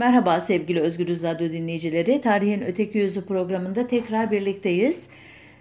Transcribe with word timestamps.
Merhaba 0.00 0.40
sevgili 0.40 0.80
Özgür 0.80 1.06
Radyo 1.08 1.52
dinleyicileri. 1.52 2.20
Tarihin 2.20 2.60
Öteki 2.60 2.98
Yüzü 2.98 3.26
programında 3.26 3.86
tekrar 3.86 4.30
birlikteyiz. 4.30 5.06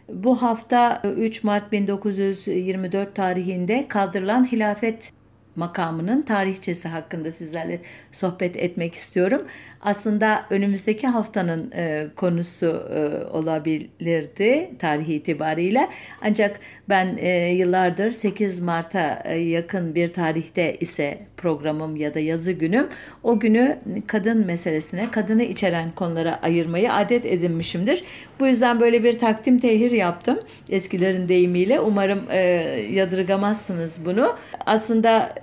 Bu 0.10 0.42
hafta 0.42 1.02
3 1.18 1.44
Mart 1.44 1.72
1924 1.72 3.16
tarihinde 3.16 3.88
kaldırılan 3.88 4.52
hilafet 4.52 5.12
makamının 5.56 6.22
tarihçesi 6.22 6.88
hakkında 6.88 7.32
sizlerle 7.32 7.82
sohbet 8.12 8.56
etmek 8.56 8.96
istiyorum. 8.96 9.48
Aslında 9.82 10.46
önümüzdeki 10.50 11.08
haftanın 11.08 11.72
e, 11.72 12.08
konusu 12.16 12.90
e, 12.94 13.26
olabilirdi 13.26 14.72
tarihi 14.80 15.14
itibariyle. 15.14 15.90
Ancak 16.22 16.60
ben 16.90 17.18
e, 17.18 17.54
yıllardır 17.54 18.12
8 18.12 18.60
Mart'a 18.60 19.22
e, 19.26 19.40
yakın 19.40 19.96
bir 19.96 20.08
tarihte 20.08 20.76
ise 20.80 21.20
programım 21.42 21.96
ya 21.96 22.14
da 22.14 22.20
yazı 22.20 22.52
günüm 22.52 22.88
o 23.24 23.40
günü 23.40 23.80
kadın 24.08 24.46
meselesine, 24.46 25.12
kadını 25.12 25.44
içeren 25.44 25.92
konulara 25.92 26.40
ayırmayı 26.42 26.94
adet 26.94 27.26
edinmişimdir. 27.26 28.04
Bu 28.40 28.48
yüzden 28.48 28.80
böyle 28.80 29.04
bir 29.04 29.20
takdim 29.20 29.60
tehir 29.60 29.92
yaptım 29.92 30.40
eskilerin 30.70 31.30
deyimiyle. 31.30 31.80
Umarım 31.80 32.24
e, 32.30 32.40
yadırgamazsınız 32.92 34.06
bunu. 34.06 34.36
Aslında 34.66 35.36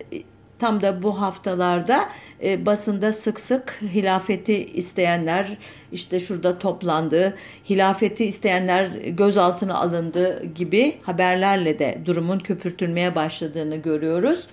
tam 0.58 0.80
da 0.80 1.02
bu 1.02 1.20
haftalarda 1.20 2.08
e, 2.42 2.66
basında 2.66 3.12
sık 3.12 3.40
sık 3.40 3.80
hilafeti 3.94 4.66
isteyenler 4.66 5.58
işte 5.92 6.20
şurada 6.20 6.58
toplandı, 6.58 7.36
hilafeti 7.70 8.24
isteyenler 8.24 8.86
gözaltına 9.06 9.74
alındı 9.74 10.44
gibi 10.54 10.96
haberlerle 11.02 11.78
de 11.78 11.98
durumun 12.04 12.38
köpürtülmeye 12.38 13.14
başladığını 13.14 13.76
görüyoruz. 13.76 14.48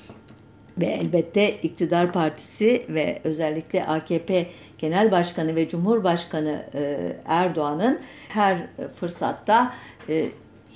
Ve 0.78 0.86
elbette 0.86 1.60
iktidar 1.62 2.12
partisi 2.12 2.86
ve 2.90 3.20
özellikle 3.24 3.86
AKP 3.86 4.48
Genel 4.78 5.12
Başkanı 5.12 5.56
ve 5.56 5.70
Cumhurbaşkanı 5.70 6.66
e, 6.74 7.14
Erdoğan'ın 7.26 8.00
her 8.30 8.58
fırsatta 8.96 9.74
e, 10.10 10.26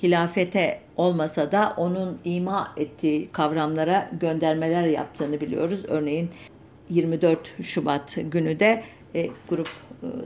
hilafete 0.02 0.80
olmasa 0.96 1.52
da 1.52 1.74
onun 1.76 2.18
ima 2.24 2.74
ettiği 2.76 3.28
kavramlara 3.32 4.10
göndermeler 4.20 4.86
yaptığını 4.86 5.40
biliyoruz. 5.40 5.84
Örneğin 5.88 6.30
24 6.90 7.62
Şubat 7.62 8.16
günü 8.30 8.60
de 8.60 8.82
e, 9.14 9.28
grup 9.48 9.68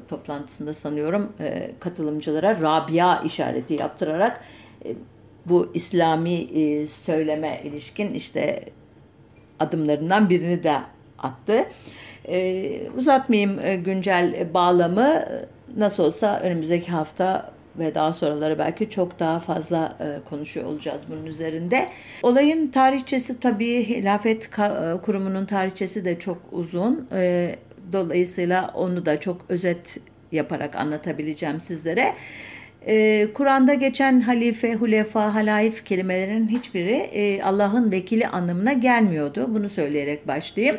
toplantısında 0.09 0.75
sanıyorum 0.75 1.33
katılımcılara 1.81 2.61
Rabia 2.61 3.23
işareti 3.23 3.75
yaptırarak 3.75 4.45
bu 5.47 5.71
İslami 5.75 6.47
söyleme 6.89 7.61
ilişkin 7.65 8.15
işte 8.15 8.65
adımlarından 9.63 10.31
birini 10.31 10.63
de 10.63 10.77
attı. 11.19 11.65
E, 12.29 12.91
uzatmayayım 12.97 13.59
e, 13.59 13.77
güncel 13.77 14.55
bağlamı. 14.55 15.25
Nasıl 15.77 16.05
olsa 16.05 16.41
önümüzdeki 16.41 16.93
hafta 16.93 17.53
ve 17.79 17.95
daha 17.95 18.13
sonraları 18.13 18.59
belki 18.59 18.91
çok 18.91 19.19
daha 19.19 19.41
fazla 19.41 19.97
e, 20.01 20.29
konuşuyor 20.29 20.67
olacağız 20.67 21.07
bunun 21.11 21.27
üzerinde. 21.27 21.89
Olayın 22.23 22.69
tarihçesi 22.69 23.41
tabii 23.41 23.89
Hilafet 23.89 24.59
e, 24.59 25.01
Kurumu'nun 25.03 25.47
tarihçesi 25.47 26.05
de 26.05 26.19
çok 26.19 26.39
uzun. 26.53 27.09
Dolayısıyla 27.93 28.71
onu 28.75 29.07
da 29.07 29.21
çok 29.21 29.45
özet 29.49 29.99
yaparak 30.33 30.77
anlatabileceğim 30.77 31.61
sizlere. 31.61 32.15
E, 32.87 33.27
Kur'an'da 33.35 33.75
geçen 33.75 34.21
halife, 34.21 34.75
hulefa, 34.75 35.35
halaif 35.35 35.85
kelimelerinin 35.85 36.49
hiçbiri 36.49 36.95
e, 36.95 37.43
Allah'ın 37.43 37.93
vekili 37.93 38.29
anlamına 38.29 38.73
gelmiyordu. 38.73 39.47
Bunu 39.49 39.69
söyleyerek 39.69 40.29
başlayayım. 40.29 40.77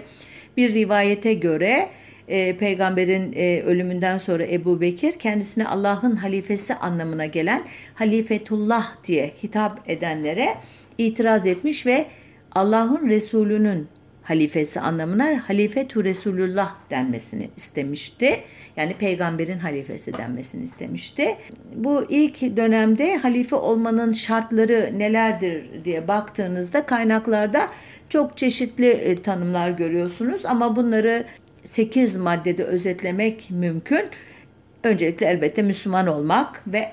Bir 0.57 0.73
rivayete 0.73 1.33
göre 1.33 1.89
e, 2.27 2.57
peygamberin 2.57 3.33
e, 3.35 3.61
ölümünden 3.61 4.17
sonra 4.17 4.43
Ebu 4.45 4.81
Bekir 4.81 5.11
kendisine 5.11 5.67
Allah'ın 5.67 6.15
halifesi 6.15 6.75
anlamına 6.75 7.25
gelen 7.25 7.63
halifetullah 7.95 8.95
diye 9.03 9.31
hitap 9.43 9.89
edenlere 9.89 10.47
itiraz 10.97 11.47
etmiş 11.47 11.85
ve 11.85 12.05
Allah'ın 12.51 13.09
Resulü'nün 13.09 13.87
halifesi 14.23 14.79
anlamına 14.79 15.49
halifetu 15.49 16.03
Resulullah 16.03 16.75
denmesini 16.89 17.49
istemişti. 17.57 18.39
Yani 18.77 18.97
peygamberin 18.97 19.59
halifesi 19.59 20.17
denmesini 20.17 20.63
istemişti. 20.63 21.37
Bu 21.75 22.05
ilk 22.09 22.41
dönemde 22.41 23.17
halife 23.17 23.55
olmanın 23.55 24.11
şartları 24.11 24.91
nelerdir 24.97 25.85
diye 25.85 26.07
baktığınızda 26.07 26.85
kaynaklarda 26.85 27.69
çok 28.09 28.37
çeşitli 28.37 28.89
e, 28.89 29.15
tanımlar 29.15 29.69
görüyorsunuz 29.69 30.45
ama 30.45 30.75
bunları 30.75 31.25
8 31.63 32.17
maddede 32.17 32.63
özetlemek 32.63 33.47
mümkün. 33.49 34.05
Öncelikle 34.83 35.25
elbette 35.25 35.61
Müslüman 35.61 36.07
olmak 36.07 36.63
ve 36.67 36.91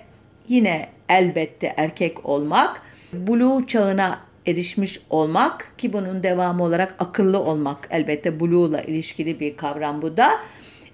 yine 0.48 0.88
elbette 1.08 1.74
erkek 1.76 2.26
olmak, 2.26 2.82
buluğ 3.12 3.66
çağına 3.66 4.29
erişmiş 4.46 5.00
olmak 5.10 5.72
ki 5.78 5.92
bunun 5.92 6.22
devamı 6.22 6.62
olarak 6.62 6.94
akıllı 6.98 7.40
olmak 7.40 7.88
elbette 7.90 8.40
buluğla 8.40 8.80
ilişkili 8.80 9.40
bir 9.40 9.56
kavram 9.56 10.02
bu 10.02 10.16
da. 10.16 10.30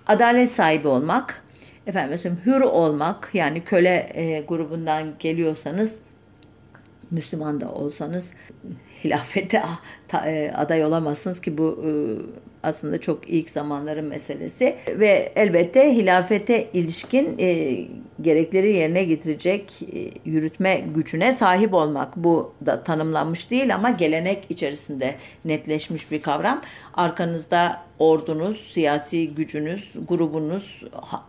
Adalet 0.06 0.50
sahibi 0.50 0.88
olmak, 0.88 1.44
efendim 1.86 2.10
mesela 2.10 2.36
hür 2.46 2.60
olmak 2.60 3.30
yani 3.34 3.64
köle 3.64 4.10
e, 4.14 4.40
grubundan 4.40 5.06
geliyorsanız 5.18 5.98
Müslüman 7.10 7.60
da 7.60 7.72
olsanız 7.72 8.34
hilafete 9.04 9.62
e, 10.24 10.52
aday 10.56 10.84
olamazsınız 10.84 11.40
ki 11.40 11.58
bu 11.58 11.84
e, 11.84 11.90
aslında 12.66 13.00
çok 13.00 13.28
ilk 13.28 13.50
zamanların 13.50 14.04
meselesi 14.04 14.77
ve 14.88 15.32
elbette 15.37 15.97
hilafete 15.97 16.69
ilişkin 16.72 17.38
e, 17.38 17.78
gerekleri 18.21 18.77
yerine 18.77 19.04
getirecek 19.04 19.82
e, 19.82 20.10
yürütme 20.31 20.84
gücüne 20.94 21.32
sahip 21.32 21.75
olmak 21.75 22.16
bu 22.16 22.53
da 22.66 22.82
tanımlanmış 22.82 23.50
değil 23.50 23.75
ama 23.75 23.91
gelenek 23.91 24.44
içerisinde 24.49 25.15
netleşmiş 25.44 26.10
bir 26.10 26.22
kavram. 26.22 26.62
Arkanızda 26.94 27.82
ordunuz, 27.99 28.56
siyasi 28.56 29.34
gücünüz, 29.34 29.97
grubunuz 30.09 30.84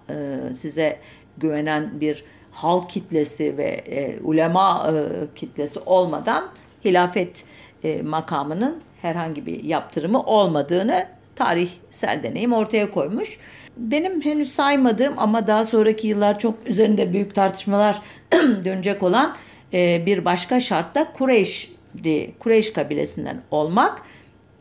e, 0.09 0.38
size 0.53 1.00
güvenen 1.38 2.02
bir 2.02 2.24
halk 2.52 2.90
kitlesi 2.90 3.58
ve 3.58 3.70
e, 3.70 4.20
ulema 4.24 4.92
e, 4.92 4.94
kitlesi 5.36 5.80
olmadan 5.80 6.50
hilafet 6.86 7.44
e, 7.84 8.02
makamının 8.02 8.81
herhangi 9.02 9.46
bir 9.46 9.64
yaptırımı 9.64 10.24
olmadığını 10.24 11.16
tarihsel 11.38 12.24
deneyim 12.24 12.53
ortaya 12.53 12.92
koymuş. 12.92 13.40
Benim 13.78 14.22
henüz 14.22 14.52
saymadığım 14.52 15.14
ama 15.18 15.48
daha 15.48 15.64
sonraki 15.64 16.08
yıllar 16.08 16.40
çok 16.40 16.56
üzerinde 16.66 17.14
büyük 17.14 17.36
tartışmalar 17.36 18.02
dönecek 18.66 19.03
olan 19.03 19.36
e, 19.74 20.03
bir 20.06 20.26
başka 20.26 20.59
şart 20.59 20.96
da 20.96 21.12
Kureyş'di. 21.14 22.31
Kureyş 22.40 22.74
kabilesinden 22.74 23.42
olmak 23.52 24.02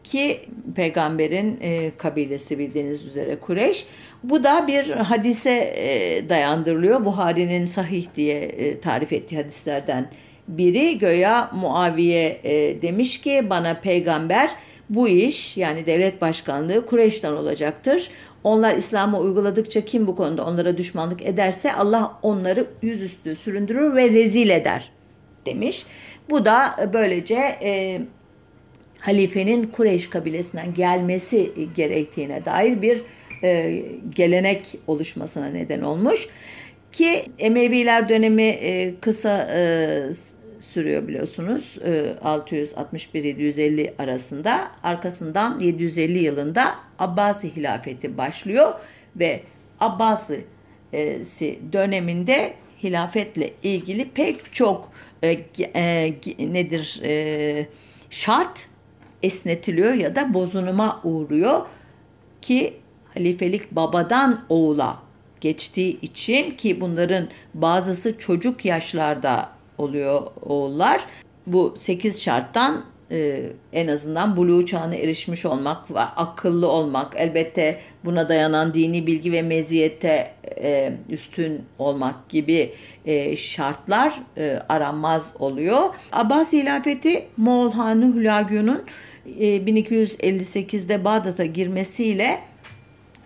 ki 0.04 0.40
peygamberin 0.74 1.58
e, 1.60 1.90
kabilesi 1.96 2.58
bildiğiniz 2.58 3.04
üzere 3.04 3.36
Kureyş. 3.36 3.86
Bu 4.24 4.44
da 4.44 4.66
bir 4.66 4.90
hadise 4.90 5.74
e, 5.76 6.28
dayandırılıyor. 6.28 7.04
Buhari'nin 7.04 7.66
sahih 7.66 8.06
diye 8.16 8.80
tarif 8.80 9.12
ettiği 9.12 9.36
hadislerden 9.36 10.10
biri. 10.48 10.98
Göya 10.98 11.50
Muaviye 11.54 12.40
demiş 12.82 13.20
ki 13.20 13.46
bana 13.50 13.80
peygamber 13.80 14.50
bu 14.90 15.08
iş 15.08 15.56
yani 15.56 15.86
devlet 15.86 16.20
başkanlığı 16.20 16.86
Kureyş'ten 16.86 17.32
olacaktır. 17.32 18.10
Onlar 18.44 18.76
İslam'ı 18.76 19.18
uyguladıkça 19.18 19.84
kim 19.84 20.06
bu 20.06 20.16
konuda 20.16 20.44
onlara 20.44 20.76
düşmanlık 20.76 21.22
ederse 21.22 21.72
Allah 21.72 22.18
onları 22.22 22.66
yüzüstü 22.82 23.36
süründürür 23.36 23.96
ve 23.96 24.10
rezil 24.10 24.50
eder 24.50 24.90
demiş. 25.46 25.86
Bu 26.30 26.44
da 26.44 26.90
böylece 26.92 27.34
e, 27.62 28.00
halifenin 29.00 29.64
Kureyş 29.64 30.10
kabilesinden 30.10 30.74
gelmesi 30.74 31.52
gerektiğine 31.76 32.44
dair 32.44 32.82
bir 32.82 33.02
e, 33.42 33.82
gelenek 34.10 34.74
oluşmasına 34.86 35.46
neden 35.46 35.82
olmuş. 35.82 36.28
Ki 36.92 37.22
Emeviler 37.38 38.08
dönemi 38.08 38.42
e, 38.42 38.94
kısa 39.00 39.48
e, 39.54 40.00
sürüyor 40.76 41.08
biliyorsunuz. 41.08 41.78
E, 41.84 42.14
661-750 42.24 43.92
arasında. 43.98 44.70
Arkasından 44.82 45.60
750 45.60 46.18
yılında 46.18 46.74
Abbasi 46.98 47.56
hilafeti 47.56 48.18
başlıyor 48.18 48.72
ve 49.16 49.42
Abbasi 49.80 50.44
döneminde 51.72 52.54
hilafetle 52.82 53.52
ilgili 53.62 54.10
pek 54.10 54.52
çok 54.52 54.92
e, 55.22 55.30
e, 55.74 56.14
nedir 56.38 57.00
e, 57.04 57.66
şart 58.10 58.68
esnetiliyor 59.22 59.94
ya 59.94 60.16
da 60.16 60.34
bozunuma 60.34 61.00
uğruyor 61.04 61.66
ki 62.42 62.74
halifelik 63.14 63.70
babadan 63.70 64.44
oğula 64.48 65.02
geçtiği 65.40 66.00
için 66.00 66.50
ki 66.50 66.80
bunların 66.80 67.28
bazısı 67.54 68.18
çocuk 68.18 68.64
yaşlarda 68.64 69.55
oluyor 69.78 70.22
oğullar. 70.42 71.06
Bu 71.46 71.74
8 71.76 72.22
şarttan 72.22 72.84
e, 73.10 73.42
en 73.72 73.88
azından 73.88 74.36
buluğ 74.36 74.66
çağına 74.66 74.94
erişmiş 74.94 75.46
olmak 75.46 75.90
ve 75.90 76.00
akıllı 76.00 76.68
olmak 76.68 77.12
elbette 77.16 77.80
buna 78.04 78.28
dayanan 78.28 78.74
dini 78.74 79.06
bilgi 79.06 79.32
ve 79.32 79.42
meziyette 79.42 80.32
e, 80.56 80.92
üstün 81.08 81.62
olmak 81.78 82.28
gibi 82.28 82.72
e, 83.04 83.36
şartlar 83.36 84.22
e, 84.36 84.62
aranmaz 84.68 85.32
oluyor. 85.38 85.80
Abbas 86.12 86.52
hilafeti 86.52 87.26
Moğol 87.36 87.72
Hanı 87.72 88.14
Hülagü'nün 88.14 88.82
e, 89.38 89.56
1258'de 89.56 91.04
Bağdat'a 91.04 91.44
girmesiyle 91.44 92.40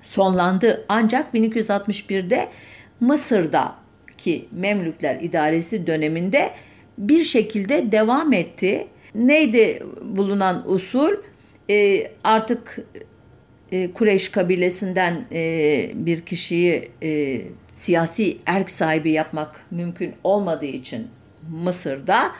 sonlandı. 0.02 0.84
Ancak 0.88 1.34
1261'de 1.34 2.48
Mısır'da 3.00 3.74
ki 4.20 4.44
Memlükler 4.52 5.20
idaresi 5.20 5.86
döneminde 5.86 6.50
bir 6.98 7.24
şekilde 7.24 7.92
devam 7.92 8.32
etti. 8.32 8.86
Neydi 9.14 9.82
bulunan 10.02 10.72
usul? 10.72 11.12
E, 11.70 12.06
artık 12.24 12.78
e, 13.72 13.90
Kureyş 13.90 14.28
kabilesinden 14.28 15.24
e, 15.32 15.90
bir 15.94 16.20
kişiyi 16.20 16.90
e, 17.02 17.40
siyasi 17.74 18.38
erk 18.46 18.70
sahibi 18.70 19.10
yapmak 19.10 19.66
mümkün 19.70 20.14
olmadığı 20.24 20.66
için 20.66 21.08
Mısır'da 21.50 22.32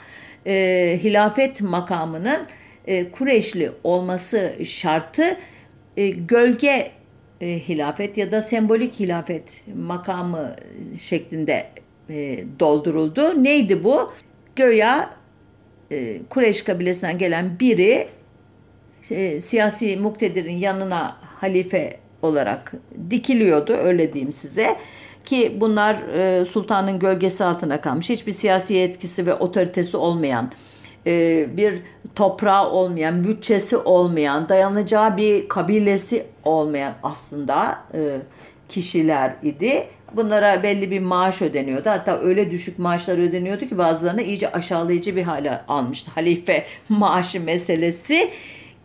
e, 0.47 0.99
hilafet 1.03 1.61
makamının 1.61 2.47
e, 2.87 3.11
Kureyşli 3.11 3.71
olması 3.83 4.53
şartı 4.65 5.37
e, 5.97 6.09
gölge 6.09 6.91
e, 7.41 7.59
hilafet 7.59 8.17
ya 8.17 8.31
da 8.31 8.41
sembolik 8.41 8.99
hilafet 8.99 9.63
makamı 9.75 10.55
şeklinde 10.99 11.67
e, 12.09 12.43
dolduruldu. 12.59 13.43
Neydi 13.43 13.83
bu? 13.83 14.11
Göya 14.55 15.09
e, 15.91 16.21
Kureyş 16.29 16.61
kabilesinden 16.61 17.17
gelen 17.17 17.59
biri 17.59 18.07
e, 19.09 19.41
siyasi 19.41 19.97
muktedirin 19.97 20.57
yanına 20.57 21.17
halife 21.21 21.97
olarak 22.21 22.73
dikiliyordu 23.09 23.73
öyle 23.73 24.13
diyeyim 24.13 24.33
size 24.33 24.75
ki 25.23 25.57
bunlar 25.61 25.95
e, 25.95 26.45
sultanın 26.45 26.99
gölgesi 26.99 27.43
altına 27.43 27.81
kalmış 27.81 28.09
hiçbir 28.09 28.31
siyasi 28.31 28.79
etkisi 28.79 29.25
ve 29.25 29.33
otoritesi 29.33 29.97
olmayan 29.97 30.51
e, 31.07 31.45
bir 31.57 31.73
toprağı 32.15 32.69
olmayan, 32.69 33.23
bütçesi 33.23 33.77
olmayan, 33.77 34.49
dayanacağı 34.49 35.17
bir 35.17 35.49
kabilesi 35.49 36.25
olmayan 36.43 36.93
aslında 37.03 37.79
e, 37.93 37.99
kişiler 38.69 39.33
idi. 39.43 39.87
Bunlara 40.15 40.63
belli 40.63 40.91
bir 40.91 40.99
maaş 40.99 41.41
ödeniyordu. 41.41 41.89
Hatta 41.89 42.19
öyle 42.19 42.51
düşük 42.51 42.79
maaşlar 42.79 43.17
ödeniyordu 43.17 43.65
ki 43.65 43.77
bazılarına 43.77 44.21
iyice 44.21 44.51
aşağılayıcı 44.51 45.15
bir 45.15 45.23
hale 45.23 45.61
almıştı. 45.67 46.11
Halife 46.15 46.65
maaşı 46.89 47.41
meselesi 47.41 48.31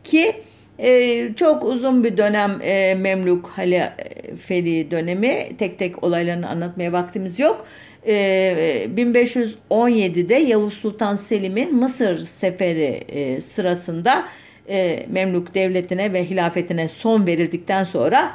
ki 0.05 0.43
ee, 0.79 1.29
çok 1.37 1.65
uzun 1.65 2.05
bir 2.05 2.17
dönem 2.17 2.59
e, 2.63 2.95
Memluk 2.95 3.49
halifeliği 3.49 4.91
dönemi. 4.91 5.57
Tek 5.59 5.79
tek 5.79 6.05
olaylarını 6.05 6.49
anlatmaya 6.49 6.93
vaktimiz 6.93 7.41
yok. 7.41 7.67
Ee, 8.07 8.89
1517'de 8.97 10.35
Yavuz 10.35 10.75
Sultan 10.75 11.15
Selim'in 11.15 11.75
Mısır 11.75 12.19
seferi 12.19 13.05
e, 13.09 13.41
sırasında 13.41 14.25
e, 14.69 15.07
Memluk 15.09 15.55
devletine 15.55 16.13
ve 16.13 16.31
hilafetine 16.31 16.89
son 16.89 17.27
verildikten 17.27 17.85
sonra 17.85 18.33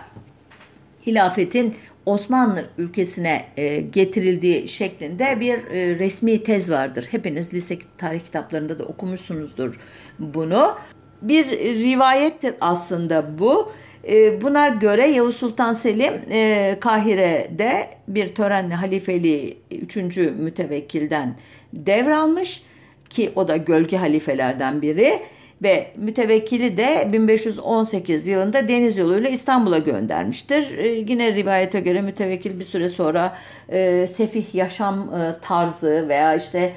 hilafetin 1.08 1.76
Osmanlı 2.06 2.66
ülkesine 2.78 3.46
e, 3.58 3.82
getirildiği 3.82 4.68
şeklinde 4.68 5.40
bir 5.40 5.58
e, 5.58 6.00
resmi 6.00 6.44
tez 6.44 6.72
vardır. 6.72 7.08
Hepiniz 7.12 7.54
lise 7.54 7.78
tarih 7.98 8.20
kitaplarında 8.20 8.80
da 8.80 8.84
okumuşsunuzdur 8.84 9.80
bunu 10.20 10.76
bir 11.22 11.50
rivayettir 11.60 12.54
aslında 12.62 13.40
bu. 13.40 13.72
E, 14.08 14.42
buna 14.42 14.68
göre 14.68 15.08
Yavuz 15.08 15.36
Sultan 15.36 15.74
Selim 15.74 16.14
e, 16.32 16.78
Kahire'de 16.80 17.88
bir 18.08 18.28
törenle 18.28 18.74
halifeliği 18.74 19.58
3. 19.72 19.96
mütevekkilden 20.18 21.36
devralmış 21.74 22.64
ki 23.10 23.32
o 23.36 23.48
da 23.48 23.58
gölge 23.58 23.98
halifelerden 23.98 24.82
biri 24.82 25.20
ve 25.64 25.92
mütevekkili 25.96 26.78
de 26.78 27.10
1518 27.14 28.28
yılında 28.28 28.68
deniz 28.68 28.98
yoluyla 28.98 29.30
İstanbul'a 29.30 29.78
göndermiştir. 29.78 30.78
E, 30.78 30.88
yine 30.88 31.34
rivayete 31.36 31.80
göre 31.80 32.02
mütevekkil 32.02 32.60
bir 32.60 32.66
süre 32.66 32.90
sonra 32.90 33.38
e, 33.70 34.08
sefih 34.08 34.56
yaşam 34.56 35.14
e, 35.14 35.36
tarzı 35.42 36.06
veya 36.10 36.36
işte 36.36 36.74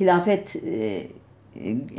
hilafet 0.00 0.56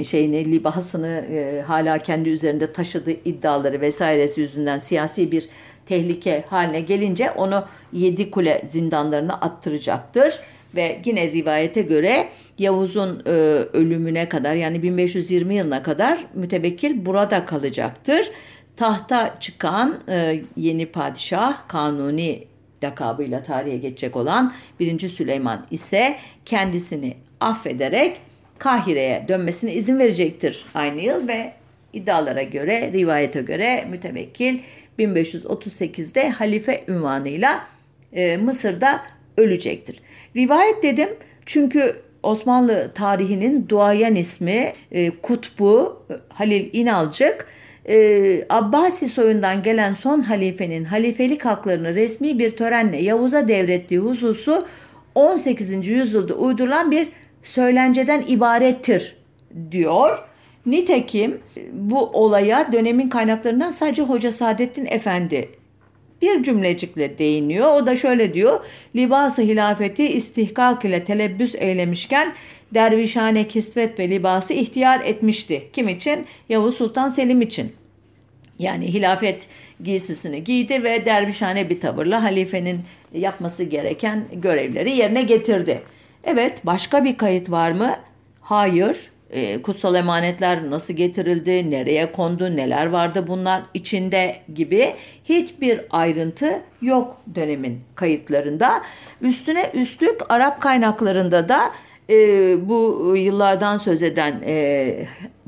şeyini 0.04 0.51
libasını 0.51 1.25
e, 1.31 1.62
hala 1.62 1.98
kendi 1.98 2.30
üzerinde 2.30 2.74
taşıdığı 2.74 3.12
iddiaları 3.12 3.81
vesairesi 3.81 4.42
yüzünden 4.42 4.80
siyasi 4.80 5.31
bir 5.31 5.50
tehlike 5.86 6.44
haline 6.50 6.81
gelince 6.81 7.31
onu 7.31 7.65
yedi 7.94 8.31
kule 8.31 8.62
zindanlarına 8.65 9.33
attıracaktır. 9.33 10.39
Ve 10.75 11.01
yine 11.06 11.31
rivayete 11.31 11.81
göre 11.81 12.30
Yavuz'un 12.57 13.24
e, 13.25 13.30
ölümüne 13.74 14.30
kadar 14.30 14.56
yani 14.56 14.83
1520 14.83 15.56
yılına 15.56 15.83
kadar 15.83 16.25
mütebekkil 16.33 17.06
burada 17.06 17.45
kalacaktır. 17.45 18.31
Tahta 18.75 19.36
çıkan 19.39 20.00
e, 20.10 20.42
yeni 20.56 20.86
padişah 20.86 21.68
Kanuni 21.68 22.44
lakabıyla 22.83 23.44
tarihe 23.44 23.77
geçecek 23.77 24.15
olan 24.15 24.53
1. 24.80 25.10
Süleyman 25.10 25.65
ise 25.71 26.18
kendisini 26.45 27.18
affederek 27.39 28.21
Kahire'ye 28.59 29.25
dönmesine 29.27 29.74
izin 29.74 30.00
verecektir 30.00 30.65
aynı 30.74 31.01
yıl 31.01 31.27
ve 31.27 31.54
iddialara 31.94 32.44
göre, 32.44 32.92
rivayete 32.94 33.42
göre 33.42 33.86
mütevekkil 33.89 34.59
1538'de 35.00 36.30
halife 36.30 36.83
ünvanıyla 36.88 37.68
e, 38.13 38.38
Mısır'da 38.38 39.01
ölecektir. 39.38 40.00
Rivayet 40.36 40.83
dedim 40.83 41.09
çünkü 41.45 41.95
Osmanlı 42.24 42.92
tarihinin 42.95 43.69
duayen 43.69 44.15
ismi 44.15 44.74
e, 44.92 45.10
Kutbu 45.10 46.03
Halil 46.30 46.69
İnalcık 46.74 47.48
e, 47.89 48.45
Abbasi 48.50 49.07
soyundan 49.07 49.63
gelen 49.63 49.94
son 49.94 50.21
halifenin 50.21 50.86
halifelik 50.86 51.45
haklarını 51.45 51.95
resmi 51.95 52.39
bir 52.39 52.50
törenle 52.50 52.98
Yavuz'a 52.98 53.48
devrettiği 53.48 54.00
hususu 54.00 54.68
18. 55.15 55.88
yüzyılda 55.88 56.33
uydurulan 56.33 56.92
bir 56.92 57.07
söylenceden 57.48 58.24
ibarettir 58.28 59.16
diyor. 59.72 60.24
Nitekim 60.66 61.40
bu 61.72 62.00
olaya 62.00 62.72
dönemin 62.72 63.10
kaynaklarından 63.10 63.72
sadece 63.72 64.02
Hoca 64.02 64.32
Saadettin 64.32 64.86
Efendi 64.86 65.50
bir 66.22 66.44
cümlecikle 66.44 67.18
değiniyor. 67.18 67.74
O 67.74 67.86
da 67.86 67.96
şöyle 67.96 68.34
diyor. 68.34 68.60
Libası 68.96 69.42
hilafeti 69.42 70.08
istihkak 70.08 70.86
ile 70.86 71.06
telebbüs 71.06 71.56
eylemişken 71.56 72.34
dervişhane 72.74 73.48
kisvet 73.48 74.00
ve 74.00 74.10
libası 74.10 74.54
ihtiyar 74.54 75.01
etmişti. 75.06 75.68
Kim 75.74 75.89
için? 75.89 76.25
Yavuz 76.50 76.75
Sultan 76.75 77.10
Selim 77.10 77.42
için. 77.42 77.74
Yani 78.60 78.94
hilafet 78.94 79.48
giysisini 79.84 80.44
giydi 80.44 80.84
ve 80.84 81.06
dervişhane 81.06 81.70
bir 81.70 81.80
tavırla 81.80 82.24
halifenin 82.24 82.82
yapması 83.13 83.63
gereken 83.63 84.25
görevleri 84.34 84.92
yerine 84.92 85.22
getirdi. 85.22 85.82
Evet 86.27 86.65
başka 86.65 87.03
bir 87.03 87.17
kayıt 87.17 87.51
var 87.51 87.72
mı? 87.72 87.91
Hayır. 88.41 89.12
E, 89.29 89.62
kutsal 89.62 89.96
emanetler 89.96 90.69
nasıl 90.69 90.93
getirildi, 90.93 91.72
nereye 91.72 92.12
kondu, 92.12 92.55
neler 92.55 92.86
vardı 92.86 93.25
bunlar 93.27 93.62
içinde 93.74 94.36
gibi 94.53 94.93
hiçbir 95.24 95.81
ayrıntı 95.89 96.62
yok 96.81 97.17
dönemin 97.36 97.81
kayıtlarında. 97.96 98.81
Üstüne 99.22 99.72
üstlük 99.74 100.22
Arap 100.29 100.62
kaynaklarında 100.62 101.50
da 101.50 101.72
e, 102.10 102.15
bu 102.69 103.13
yıllardan 103.17 103.77
söz 103.77 104.03
eden 104.03 104.41
e, 104.46 104.96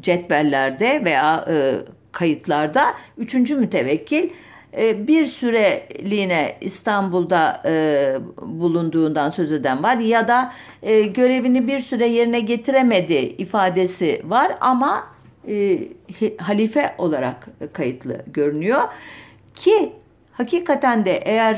cetvellerde 0.02 1.06
veya 1.06 1.46
e, 1.50 1.76
kayıtlarda 2.12 2.84
üçüncü 3.18 3.56
mütevekkil 3.56 4.30
bir 4.78 5.26
süreliğine 5.26 6.56
İstanbul'da 6.62 7.62
e, 7.66 8.14
bulunduğundan 8.42 9.30
söz 9.30 9.54
eden 9.54 9.84
var 9.84 9.98
ya 9.98 10.28
da 10.28 10.54
e, 10.84 11.02
görevini 11.02 11.68
bir 11.68 11.80
süre 11.80 12.08
yerine 12.08 12.40
getiremedi 12.40 13.14
ifadesi 13.14 14.22
var 14.26 14.58
ama 14.62 15.08
e, 15.48 15.80
halife 16.38 16.96
olarak 16.98 17.48
kayıtlı 17.74 18.22
görünüyor 18.28 18.82
ki 19.56 19.92
hakikaten 20.32 21.06
de 21.06 21.18
eğer 21.18 21.56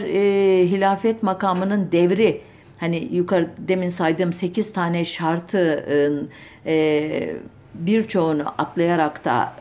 hilafet 0.66 1.24
makamının 1.24 1.92
devri 1.92 2.42
hani 2.80 3.08
yukarı 3.12 3.50
demin 3.58 3.90
saydığım 3.90 4.34
8 4.34 4.74
tane 4.74 5.06
şartın 5.06 6.30
birçoğunu 7.76 8.44
atlayarak 8.58 9.26
da 9.26 9.54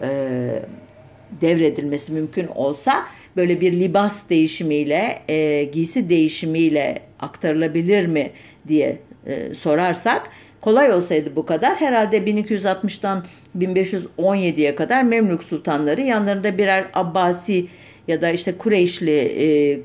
devredilmesi 1.40 2.12
mümkün 2.12 2.46
olsa 2.46 3.06
böyle 3.36 3.60
bir 3.60 3.80
libas 3.80 4.28
değişimiyle, 4.28 5.22
e, 5.28 5.64
giysi 5.64 6.08
değişimiyle 6.08 7.02
aktarılabilir 7.20 8.06
mi 8.06 8.30
diye 8.68 8.98
e, 9.26 9.54
sorarsak 9.54 10.30
Kolay 10.60 10.92
olsaydı 10.92 11.36
bu 11.36 11.46
kadar 11.46 11.76
herhalde 11.76 12.18
1260'tan 12.18 13.22
1517'ye 13.58 14.74
kadar 14.74 15.02
Memlük 15.02 15.42
sultanları 15.42 16.00
yanlarında 16.00 16.58
birer 16.58 16.84
Abbasi 16.94 17.66
ya 18.08 18.20
da 18.20 18.30
işte 18.30 18.58
Kureyşli 18.58 19.18
e, 19.18 19.80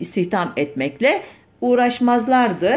istihdam 0.00 0.52
etmekle 0.56 1.22
uğraşmazlardı. 1.60 2.72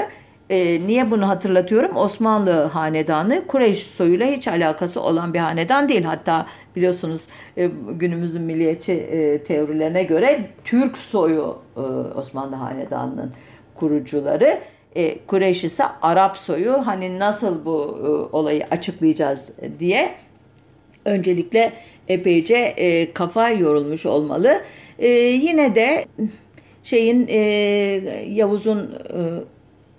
E, 0.50 0.88
niye 0.88 1.12
bunu 1.12 1.28
hatırlatıyorum? 1.28 1.98
Osmanlı 1.98 2.52
hanedanı 2.52 3.48
Kureyş 3.48 3.84
soyuyla 3.84 4.26
hiç 4.26 4.48
alakası 4.48 5.02
olan 5.02 5.34
bir 5.34 5.40
hanedan 5.40 5.90
değil. 5.90 6.04
Hatta 6.04 6.48
biliyorsunuz 6.76 7.28
e, 7.58 7.70
günümüzün 7.92 8.42
milliyetçi 8.42 8.94
e, 8.94 9.44
teorilerine 9.44 10.04
göre 10.04 10.50
Türk 10.64 10.98
soyu 10.98 11.58
e, 11.78 11.80
Osmanlı 12.20 12.56
hanedanının 12.56 13.34
kurucuları. 13.76 14.60
E, 14.96 15.26
Kureyş 15.26 15.64
ise 15.64 15.84
Arap 16.02 16.38
soyu. 16.38 16.74
Hani 16.88 17.20
nasıl 17.20 17.66
bu 17.66 17.78
olayı 18.32 18.66
açıklayacağız 18.72 19.52
diye 19.80 20.16
öncelikle 21.06 21.74
epeyce 22.08 22.76
kafa 23.14 23.50
yorulmuş 23.50 24.06
olmalı. 24.06 24.62
Yine 25.00 25.76
de 25.76 26.06
şeyin 26.84 27.28
Yavuz'un 28.36 28.90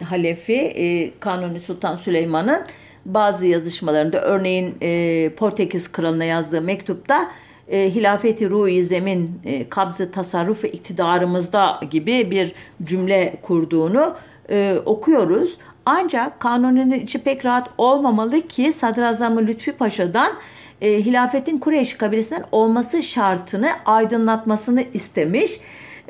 halefi 0.02 1.12
Kanuni 1.20 1.60
Sultan 1.60 1.96
Süleyman'ın 1.96 2.66
bazı 3.06 3.46
yazışmalarında 3.46 4.22
örneğin 4.22 4.74
e, 4.80 5.30
Portekiz 5.36 5.92
kralına 5.92 6.24
yazdığı 6.24 6.62
mektupta 6.62 7.30
e, 7.68 7.94
hilafeti 7.94 8.50
ruhi 8.50 8.84
zemin 8.84 9.40
e, 9.44 9.68
kabzı 9.68 10.10
tasarruf 10.10 10.64
ve 10.64 10.70
iktidarımızda 10.70 11.80
gibi 11.90 12.30
bir 12.30 12.52
cümle 12.84 13.36
kurduğunu 13.42 14.16
e, 14.50 14.76
okuyoruz. 14.86 15.58
Ancak 15.86 16.40
kanunun 16.40 16.90
içi 16.90 17.18
pek 17.18 17.44
rahat 17.44 17.70
olmamalı 17.78 18.40
ki 18.40 18.72
Sadrazamı 18.72 19.46
Lütfi 19.46 19.72
Paşa'dan 19.72 20.32
e, 20.80 21.04
hilafetin 21.04 21.58
Kureyş 21.58 21.94
kabilesinden 21.94 22.44
olması 22.52 23.02
şartını 23.02 23.70
aydınlatmasını 23.86 24.84
istemiş. 24.94 25.60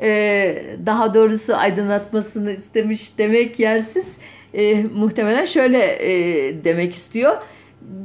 E, 0.01 0.65
daha 0.85 1.13
doğrusu 1.13 1.55
aydınlatmasını 1.55 2.51
istemiş 2.51 3.17
demek 3.17 3.59
yersiz. 3.59 4.17
E, 4.53 4.83
muhtemelen 4.83 5.45
şöyle 5.45 5.79
e, 5.79 6.63
demek 6.63 6.93
istiyor 6.93 7.37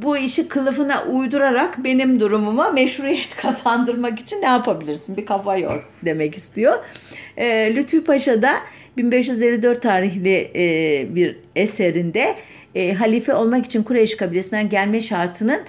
bu 0.03 0.17
işi 0.17 0.49
kılıfına 0.49 1.05
uydurarak 1.05 1.85
benim 1.85 2.21
durumuma 2.21 2.71
meşruiyet 2.71 3.37
kazandırmak 3.43 4.19
için 4.19 4.43
ne 4.43 4.47
yapabilirsin? 4.47 5.17
Bir 5.17 5.27
kafa 5.27 5.57
yor 5.57 5.85
demek 6.05 6.37
istiyor. 6.37 6.85
E, 7.37 7.75
Lütfü 7.75 8.05
Paşa 8.05 8.43
da 8.43 8.55
1554 8.97 9.83
tarihli 9.83 10.51
e, 10.55 11.15
bir 11.15 11.37
eserinde 11.57 12.35
e, 12.75 12.95
halife 12.95 13.35
olmak 13.35 13.67
için 13.67 13.83
Kureyş 13.83 14.17
kabilesinden 14.17 14.69
gelme 14.69 15.01
şartının 15.01 15.61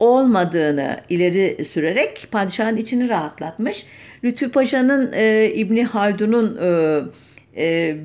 olmadığını 0.00 1.00
ileri 1.08 1.64
sürerek 1.64 2.28
padişahın 2.30 2.76
içini 2.76 3.08
rahatlatmış. 3.08 3.86
Lütfü 4.24 4.50
Paşa'nın 4.50 5.12
e, 5.12 5.50
İbni 5.54 5.84
Haldun'un 5.84 6.58
e, 6.62 7.00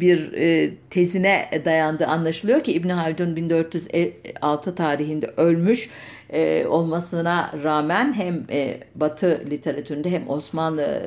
bir 0.02 0.34
e, 0.34 0.72
tezine 0.90 1.50
dayandığı 1.66 2.08
anlaşılıyor 2.08 2.64
ki 2.64 2.74
İbn 2.74 2.90
Haldun 2.90 3.36
1406 3.36 4.76
tarihinde 4.76 5.28
ölmüş 5.38 5.90
e, 6.30 6.66
olmasına 6.66 7.52
rağmen 7.64 8.14
hem 8.14 8.46
Batı 8.96 9.44
literatüründe 9.50 10.12
hem 10.12 10.30
Osmanlı 10.30 11.02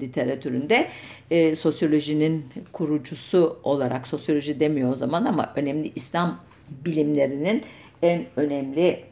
literatüründe 0.00 0.88
sosyolojinin 1.56 2.44
kurucusu 2.72 3.58
olarak 3.62 4.06
sosyoloji 4.06 4.60
demiyor 4.60 4.92
o 4.92 4.94
zaman 4.94 5.24
ama 5.24 5.52
önemli 5.56 5.92
İslam 5.94 6.40
bilimlerinin 6.84 7.62
en 8.02 8.24
önemli 8.36 9.11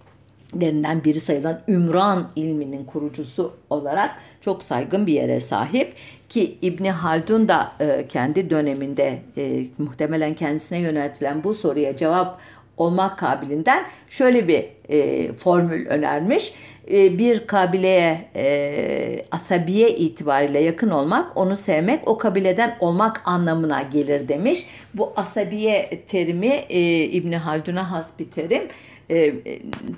lerinden 0.61 1.05
biri 1.05 1.21
sayılan 1.21 1.61
Ümran 1.69 2.29
ilminin 2.37 2.85
kurucusu 2.85 3.53
olarak 3.71 4.11
çok 4.41 4.63
saygın 4.63 5.07
bir 5.07 5.13
yere 5.13 5.41
sahip 5.41 5.95
ki 6.29 6.59
İbni 6.63 6.91
Haldun 6.91 7.49
da 7.49 7.73
e, 7.81 8.07
kendi 8.09 8.51
döneminde 8.51 9.19
e, 9.37 9.65
muhtemelen 9.79 10.35
kendisine 10.35 10.79
yöneltilen 10.79 11.45
bu 11.45 11.55
soruya 11.55 11.97
cevap 11.97 12.41
olmak 12.77 13.19
kabilinden 13.19 13.85
şöyle 14.09 14.49
bir 14.49 14.65
e, 14.89 15.33
formül 15.33 15.87
önermiş. 15.87 16.55
E, 16.91 17.19
bir 17.19 17.47
kabileye 17.47 18.29
e, 18.37 19.25
asabiye 19.31 19.97
itibariyle 19.97 20.59
yakın 20.59 20.91
olmak, 20.91 21.37
onu 21.37 21.57
sevmek, 21.57 22.09
o 22.09 22.19
kabileden 22.19 22.77
olmak 22.81 23.23
anlamına 23.25 23.83
gelir 23.83 24.29
demiş. 24.29 24.67
Bu 24.95 25.13
asabiye 25.17 26.03
terimi 26.07 26.47
e, 26.69 27.05
İbni 27.05 27.37
Haldun'a 27.37 27.91
has 27.91 28.11
bir 28.19 28.31
terim. 28.31 28.63
E, 29.11 29.35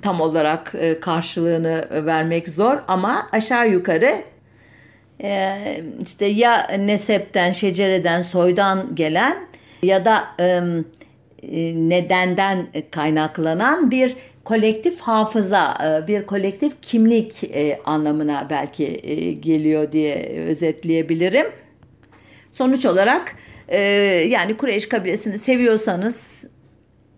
tam 0.01 0.21
olarak 0.21 0.71
e, 0.79 0.99
karşılığını 0.99 1.87
vermek 2.05 2.49
zor 2.49 2.77
ama 2.87 3.29
aşağı 3.31 3.69
yukarı 3.69 4.15
e, 5.23 5.57
işte 6.03 6.25
ya 6.25 6.67
nesepten, 6.67 7.51
şecereden, 7.51 8.21
soydan 8.21 8.95
gelen 8.95 9.37
ya 9.83 10.05
da 10.05 10.23
nedenden 11.89 12.67
kaynaklanan 12.91 13.91
bir 13.91 14.15
kolektif 14.43 15.01
hafıza, 15.01 15.77
bir 16.07 16.25
kolektif 16.25 16.73
kimlik 16.81 17.51
anlamına 17.85 18.47
belki 18.49 19.01
geliyor 19.41 19.91
diye 19.91 20.45
özetleyebilirim. 20.47 21.47
Sonuç 22.51 22.85
olarak 22.85 23.35
yani 24.27 24.57
Kureyş 24.57 24.89
kabilesini 24.89 25.37
seviyorsanız 25.37 26.47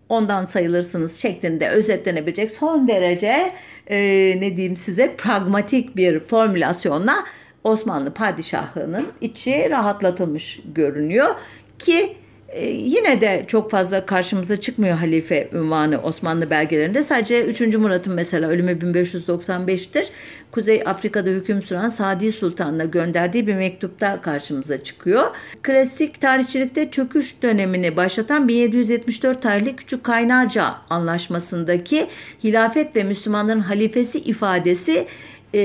ondan 0.08 0.44
sayılırsınız 0.44 1.16
şeklinde 1.16 1.68
özetlenebilecek 1.68 2.50
son 2.50 2.88
derece 2.88 3.52
e, 3.86 3.98
ne 4.40 4.56
diyeyim 4.56 4.76
size 4.76 5.16
pragmatik 5.16 5.96
bir 5.96 6.20
formülasyonla 6.20 7.24
Osmanlı 7.64 8.14
padişahının 8.14 9.08
içi 9.20 9.70
rahatlatılmış 9.70 10.60
görünüyor 10.74 11.34
ki 11.78 12.16
ee, 12.48 12.66
yine 12.66 13.20
de 13.20 13.44
çok 13.46 13.70
fazla 13.70 14.06
karşımıza 14.06 14.56
çıkmıyor 14.56 14.96
halife 14.96 15.48
ünvanı 15.52 16.02
Osmanlı 16.02 16.50
belgelerinde. 16.50 17.02
Sadece 17.02 17.44
3. 17.44 17.60
Murat'ın 17.60 18.14
mesela 18.14 18.48
ölümü 18.48 18.70
1595'tir. 18.72 20.06
Kuzey 20.50 20.82
Afrika'da 20.86 21.30
hüküm 21.30 21.62
süren 21.62 21.88
Sadi 21.88 22.32
Sultan'la 22.32 22.84
gönderdiği 22.84 23.46
bir 23.46 23.54
mektupta 23.54 24.20
karşımıza 24.20 24.82
çıkıyor. 24.84 25.22
Klasik 25.62 26.20
tarihçilikte 26.20 26.90
çöküş 26.90 27.42
dönemini 27.42 27.96
başlatan 27.96 28.48
1774 28.48 29.42
tarihli 29.42 29.76
Küçük 29.76 30.04
Kaynarca 30.04 30.74
Anlaşması'ndaki 30.90 32.06
hilafet 32.44 32.96
ve 32.96 33.02
Müslümanların 33.02 33.60
halifesi 33.60 34.18
ifadesi 34.18 35.06
e, 35.54 35.62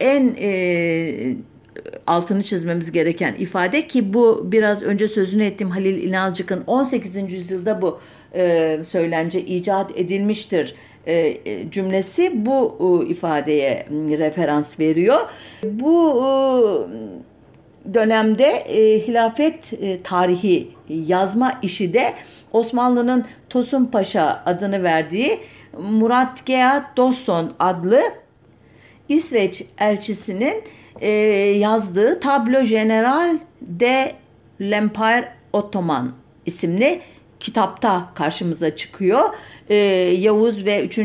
en 0.00 0.36
e, 0.38 1.36
altını 2.06 2.42
çizmemiz 2.42 2.92
gereken 2.92 3.34
ifade 3.38 3.86
ki 3.86 4.14
bu 4.14 4.42
biraz 4.52 4.82
önce 4.82 5.08
sözünü 5.08 5.44
ettiğim 5.44 5.70
Halil 5.70 6.02
İnalcık'ın 6.02 6.64
18. 6.66 7.32
yüzyılda 7.32 7.82
bu 7.82 8.00
e, 8.34 8.80
söylence 8.84 9.40
icat 9.40 9.98
edilmiştir 9.98 10.74
e, 11.06 11.36
cümlesi 11.70 12.46
bu 12.46 12.78
e, 12.80 13.08
ifadeye 13.10 13.86
referans 13.90 14.80
veriyor. 14.80 15.20
Bu 15.64 16.24
e, 16.24 17.94
dönemde 17.94 18.46
e, 18.46 19.06
hilafet 19.06 19.72
e, 19.72 20.02
tarihi 20.02 20.68
yazma 20.88 21.58
işi 21.62 21.94
de 21.94 22.14
Osmanlı'nın 22.52 23.24
Tosun 23.48 23.84
Paşa 23.84 24.42
adını 24.46 24.82
verdiği 24.82 25.40
Murat 25.78 26.46
Gea 26.46 26.90
Dosson 26.96 27.52
adlı 27.58 28.02
İsveç 29.08 29.64
elçisinin 29.78 30.62
e, 31.00 31.08
yazdığı 31.58 32.20
Tablo 32.20 32.62
General 32.62 33.38
de 33.60 34.12
l'Empire 34.60 35.28
Ottoman 35.52 36.12
isimli 36.46 37.00
kitapta 37.40 38.08
karşımıza 38.14 38.76
çıkıyor. 38.76 39.20
Ee, 39.68 39.74
Yavuz 40.18 40.64
ve 40.64 40.84
3. 40.84 40.98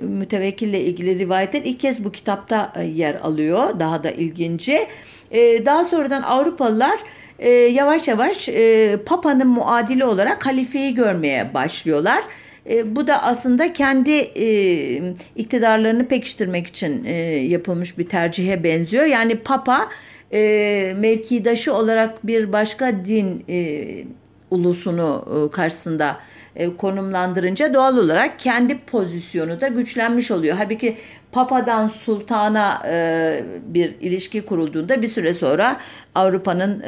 mütevekkille 0.00 0.80
ilgili 0.80 1.18
rivayetler 1.18 1.62
ilk 1.62 1.80
kez 1.80 2.04
bu 2.04 2.12
kitapta 2.12 2.72
e, 2.76 2.82
yer 2.84 3.14
alıyor. 3.14 3.80
Daha 3.80 4.04
da 4.04 4.10
ilginci. 4.10 4.86
Ee, 5.30 5.66
daha 5.66 5.84
sonradan 5.84 6.22
Avrupalılar 6.22 6.98
e, 7.38 7.50
yavaş 7.50 8.08
yavaş 8.08 8.48
e, 8.48 8.96
Papa'nın 9.06 9.48
muadili 9.48 10.04
olarak 10.04 10.46
halifeyi 10.46 10.94
görmeye 10.94 11.54
başlıyorlar. 11.54 12.24
E, 12.68 12.96
bu 12.96 13.06
da 13.06 13.22
aslında 13.22 13.72
kendi 13.72 14.10
e, 14.10 15.14
iktidarlarını 15.36 16.08
pekiştirmek 16.08 16.66
için 16.66 17.04
e, 17.04 17.12
yapılmış 17.26 17.98
bir 17.98 18.08
tercihe 18.08 18.64
benziyor. 18.64 19.04
Yani 19.04 19.36
Papa 19.36 19.88
e, 20.32 20.94
mevkidaşı 20.98 21.74
olarak 21.74 22.26
bir 22.26 22.52
başka 22.52 23.04
din 23.04 23.44
e, 23.48 23.86
ulusunu 24.50 25.24
e, 25.28 25.50
karşısında 25.50 26.16
e, 26.56 26.76
konumlandırınca 26.76 27.74
doğal 27.74 27.96
olarak 27.96 28.38
kendi 28.38 28.78
pozisyonu 28.78 29.60
da 29.60 29.68
güçlenmiş 29.68 30.30
oluyor. 30.30 30.56
Halbuki 30.56 30.96
Papa'dan 31.32 31.88
sultana 31.88 32.82
bir 33.66 33.94
ilişki 34.00 34.44
kurulduğunda 34.44 35.02
bir 35.02 35.08
süre 35.08 35.32
sonra 35.32 35.76
Avrupa'nın 36.14 36.82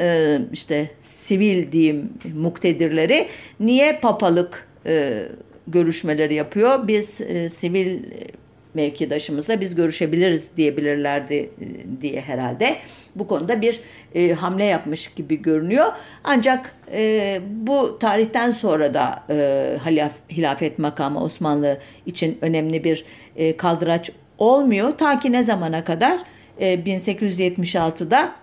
işte 0.53 0.91
sivil 1.01 1.71
diyeyim 1.71 2.09
muktedirleri 2.35 3.27
niye 3.59 3.99
papalık 4.01 4.67
görüşmeleri 5.71 6.33
yapıyor. 6.33 6.87
Biz 6.87 7.21
e, 7.21 7.49
sivil 7.49 7.99
mevkidaşımızla 8.73 9.61
biz 9.61 9.75
görüşebiliriz 9.75 10.57
diyebilirlerdi 10.57 11.33
e, 11.33 12.01
diye 12.01 12.21
herhalde. 12.21 12.77
Bu 13.15 13.27
konuda 13.27 13.61
bir 13.61 13.79
e, 14.15 14.33
hamle 14.33 14.63
yapmış 14.63 15.07
gibi 15.07 15.41
görünüyor. 15.41 15.85
Ancak 16.23 16.75
e, 16.91 17.41
bu 17.49 17.99
tarihten 17.99 18.51
sonra 18.51 18.93
da 18.93 19.23
e, 19.29 19.77
halaf, 19.83 20.11
hilafet 20.29 20.79
makamı 20.79 21.23
Osmanlı 21.23 21.79
için 22.05 22.37
önemli 22.41 22.83
bir 22.83 23.05
e, 23.35 23.57
kaldıraç 23.57 24.11
olmuyor. 24.37 24.97
Ta 24.97 25.19
ki 25.19 25.31
ne 25.31 25.43
zamana 25.43 25.83
kadar? 25.83 26.19
E, 26.59 26.73
1876'da 26.75 28.40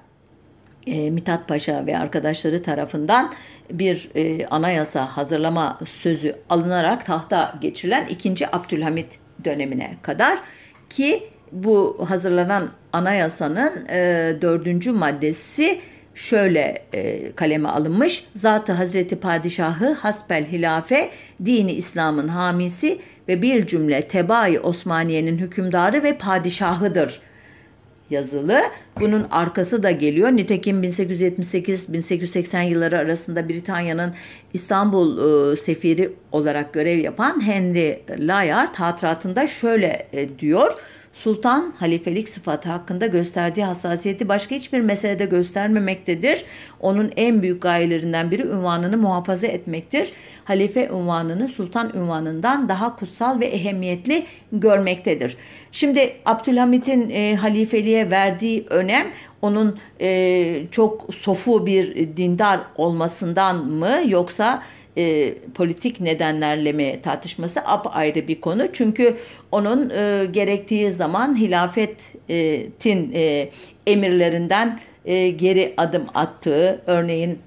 e, 0.88 1.10
Mithat 1.10 1.48
Paşa 1.48 1.86
ve 1.86 1.98
arkadaşları 1.98 2.62
tarafından 2.62 3.32
bir 3.72 4.10
e, 4.14 4.46
anayasa 4.46 5.16
hazırlama 5.16 5.78
sözü 5.86 6.36
alınarak 6.50 7.06
tahta 7.06 7.54
geçirilen 7.60 8.06
2. 8.06 8.56
Abdülhamit 8.56 9.18
dönemine 9.44 9.96
kadar 10.02 10.38
ki 10.90 11.22
bu 11.52 12.04
hazırlanan 12.08 12.70
anayasanın 12.92 13.86
e, 13.90 14.32
dördüncü 14.42 14.92
maddesi 14.92 15.80
şöyle 16.14 16.82
e, 16.92 17.32
kaleme 17.32 17.68
alınmış. 17.68 18.24
Zatı 18.34 18.72
Hazreti 18.72 19.20
Padişahı 19.20 19.92
hasbel 19.92 20.46
hilafe 20.46 21.10
dini 21.44 21.72
İslam'ın 21.72 22.28
hamisi 22.28 22.98
ve 23.28 23.42
bir 23.42 23.66
cümle 23.66 24.02
tebai 24.02 24.60
Osmaniye'nin 24.60 25.38
hükümdarı 25.38 26.02
ve 26.02 26.18
padişahıdır 26.18 27.20
yazılı. 28.10 28.60
Bunun 29.00 29.26
arkası 29.30 29.82
da 29.82 29.90
geliyor. 29.90 30.28
Nitekim 30.28 30.84
1878-1880 30.84 32.62
yılları 32.62 32.98
arasında 32.98 33.48
Britanya'nın 33.48 34.14
İstanbul 34.52 35.18
e, 35.52 35.56
sefiri 35.56 36.12
olarak 36.32 36.72
görev 36.72 36.98
yapan 36.98 37.46
Henry 37.46 38.02
Layard 38.18 38.74
hatıratında 38.74 39.46
şöyle 39.46 40.06
e, 40.12 40.38
diyor. 40.38 40.74
Sultan 41.18 41.74
halifelik 41.78 42.28
sıfatı 42.28 42.68
hakkında 42.68 43.06
gösterdiği 43.06 43.64
hassasiyeti 43.64 44.28
başka 44.28 44.54
hiçbir 44.54 44.80
meselede 44.80 45.24
göstermemektedir. 45.24 46.44
Onun 46.80 47.12
en 47.16 47.42
büyük 47.42 47.62
gayelerinden 47.62 48.30
biri 48.30 48.42
ünvanını 48.42 48.96
muhafaza 48.96 49.46
etmektir. 49.46 50.12
Halife 50.44 50.88
ünvanını 50.88 51.48
sultan 51.48 51.92
ünvanından 51.96 52.68
daha 52.68 52.96
kutsal 52.96 53.40
ve 53.40 53.46
ehemmiyetli 53.46 54.26
görmektedir. 54.52 55.36
Şimdi 55.72 56.12
Abdülhamit'in 56.24 57.10
e, 57.10 57.36
halifeliğe 57.36 58.10
verdiği 58.10 58.66
önem 58.70 59.06
onun 59.42 59.78
e, 60.00 60.62
çok 60.70 61.14
sofu 61.14 61.66
bir 61.66 62.16
dindar 62.16 62.60
olmasından 62.76 63.56
mı 63.66 63.98
yoksa 64.06 64.62
e, 64.98 65.34
politik 65.54 66.00
nedenlerle 66.00 66.72
mi 66.72 67.00
tartışması 67.02 67.60
apayrı 67.60 68.28
bir 68.28 68.40
konu. 68.40 68.72
Çünkü 68.72 69.16
onun 69.52 69.90
e, 69.90 70.26
gerektiği 70.30 70.92
zaman 70.92 71.36
hilafetin 71.36 73.12
e, 73.12 73.50
emirlerinden 73.86 74.80
e, 75.04 75.28
geri 75.28 75.74
adım 75.76 76.06
attığı, 76.14 76.82
örneğin 76.86 77.38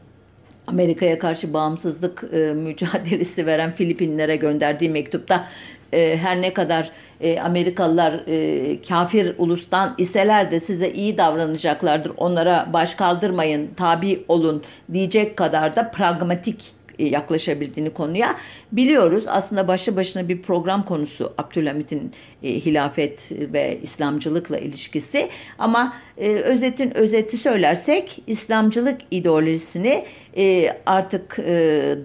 Amerika'ya 0.68 1.20
karşı 1.20 1.54
bağımsızlık 1.54 2.24
e, 2.34 2.38
mücadelesi 2.54 3.46
veren 3.46 3.72
Filipinlere 3.72 4.36
gönderdiği 4.36 4.90
mektupta 4.90 5.48
e, 5.94 6.18
her 6.18 6.42
ne 6.42 6.54
kadar 6.54 6.92
e, 7.22 7.40
Amerikalılar 7.40 8.14
e, 8.28 8.82
kafir 8.82 9.36
ulustan 9.38 9.96
iseler 9.98 10.52
de 10.52 10.60
size 10.60 10.92
iyi 10.92 11.18
davranacaklardır. 11.18 12.12
Onlara 12.18 12.70
baş 12.74 12.96
kaldırmayın, 12.96 13.70
tabi 13.78 14.26
olun 14.28 14.64
diyecek 14.94 15.38
kadar 15.38 15.76
da 15.76 15.92
pragmatik 15.92 16.81
yaklaşabildiğini 17.10 17.90
konuya 17.90 18.36
biliyoruz. 18.72 19.24
Aslında 19.28 19.68
başlı 19.68 19.96
başına 19.96 20.30
bir 20.30 20.42
program 20.42 20.86
konusu 20.86 21.34
Abdülhamit'in 21.38 22.12
e, 22.44 22.50
hilafet 22.50 23.32
ve 23.32 23.80
İslamcılıkla 23.82 24.58
ilişkisi. 24.58 25.30
Ama 25.60 25.94
e, 26.18 26.30
özetin 26.30 26.98
özeti 26.98 27.38
söylersek 27.38 28.24
İslamcılık 28.28 29.02
ideolojisini 29.12 30.06
e, 30.38 30.78
artık 30.86 31.40
e, 31.40 31.54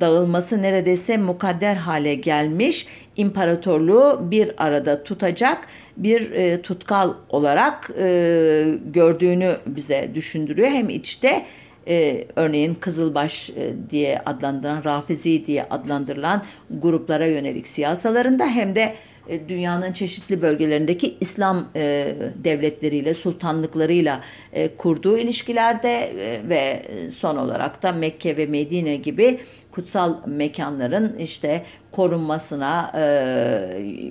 dağılması 0.00 0.62
neredeyse 0.62 1.16
mukadder 1.16 1.77
hale 1.77 2.14
gelmiş 2.14 2.87
imparatorluğu 3.16 4.18
bir 4.31 4.64
arada 4.64 5.05
tutacak 5.05 5.66
bir 5.97 6.31
e, 6.31 6.62
tutkal 6.62 7.14
olarak 7.29 7.90
e, 7.99 8.79
gördüğünü 8.87 9.57
bize 9.66 10.11
düşündürüyor. 10.14 10.68
Hem 10.68 10.88
içte 10.88 11.47
e, 11.88 12.25
örneğin 12.37 12.75
Kızılbaş 12.75 13.51
e, 13.51 13.72
diye 13.90 14.18
adlandırılan, 14.18 14.85
Rafizi 14.85 15.46
diye 15.46 15.64
adlandırılan 15.64 16.42
gruplara 16.70 17.27
yönelik 17.27 17.66
siyasalarında 17.68 18.46
hem 18.46 18.77
de 18.77 18.94
e, 19.29 19.49
dünyanın 19.49 19.92
çeşitli 19.92 20.42
bölgelerindeki 20.42 21.16
İslam 21.20 21.68
e, 21.77 22.14
devletleriyle, 22.44 23.14
sultanlıklarıyla 23.14 24.20
e, 24.53 24.77
kurduğu 24.77 25.18
ilişkilerde 25.18 25.99
e, 25.99 26.49
ve 26.49 26.83
son 27.11 27.37
olarak 27.37 27.83
da 27.83 27.92
Mekke 27.92 28.37
ve 28.37 28.46
Medine 28.46 28.96
gibi 28.96 29.38
kutsal 29.70 30.14
mekanların 30.27 31.18
işte 31.18 31.64
korunmasına 31.90 32.92
e, 32.94 33.03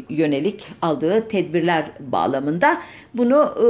yönelik 0.10 0.68
aldığı 0.82 1.28
tedbirler 1.28 1.86
bağlamında 2.00 2.82
bunu 3.14 3.54
e, 3.58 3.68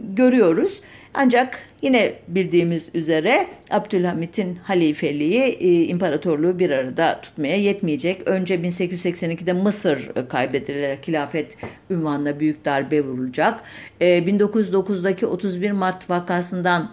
görüyoruz. 0.00 0.80
Ancak 1.14 1.58
yine 1.82 2.14
bildiğimiz 2.28 2.88
üzere 2.94 3.48
Abdülhamit'in 3.70 4.54
halifeliği 4.54 5.42
e, 5.42 5.84
imparatorluğu 5.84 6.58
bir 6.58 6.70
arada 6.70 7.20
tutmaya 7.20 7.56
yetmeyecek. 7.56 8.28
Önce 8.28 8.54
1882'de 8.54 9.52
Mısır 9.52 10.10
kaybedilerek 10.28 11.08
hilafet 11.08 11.56
ünvanına 11.90 12.40
büyük 12.40 12.64
darbe 12.64 13.04
vurulacak. 13.04 13.60
E, 14.00 14.18
1909'daki 14.18 15.26
31 15.26 15.70
Mart 15.70 16.10
vakasından 16.10 16.90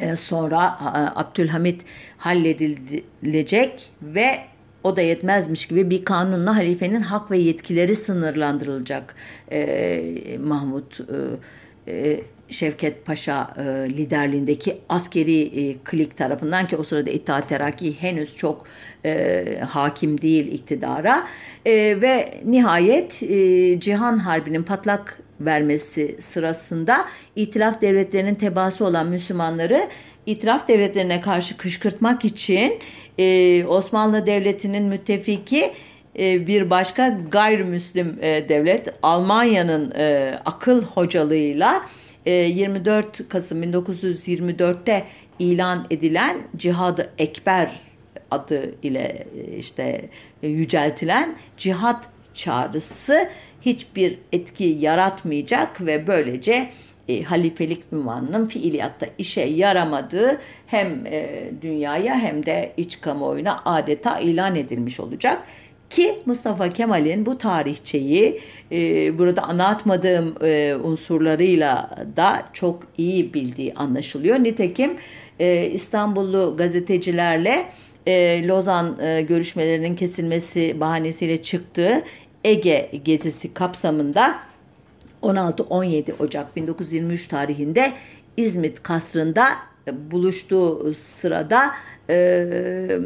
e, 0.00 0.16
sonra 0.16 0.76
Abdülhamit 1.16 1.84
halledilecek 2.18 3.90
ve 4.02 4.38
o 4.84 4.96
da 4.96 5.00
yetmezmiş 5.00 5.66
gibi 5.66 5.90
bir 5.90 6.04
kanunla 6.04 6.56
halifenin 6.56 7.00
hak 7.00 7.30
ve 7.30 7.38
yetkileri 7.38 7.96
sınırlandırılacak. 7.96 9.14
E, 9.52 10.38
Mahmut 10.40 11.00
e, 11.86 11.92
e 11.92 12.20
Şevket 12.50 13.06
Paşa 13.06 13.54
e, 13.56 13.62
liderliğindeki 13.90 14.76
askeri 14.88 15.40
e, 15.42 15.76
klik 15.84 16.16
tarafından 16.16 16.66
ki 16.66 16.76
o 16.76 16.84
sırada 16.84 17.10
İttihat 17.10 17.48
Terakki 17.48 18.00
henüz 18.00 18.36
çok 18.36 18.66
e, 19.04 19.44
hakim 19.68 20.20
değil 20.20 20.52
iktidara. 20.52 21.26
E, 21.66 21.72
ve 22.02 22.40
nihayet 22.44 23.22
e, 23.22 23.80
Cihan 23.80 24.18
Harbi'nin 24.18 24.62
patlak 24.62 25.18
vermesi 25.40 26.16
sırasında 26.18 27.04
itiraf 27.36 27.80
devletlerinin 27.80 28.34
tebaası 28.34 28.84
olan 28.84 29.06
Müslümanları 29.06 29.80
itiraf 30.26 30.68
devletlerine 30.68 31.20
karşı 31.20 31.56
kışkırtmak 31.56 32.24
için 32.24 32.78
e, 33.18 33.64
Osmanlı 33.64 34.26
Devleti'nin 34.26 34.84
müttefiki 34.84 35.72
e, 36.18 36.46
bir 36.46 36.70
başka 36.70 37.08
gayrimüslim 37.30 38.18
e, 38.20 38.48
devlet 38.48 38.94
Almanya'nın 39.02 39.90
e, 39.90 40.34
akıl 40.44 40.82
hocalığıyla 40.82 41.82
24 42.30 43.20
ee, 43.20 43.28
Kasım 43.28 43.62
1924'te 43.62 45.04
ilan 45.38 45.86
edilen 45.90 46.38
Cihad-ı 46.56 47.10
Ekber 47.18 47.80
adı 48.30 48.74
ile 48.82 49.26
e, 49.36 49.56
işte 49.56 50.08
e, 50.42 50.48
yüceltilen 50.48 51.36
cihat 51.56 52.08
çağrısı 52.34 53.28
hiçbir 53.60 54.18
etki 54.32 54.64
yaratmayacak 54.64 55.86
ve 55.86 56.06
böylece 56.06 56.70
e, 57.08 57.22
halifelik 57.22 57.82
ünvanının 57.92 58.46
fiiliyatta 58.46 59.06
işe 59.18 59.40
yaramadığı 59.40 60.40
hem 60.66 61.06
e, 61.06 61.50
dünyaya 61.62 62.14
hem 62.14 62.46
de 62.46 62.72
iç 62.76 63.00
kamuoyuna 63.00 63.62
adeta 63.64 64.20
ilan 64.20 64.54
edilmiş 64.54 65.00
olacak. 65.00 65.42
Ki 65.90 66.18
Mustafa 66.26 66.68
Kemal'in 66.68 67.26
bu 67.26 67.38
tarihçeyi 67.38 68.40
e, 68.72 69.18
burada 69.18 69.42
anlatmadığım 69.42 70.34
e, 70.42 70.74
unsurlarıyla 70.84 71.90
da 72.16 72.42
çok 72.52 72.82
iyi 72.98 73.34
bildiği 73.34 73.74
anlaşılıyor. 73.74 74.36
Nitekim 74.36 74.96
e, 75.38 75.70
İstanbullu 75.72 76.54
gazetecilerle 76.58 77.66
e, 78.06 78.46
Lozan 78.48 78.98
e, 79.02 79.22
görüşmelerinin 79.22 79.96
kesilmesi 79.96 80.80
bahanesiyle 80.80 81.42
çıktığı 81.42 82.02
Ege 82.44 82.90
gezisi 83.04 83.54
kapsamında 83.54 84.38
16-17 85.22 86.12
Ocak 86.18 86.56
1923 86.56 87.28
tarihinde 87.28 87.92
İzmit 88.36 88.82
kasrında 88.82 89.48
buluştuğu 90.10 90.94
sırada 90.94 91.74
e, 92.10 92.98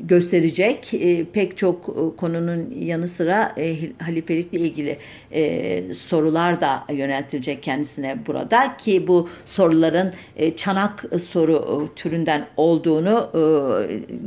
gösterecek. 0.00 0.94
E, 0.94 1.24
pek 1.24 1.56
çok 1.56 1.88
e, 1.88 2.16
konunun 2.16 2.74
yanı 2.78 3.08
sıra 3.08 3.54
e, 3.58 3.76
halifelikle 3.98 4.58
ilgili 4.58 4.98
sorular 5.94 6.60
da 6.60 6.84
yöneltilecek 6.92 7.62
kendisine 7.62 8.18
burada 8.26 8.76
ki 8.76 9.06
bu 9.06 9.28
soruların 9.46 10.12
çanak 10.56 11.04
soru 11.18 11.88
türünden 11.96 12.46
olduğunu 12.56 13.30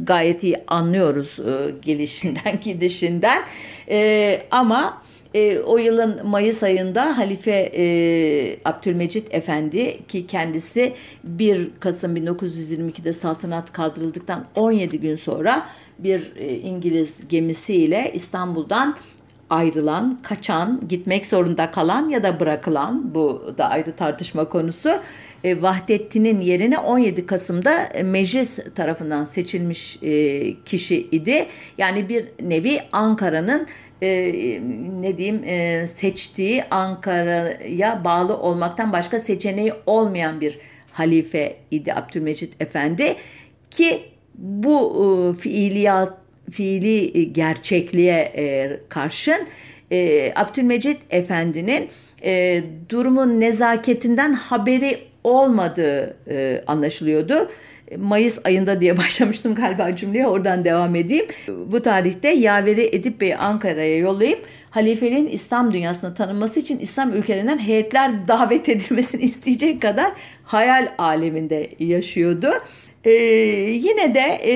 gayet 0.03 0.43
iyi 0.43 0.55
anlıyoruz 0.67 1.39
gelişinden 1.81 2.59
gidişinden 2.63 3.43
e, 3.89 4.41
ama 4.51 5.01
e, 5.33 5.59
o 5.59 5.77
yılın 5.77 6.27
Mayıs 6.27 6.63
ayında 6.63 7.17
Halife 7.17 7.71
e, 7.75 8.59
Abdülmecit 8.65 9.27
Efendi 9.33 9.99
ki 10.07 10.27
kendisi 10.27 10.93
1 11.23 11.69
Kasım 11.79 12.15
1922'de 12.15 13.13
saltanat 13.13 13.73
kaldırıldıktan 13.73 14.45
17 14.55 14.99
gün 14.99 15.15
sonra 15.15 15.65
bir 15.99 16.31
e, 16.35 16.55
İngiliz 16.55 17.27
gemisiyle 17.27 18.11
İstanbul'dan 18.13 18.95
ayrılan, 19.49 20.19
kaçan, 20.23 20.81
gitmek 20.89 21.25
zorunda 21.25 21.71
kalan 21.71 22.09
ya 22.09 22.23
da 22.23 22.39
bırakılan 22.39 23.15
bu 23.15 23.53
da 23.57 23.69
ayrı 23.69 23.95
tartışma 23.95 24.49
konusu. 24.49 24.89
E, 25.43 25.61
Vahdettin'in 25.61 26.41
yerine 26.41 26.77
17 26.77 27.25
Kasım'da 27.25 27.89
meclis 28.03 28.59
tarafından 28.75 29.25
seçilmiş 29.25 30.03
e, 30.03 30.63
kişi 30.63 31.07
idi. 31.11 31.47
Yani 31.77 32.09
bir 32.09 32.25
nevi 32.41 32.81
Ankara'nın 32.91 33.67
e, 34.01 34.09
ne 35.01 35.17
diyeyim 35.17 35.43
e, 35.43 35.87
seçtiği 35.87 36.63
Ankara'ya 36.71 38.03
bağlı 38.03 38.37
olmaktan 38.37 38.93
başka 38.93 39.19
seçeneği 39.19 39.73
olmayan 39.85 40.41
bir 40.41 40.59
halife 40.91 41.57
idi 41.71 41.93
Abdülmecit 41.93 42.61
Efendi 42.61 43.15
ki 43.71 44.03
bu 44.35 45.05
e, 45.05 45.33
fiiliyat 45.33 46.18
fiili 46.49 47.33
gerçekliğe 47.33 48.33
e, 48.35 48.79
karşın 48.89 49.47
e, 49.91 50.31
Abdülmecit 50.35 50.97
Efendi'nin 51.09 51.89
e, 52.23 52.63
durumun 52.89 53.41
nezaketinden 53.41 54.33
haberi 54.33 54.97
olmadığı 55.23 56.17
e, 56.29 56.63
anlaşılıyordu. 56.67 57.49
Mayıs 57.97 58.39
ayında 58.43 58.81
diye 58.81 58.97
başlamıştım 58.97 59.55
galiba 59.55 59.95
cümleye 59.95 60.27
oradan 60.27 60.65
devam 60.65 60.95
edeyim. 60.95 61.25
Bu 61.47 61.81
tarihte 61.81 62.29
Yaveri 62.29 62.89
Edip 62.95 63.21
Bey'i 63.21 63.35
Ankara'ya 63.35 63.97
yollayıp 63.97 64.45
halifeliğin 64.69 65.27
İslam 65.27 65.71
dünyasına 65.71 66.13
tanınması 66.13 66.59
için 66.59 66.79
İslam 66.79 67.13
ülkelerinden 67.13 67.57
heyetler 67.57 68.27
davet 68.27 68.69
edilmesini 68.69 69.21
isteyecek 69.23 69.81
kadar 69.81 70.11
hayal 70.43 70.87
aleminde 70.97 71.69
yaşıyordu. 71.79 72.51
Ee, 73.03 73.11
yine 73.71 74.13
de 74.13 74.39
e, 74.45 74.53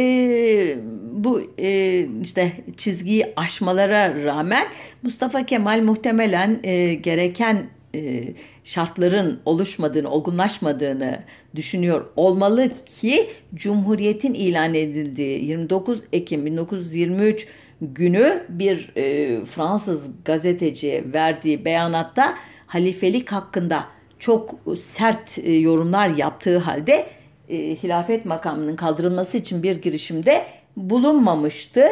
bu 1.14 1.42
e, 1.60 2.06
işte 2.22 2.52
çizgiyi 2.78 3.34
aşmalara 3.36 4.24
rağmen 4.24 4.68
Mustafa 5.04 5.44
Kemal 5.44 5.82
muhtemelen 5.82 6.60
e, 6.64 6.94
gereken 6.94 7.70
e, 7.96 8.24
şartların 8.64 9.40
oluşmadığını, 9.46 10.10
olgunlaşmadığını 10.10 11.24
düşünüyor 11.56 12.06
olmalı 12.16 12.72
ki 12.86 13.30
Cumhuriyet'in 13.56 14.34
ilan 14.34 14.74
edildiği 14.74 15.46
29 15.46 16.04
Ekim 16.14 16.46
1923 16.46 17.48
günü 17.82 18.46
bir 18.50 18.92
e, 18.96 19.46
Fransız 19.46 20.12
gazeteci 20.26 21.04
verdiği 21.14 21.66
beyanatta 21.66 22.34
halifelik 22.68 23.32
hakkında 23.32 23.86
çok 24.20 24.56
sert 24.78 25.40
e, 25.44 25.52
yorumlar 25.52 26.10
yaptığı 26.10 26.58
halde 26.58 27.08
e, 27.50 27.58
hilafet 27.58 28.26
makamının 28.26 28.76
kaldırılması 28.76 29.38
için 29.38 29.64
bir 29.64 29.82
girişimde 29.82 30.46
bulunmamıştı. 30.78 31.86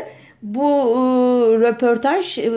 Bu 0.43 0.69
e, 0.69 0.99
röportaj 1.59 2.37
e, 2.37 2.51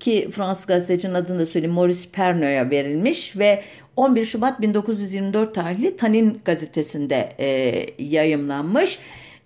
ki 0.00 0.28
Fransız 0.30 0.66
gazetecinin 0.66 1.14
adını 1.14 1.38
da 1.38 1.46
söyleyeyim 1.46 1.74
Maurice 1.74 2.08
Pernot'a 2.12 2.70
verilmiş 2.70 3.38
ve 3.38 3.62
11 3.96 4.24
Şubat 4.24 4.60
1924 4.60 5.54
tarihli 5.54 5.96
Tanin 5.96 6.40
gazetesinde 6.44 7.32
e, 7.38 7.86
yayımlanmış. 7.98 8.98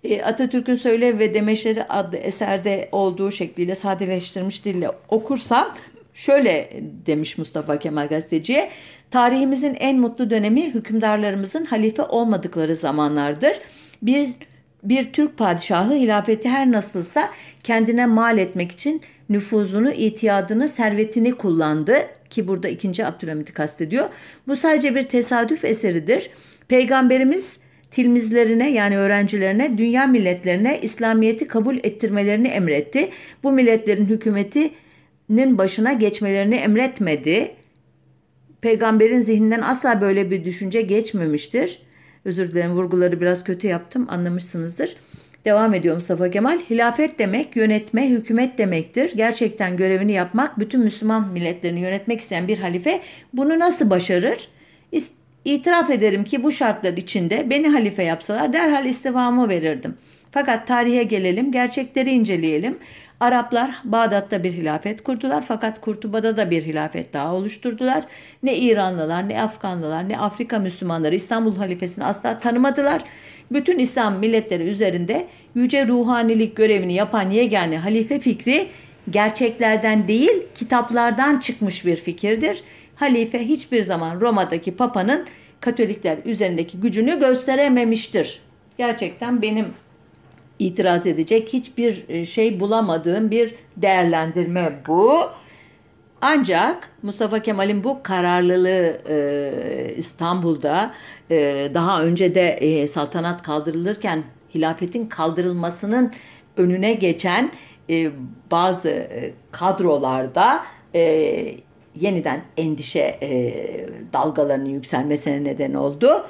E, 0.03 0.21
Atatürk'ün 0.21 0.75
Söyle 0.75 1.19
ve 1.19 1.33
Demeçleri 1.33 1.83
adlı 1.83 2.17
eserde 2.17 2.89
olduğu 2.91 3.31
şekliyle 3.31 3.75
sadeleştirilmiş 3.75 4.65
dille 4.65 4.89
okursam 5.09 5.73
şöyle 6.13 6.69
demiş 7.05 7.37
Mustafa 7.37 7.79
Kemal 7.79 8.07
gazeteciye. 8.07 8.69
Tarihimizin 9.11 9.75
en 9.79 9.99
mutlu 9.99 10.29
dönemi 10.29 10.73
hükümdarlarımızın 10.73 11.65
halife 11.65 12.03
olmadıkları 12.03 12.75
zamanlardır. 12.75 13.59
Biz 14.01 14.37
bir 14.85 15.13
Türk 15.13 15.37
padişahı 15.37 15.93
hilafeti 15.93 16.49
her 16.49 16.71
nasılsa 16.71 17.29
kendine 17.63 18.05
mal 18.05 18.37
etmek 18.37 18.71
için 18.71 19.01
nüfuzunu, 19.29 19.91
itiyadını, 19.91 20.67
servetini 20.67 21.31
kullandı 21.31 21.95
ki 22.29 22.47
burada 22.47 22.67
ikinci 22.67 23.05
Abdülhamit'i 23.05 23.53
kastediyor. 23.53 24.09
Bu 24.47 24.55
sadece 24.55 24.95
bir 24.95 25.01
tesadüf 25.03 25.65
eseridir. 25.65 26.29
Peygamberimiz 26.67 27.59
tilmizlerine 27.91 28.71
yani 28.71 28.97
öğrencilerine, 28.97 29.77
dünya 29.77 30.07
milletlerine 30.07 30.79
İslamiyet'i 30.81 31.47
kabul 31.47 31.77
ettirmelerini 31.77 32.47
emretti. 32.47 33.09
Bu 33.43 33.51
milletlerin 33.51 34.05
hükümetinin 34.05 35.57
başına 35.57 35.93
geçmelerini 35.93 36.55
emretmedi. 36.55 37.51
Peygamberin 38.61 39.19
zihninden 39.19 39.61
asla 39.61 40.01
böyle 40.01 40.31
bir 40.31 40.45
düşünce 40.45 40.81
geçmemiştir. 40.81 41.84
Özür 42.25 42.51
dilerim 42.51 42.71
vurguları 42.71 43.21
biraz 43.21 43.43
kötü 43.43 43.67
yaptım 43.67 44.07
anlamışsınızdır. 44.09 44.95
Devam 45.45 45.73
ediyor 45.73 45.95
Mustafa 45.95 46.29
Kemal. 46.29 46.59
Hilafet 46.69 47.19
demek 47.19 47.55
yönetme, 47.55 48.09
hükümet 48.09 48.57
demektir. 48.57 49.11
Gerçekten 49.15 49.77
görevini 49.77 50.11
yapmak, 50.11 50.59
bütün 50.59 50.81
Müslüman 50.81 51.27
milletlerini 51.27 51.79
yönetmek 51.79 52.21
isteyen 52.21 52.47
bir 52.47 52.57
halife 52.57 53.01
bunu 53.33 53.59
nasıl 53.59 53.89
başarır? 53.89 54.49
İtiraf 55.45 55.89
ederim 55.89 56.23
ki 56.23 56.43
bu 56.43 56.51
şartlar 56.51 56.97
içinde 56.97 57.49
beni 57.49 57.67
halife 57.67 58.03
yapsalar 58.03 58.53
derhal 58.53 58.85
istivamı 58.85 59.49
verirdim. 59.49 59.95
Fakat 60.31 60.67
tarihe 60.67 61.03
gelelim, 61.03 61.51
gerçekleri 61.51 62.11
inceleyelim. 62.11 62.77
Araplar 63.25 63.75
Bağdat'ta 63.83 64.43
bir 64.43 64.53
hilafet 64.53 65.03
kurdular 65.03 65.43
fakat 65.47 65.81
Kurtuba'da 65.81 66.37
da 66.37 66.51
bir 66.51 66.63
hilafet 66.65 67.13
daha 67.13 67.35
oluşturdular. 67.35 68.03
Ne 68.43 68.57
İranlılar, 68.57 69.29
ne 69.29 69.41
Afganlılar, 69.41 70.09
ne 70.09 70.19
Afrika 70.19 70.59
Müslümanları 70.59 71.15
İstanbul 71.15 71.55
halifesini 71.55 72.05
asla 72.05 72.39
tanımadılar. 72.39 73.01
Bütün 73.51 73.79
İslam 73.79 74.19
milletleri 74.19 74.63
üzerinde 74.63 75.27
yüce 75.55 75.87
ruhanilik 75.87 76.55
görevini 76.55 76.93
yapan 76.93 77.29
yegane 77.29 77.77
halife 77.77 78.19
fikri 78.19 78.67
gerçeklerden 79.09 80.07
değil 80.07 80.43
kitaplardan 80.55 81.39
çıkmış 81.39 81.85
bir 81.85 81.95
fikirdir. 81.95 82.63
Halife 82.95 83.47
hiçbir 83.47 83.81
zaman 83.81 84.21
Roma'daki 84.21 84.75
papanın 84.75 85.25
Katolikler 85.59 86.17
üzerindeki 86.25 86.79
gücünü 86.79 87.19
gösterememiştir. 87.19 88.41
Gerçekten 88.77 89.41
benim 89.41 89.65
itiraz 90.59 91.07
edecek 91.07 91.53
hiçbir 91.53 92.05
e, 92.09 92.25
şey 92.25 92.59
bulamadığım 92.59 93.31
bir 93.31 93.55
değerlendirme 93.77 94.81
bu. 94.87 95.29
Ancak 96.21 96.89
Mustafa 97.03 97.39
Kemal'in 97.39 97.83
bu 97.83 98.03
kararlılığı 98.03 98.97
e, 99.09 99.93
İstanbul'da 99.97 100.91
e, 101.31 101.69
daha 101.73 102.03
önce 102.03 102.35
de 102.35 102.49
e, 102.49 102.87
saltanat 102.87 103.41
kaldırılırken 103.41 104.23
hilafetin 104.55 105.05
kaldırılmasının 105.05 106.11
önüne 106.57 106.93
geçen 106.93 107.51
e, 107.89 108.11
bazı 108.51 108.89
e, 108.89 109.33
kadrolarda 109.51 110.63
e, 110.95 111.01
yeniden 111.99 112.41
endişe 112.57 113.17
e, 113.21 113.53
dalgalarının 114.13 114.69
yükselmesine 114.69 115.43
neden 115.43 115.73
oldu. 115.73 116.25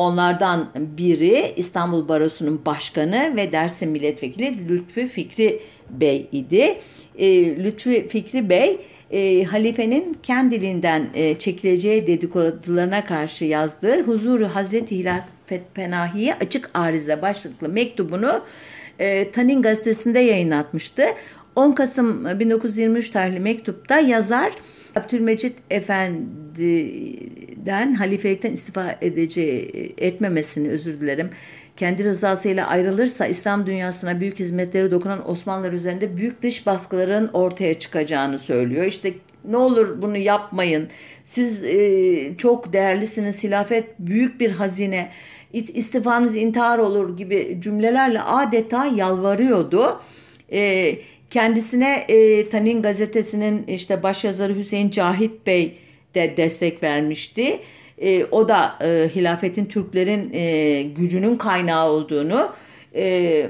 Onlardan 0.00 0.68
biri 0.74 1.52
İstanbul 1.56 2.08
Barosu'nun 2.08 2.60
başkanı 2.66 3.32
ve 3.36 3.52
Dersim 3.52 3.90
Milletvekili 3.90 4.68
Lütfü 4.68 5.06
Fikri 5.06 5.60
Bey 5.90 6.28
idi. 6.32 6.78
E, 7.18 7.56
Lütfü 7.64 8.08
Fikri 8.08 8.50
Bey 8.50 8.78
e, 9.10 9.44
halifenin 9.44 10.16
kendiliğinden 10.22 11.06
e, 11.14 11.38
çekileceği 11.38 12.06
dedikodularına 12.06 13.04
karşı 13.04 13.44
yazdığı 13.44 14.02
Huzuru 14.02 14.46
Hazreti 14.46 14.98
Hilafet 14.98 15.74
Penahi'ye 15.74 16.34
açık 16.34 16.70
arize 16.74 17.22
başlıklı 17.22 17.68
mektubunu 17.68 18.40
e, 18.98 19.30
Tanin 19.30 19.62
gazetesinde 19.62 20.18
yayınlatmıştı. 20.18 21.04
10 21.56 21.72
Kasım 21.72 22.40
1923 22.40 23.10
tarihli 23.10 23.40
mektupta 23.40 23.98
yazar 23.98 24.52
Abdülmecit 25.00 25.56
Efendi'den 25.70 26.74
halifelikten 27.94 28.52
istifa 28.52 28.98
edeceği 29.00 29.94
etmemesini 29.98 30.68
özür 30.68 31.00
dilerim. 31.00 31.30
Kendi 31.76 32.04
rızasıyla 32.04 32.66
ayrılırsa 32.66 33.26
İslam 33.26 33.66
dünyasına 33.66 34.20
büyük 34.20 34.38
hizmetleri 34.38 34.90
dokunan 34.90 35.30
Osmanlılar 35.30 35.72
üzerinde 35.72 36.16
büyük 36.16 36.42
dış 36.42 36.66
baskıların 36.66 37.30
ortaya 37.32 37.78
çıkacağını 37.78 38.38
söylüyor. 38.38 38.84
İşte 38.84 39.12
Ne 39.44 39.56
olur 39.56 40.02
bunu 40.02 40.16
yapmayın. 40.16 40.88
Siz 41.24 41.64
e, 41.64 42.36
çok 42.38 42.72
değerlisiniz. 42.72 43.44
Hilafet 43.44 43.98
büyük 43.98 44.40
bir 44.40 44.50
hazine. 44.50 45.10
İstifanız 45.52 46.36
intihar 46.36 46.78
olur 46.78 47.16
gibi 47.16 47.58
cümlelerle 47.60 48.20
adeta 48.20 48.86
yalvarıyordu. 48.86 50.00
E, 50.52 50.96
kendisine 51.30 52.04
e, 52.08 52.48
Tanin 52.48 52.82
gazetesinin 52.82 53.66
işte 53.66 54.02
başyazarı 54.02 54.56
Hüseyin 54.56 54.90
Cahit 54.90 55.46
Bey 55.46 55.78
de 56.14 56.34
destek 56.36 56.82
vermişti. 56.82 57.60
E, 57.98 58.24
o 58.24 58.48
da 58.48 58.78
e, 58.82 59.10
hilafetin 59.14 59.64
Türklerin 59.64 60.32
e, 60.32 60.82
gücünün 60.82 61.36
kaynağı 61.36 61.88
olduğunu 61.90 62.52
e, 62.94 63.46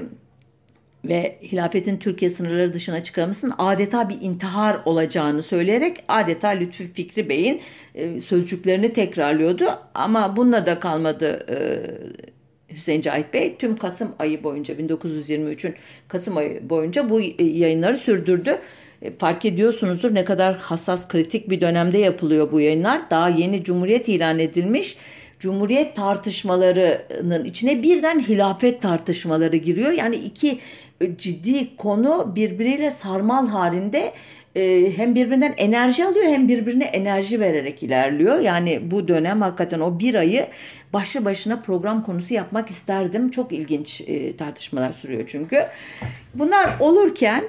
ve 1.05 1.37
hilafetin 1.43 1.97
Türkiye 1.97 2.29
sınırları 2.29 2.73
dışına 2.73 3.03
çıkarmasının 3.03 3.53
adeta 3.57 4.09
bir 4.09 4.17
intihar 4.21 4.81
olacağını 4.85 5.43
söyleyerek 5.43 6.03
adeta 6.07 6.47
Lütfü 6.47 6.93
Fikri 6.93 7.29
Bey'in 7.29 7.61
e, 7.95 8.21
sözcüklerini 8.21 8.93
tekrarlıyordu. 8.93 9.65
Ama 9.95 10.35
bununla 10.35 10.65
da 10.65 10.79
kalmadı 10.79 11.45
e, 11.49 11.57
Hüseyin 12.73 13.01
Cahit 13.01 13.33
Bey 13.33 13.55
tüm 13.59 13.77
Kasım 13.77 14.11
ayı 14.19 14.43
boyunca 14.43 14.73
1923'ün 14.73 15.75
Kasım 16.07 16.37
ayı 16.37 16.69
boyunca 16.69 17.09
bu 17.09 17.19
yayınları 17.39 17.97
sürdürdü. 17.97 18.57
E, 19.01 19.11
fark 19.11 19.45
ediyorsunuzdur 19.45 20.15
ne 20.15 20.25
kadar 20.25 20.57
hassas 20.57 21.07
kritik 21.07 21.49
bir 21.49 21.61
dönemde 21.61 21.97
yapılıyor 21.97 22.51
bu 22.51 22.61
yayınlar. 22.61 23.01
Daha 23.09 23.29
yeni 23.29 23.63
Cumhuriyet 23.63 24.09
ilan 24.09 24.39
edilmiş. 24.39 24.97
Cumhuriyet 25.39 25.95
tartışmalarının 25.95 27.45
içine 27.45 27.83
birden 27.83 28.19
hilafet 28.19 28.81
tartışmaları 28.81 29.57
giriyor. 29.57 29.91
Yani 29.91 30.15
iki 30.15 30.59
e, 31.01 31.17
ciddi 31.17 31.75
konu 31.75 32.31
birbiriyle 32.35 32.91
sarmal 32.91 33.47
halinde 33.47 34.13
e, 34.55 34.91
hem 34.95 35.15
birbirinden 35.15 35.53
enerji 35.57 36.05
alıyor 36.05 36.25
hem 36.25 36.47
birbirine 36.47 36.83
enerji 36.83 37.39
vererek 37.39 37.83
ilerliyor. 37.83 38.39
Yani 38.39 38.91
bu 38.91 39.07
dönem 39.07 39.41
hakikaten 39.41 39.79
o 39.79 39.99
bir 39.99 40.15
ayı 40.15 40.47
başlı 40.93 41.25
başına 41.25 41.61
program 41.61 42.03
konusu 42.03 42.33
yapmak 42.33 42.69
isterdim. 42.69 43.31
Çok 43.31 43.51
ilginç 43.51 44.01
e, 44.01 44.37
tartışmalar 44.37 44.93
sürüyor 44.93 45.23
çünkü. 45.27 45.65
Bunlar 46.33 46.69
olurken 46.79 47.43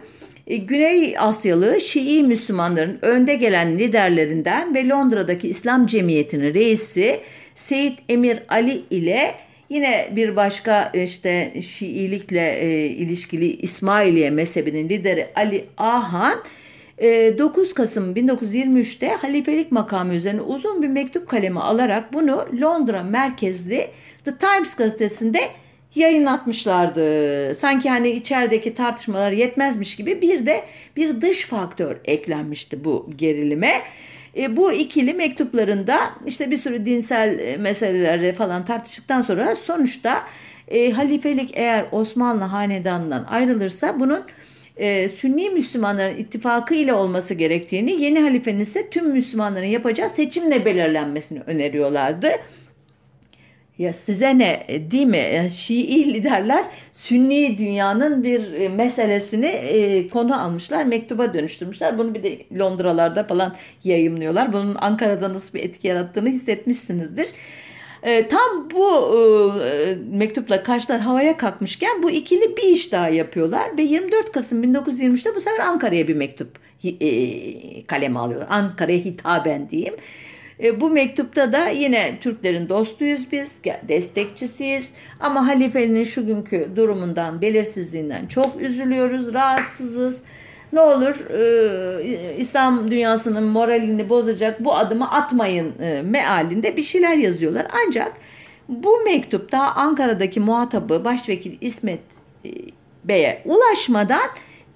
e, 0.47 0.57
Güney 0.57 1.15
Asyalı 1.19 1.81
Şii 1.81 2.23
Müslümanların 2.23 2.99
önde 3.03 3.35
gelen 3.35 3.79
liderlerinden 3.79 4.75
ve 4.75 4.89
Londra'daki 4.89 5.49
İslam 5.49 5.87
Cemiyeti'nin 5.87 6.55
reisi 6.55 7.21
Seyit 7.55 7.99
Emir 8.09 8.43
Ali 8.49 8.83
ile 8.91 9.35
Yine 9.69 10.09
bir 10.17 10.37
başka 10.37 10.93
işte 10.95 11.53
Şiilikle 11.63 12.61
ilişkili 12.89 13.57
İsmailiye 13.57 14.31
mezhebinin 14.31 14.89
lideri 14.89 15.29
Ali 15.37 15.65
Ahan 15.77 16.43
9 17.03 17.71
e, 17.71 17.75
Kasım 17.75 18.15
1923'te 18.15 19.09
halifelik 19.09 19.73
makamı 19.73 20.15
üzerine 20.15 20.41
uzun 20.41 20.83
bir 20.83 20.89
mektup 20.89 21.29
kalemi 21.29 21.61
alarak 21.61 22.13
bunu 22.13 22.47
Londra 22.61 23.03
merkezli 23.03 23.91
The 24.25 24.37
Times 24.37 24.75
gazetesinde 24.75 25.41
yayınlatmışlardı. 25.95 27.55
Sanki 27.55 27.91
hani 27.91 28.11
içerideki 28.11 28.75
tartışmalar 28.75 29.33
yetmezmiş 29.33 29.97
gibi 29.97 30.23
bir 30.23 30.47
de 30.47 30.65
bir 30.97 31.21
dış 31.21 31.47
faktör 31.47 31.97
eklenmişti 32.05 32.85
bu 32.85 33.11
gerilime. 33.17 33.83
E, 34.37 34.57
bu 34.57 34.73
ikili 34.73 35.15
mektuplarında 35.15 35.99
işte 36.27 36.51
bir 36.51 36.57
sürü 36.57 36.87
dinsel 36.87 37.39
e, 37.39 37.57
meseleleri 37.57 38.33
falan 38.33 38.65
tartıştıktan 38.65 39.21
sonra 39.21 39.55
sonuçta 39.55 40.23
e, 40.69 40.91
halifelik 40.91 41.51
eğer 41.55 41.87
Osmanlı 41.93 42.45
hanedanından 42.45 43.25
ayrılırsa 43.25 44.01
bunun 44.01 44.23
e, 44.77 45.09
Sünni 45.09 45.51
Müslümanların 45.51 46.17
ittifakı 46.17 46.75
ile 46.75 46.95
olması 46.95 47.35
gerektiğini, 47.35 48.03
yeni 48.03 48.21
halifenin 48.21 48.61
ise 48.61 48.91
tüm 48.91 49.13
Müslümanların 49.13 49.67
yapacağı 49.67 50.11
seçimle 50.11 50.65
belirlenmesini 50.65 51.41
öneriyorlardı. 51.47 52.29
Ya 53.79 53.93
size 53.93 54.39
ne 54.39 54.65
e, 54.69 54.91
değil 54.91 55.07
mi? 55.07 55.47
Şii 55.51 56.15
liderler 56.15 56.65
Sünni 56.93 57.59
dünyanın 57.59 58.23
bir 58.25 58.53
e, 58.53 58.69
meselesini 58.69 59.47
e, 59.47 60.09
konu 60.09 60.43
almışlar, 60.43 60.85
mektuba 60.85 61.35
dönüştürmüşler. 61.35 61.99
Bunu 61.99 62.15
bir 62.15 62.23
de 62.23 62.39
Londralarda 62.59 63.25
falan 63.25 63.57
yayımlıyorlar. 63.85 64.53
Bunun 64.53 64.77
Ankara'da 64.81 65.35
nasıl 65.35 65.55
bir 65.55 65.65
etki 65.65 65.89
yarattığını 65.89 66.29
hissetmişsinizdir. 66.29 67.29
E, 68.03 68.29
tam 68.29 68.71
bu 68.71 69.15
e, 69.65 69.95
mektupla 70.13 70.63
kaşlar 70.63 71.01
havaya 71.01 71.37
kalkmışken 71.37 72.03
bu 72.03 72.11
ikili 72.11 72.57
bir 72.57 72.63
iş 72.63 72.93
daha 72.93 73.09
yapıyorlar 73.09 73.79
ve 73.79 73.83
24 73.83 74.33
Kasım 74.33 74.65
1923'te 74.65 75.35
bu 75.35 75.41
sefer 75.41 75.59
Ankara'ya 75.59 76.09
bir 76.09 76.17
mektup 76.17 76.59
e, 76.85 77.87
kaleme 77.87 78.19
alıyorlar. 78.19 78.49
Ankara'ya 78.51 78.99
hitaben 78.99 79.71
diyeyim. 79.71 79.95
E, 80.63 80.81
bu 80.81 80.91
mektupta 80.91 81.53
da 81.53 81.69
yine 81.69 82.19
Türklerin 82.21 82.69
dostuyuz 82.69 83.33
biz, 83.33 83.61
destekçisiyiz 83.89 84.93
ama 85.21 85.49
halifenin 85.49 86.05
şu 86.05 86.27
günkü 86.27 86.69
durumundan, 86.77 87.43
belirsizliğinden 87.43 88.27
çok 88.27 88.63
üzülüyoruz, 88.63 89.35
rahatsızız. 89.35 90.25
Ne 90.73 90.81
olur 90.81 91.31
e, 91.31 92.37
İslam 92.37 92.91
dünyasının 92.91 93.45
moralini 93.45 94.09
bozacak 94.09 94.65
bu 94.65 94.77
adımı 94.77 95.11
atmayın 95.11 95.73
e, 95.81 96.03
mealinde 96.03 96.77
bir 96.77 96.83
şeyler 96.83 97.17
yazıyorlar. 97.17 97.67
Ancak 97.87 98.13
bu 98.69 99.01
mektup 99.05 99.53
daha 99.53 99.75
Ankara'daki 99.75 100.41
muhatabı 100.41 101.05
Başvekil 101.05 101.59
İsmet 101.61 102.01
e, 102.45 102.51
Bey'e 103.05 103.43
ulaşmadan 103.45 104.31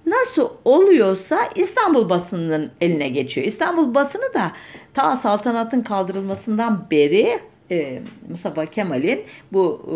nasıl 0.05 0.49
oluyorsa 0.65 1.39
İstanbul 1.55 2.09
basınının 2.09 2.71
eline 2.81 3.09
geçiyor. 3.09 3.47
İstanbul 3.47 3.95
basını 3.95 4.33
da 4.33 4.51
ta 4.93 5.15
saltanatın 5.15 5.81
kaldırılmasından 5.81 6.87
beri 6.91 7.39
e, 7.71 8.01
Mustafa 8.29 8.65
Kemal'in 8.65 9.23
bu 9.53 9.81
e, 9.87 9.95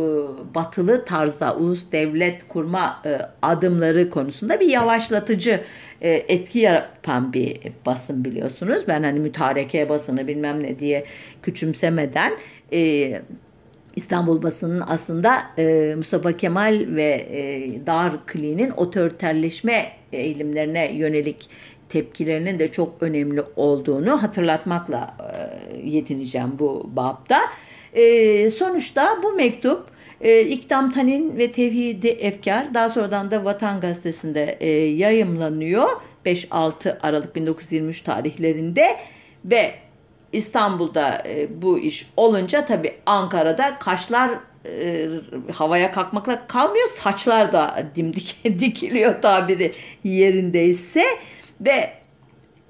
batılı 0.55 1.05
tarzda 1.05 1.55
ulus 1.55 1.91
devlet 1.91 2.47
kurma 2.47 3.01
e, 3.05 3.19
adımları 3.41 4.09
konusunda 4.09 4.59
bir 4.59 4.67
yavaşlatıcı 4.67 5.61
e, 6.01 6.09
etki 6.11 6.59
yapan 6.59 7.33
bir 7.33 7.59
basın 7.85 8.25
biliyorsunuz. 8.25 8.83
Ben 8.87 9.03
hani 9.03 9.19
mütareke 9.19 9.89
basını 9.89 10.27
bilmem 10.27 10.63
ne 10.63 10.79
diye 10.79 11.05
küçümsemeden 11.43 12.33
e, 12.73 13.21
İstanbul 13.95 14.43
basının 14.43 14.83
aslında 14.87 15.33
e, 15.57 15.93
Mustafa 15.97 16.31
Kemal 16.31 16.85
ve 16.87 17.27
e, 17.31 17.85
Dar 17.85 18.25
Kli'nin 18.25 18.71
otoriterleşme 18.71 19.91
eğilimlerine 20.11 20.93
yönelik 20.93 21.49
tepkilerinin 21.91 22.59
de 22.59 22.71
çok 22.71 22.95
önemli 23.01 23.43
olduğunu 23.55 24.23
hatırlatmakla 24.23 25.17
e, 25.73 25.89
yetineceğim 25.89 26.59
bu 26.59 26.89
babda. 26.93 27.39
E, 27.93 28.49
sonuçta 28.49 29.19
bu 29.23 29.33
mektup 29.33 29.83
e, 30.21 30.41
İkdam 30.41 30.91
Tanin 30.91 31.37
ve 31.37 31.51
Tevhidi 31.51 32.07
Efkar 32.07 32.73
daha 32.73 32.89
sonradan 32.89 33.31
da 33.31 33.45
Vatan 33.45 33.79
Gazetesi'nde 33.79 34.57
e, 34.59 34.69
yayımlanıyor. 34.69 35.87
5-6 36.25 36.99
Aralık 36.99 37.35
1923 37.35 38.01
tarihlerinde 38.01 38.97
ve 39.45 39.73
İstanbul'da 40.31 41.23
e, 41.25 41.61
bu 41.61 41.79
iş 41.79 42.09
olunca 42.17 42.65
tabii 42.65 42.93
Ankara'da 43.05 43.79
kaşlar 43.79 44.31
e, 44.65 45.07
havaya 45.53 45.91
kalkmakla 45.91 46.47
kalmıyor 46.47 46.87
saçlar 46.87 47.51
da 47.51 47.83
dimdik 47.95 48.37
dikiliyor 48.59 49.21
tabiri 49.21 49.73
yerindeyse 50.03 51.03
ve 51.65 51.89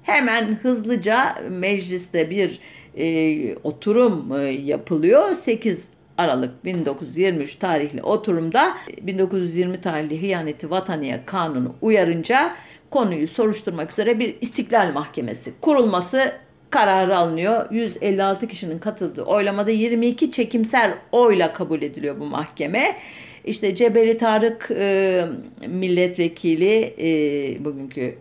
hemen 0.02 0.58
hızlıca 0.62 1.34
mecliste 1.50 2.30
bir 2.30 2.60
e, 2.96 3.56
oturum 3.56 4.36
e, 4.36 4.42
yapılıyor 4.44 5.32
8 5.32 5.88
Aralık 6.18 6.64
1923 6.64 7.54
tarihli 7.54 8.02
oturumda 8.02 8.76
1920 9.02 9.80
tarihli 9.80 10.20
hıyaneti 10.20 10.70
vataniye 10.70 11.20
kanunu 11.26 11.74
uyarınca 11.80 12.54
konuyu 12.90 13.28
soruşturmak 13.28 13.92
üzere 13.92 14.18
bir 14.18 14.36
istiklal 14.40 14.92
mahkemesi 14.92 15.52
kurulması 15.60 16.32
kararı 16.70 17.16
alınıyor. 17.16 17.70
156 17.70 18.48
kişinin 18.48 18.78
katıldığı 18.78 19.22
oylamada 19.22 19.70
22 19.70 20.30
çekimser 20.30 20.94
oyla 21.12 21.52
kabul 21.52 21.82
ediliyor 21.82 22.20
bu 22.20 22.26
mahkeme. 22.26 22.96
İşte 23.44 23.74
Cebeli 23.74 24.18
Tarık 24.18 24.70
e, 24.70 25.24
milletvekili 25.68 26.94
e, 26.98 27.64
bugünkü 27.64 28.14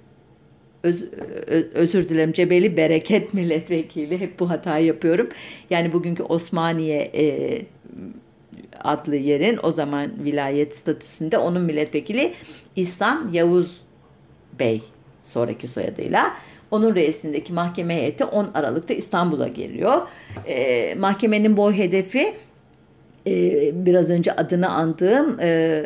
öz, 0.83 1.05
özür 1.73 2.09
dilerim 2.09 2.33
Cebeli 2.33 2.77
Bereket 2.77 3.33
milletvekili 3.33 4.19
hep 4.19 4.39
bu 4.39 4.49
hatayı 4.49 4.85
yapıyorum. 4.85 5.29
Yani 5.69 5.93
bugünkü 5.93 6.23
Osmaniye 6.23 7.01
e, 7.01 7.61
adlı 8.83 9.15
yerin 9.15 9.59
o 9.63 9.71
zaman 9.71 10.11
vilayet 10.23 10.75
statüsünde 10.75 11.37
onun 11.37 11.61
milletvekili 11.61 12.33
İhsan 12.75 13.29
Yavuz 13.33 13.81
Bey 14.59 14.81
sonraki 15.21 15.67
soyadıyla 15.67 16.33
onun 16.71 16.95
reisindeki 16.95 17.53
mahkeme 17.53 17.95
heyeti 17.95 18.25
10 18.25 18.51
Aralık'ta 18.53 18.93
İstanbul'a 18.93 19.47
geliyor. 19.47 20.01
E, 20.47 20.95
mahkemenin 20.95 21.57
bu 21.57 21.73
hedefi 21.73 22.33
e, 23.27 23.85
biraz 23.85 24.09
önce 24.09 24.35
adını 24.35 24.69
andığım 24.69 25.39
e, 25.39 25.83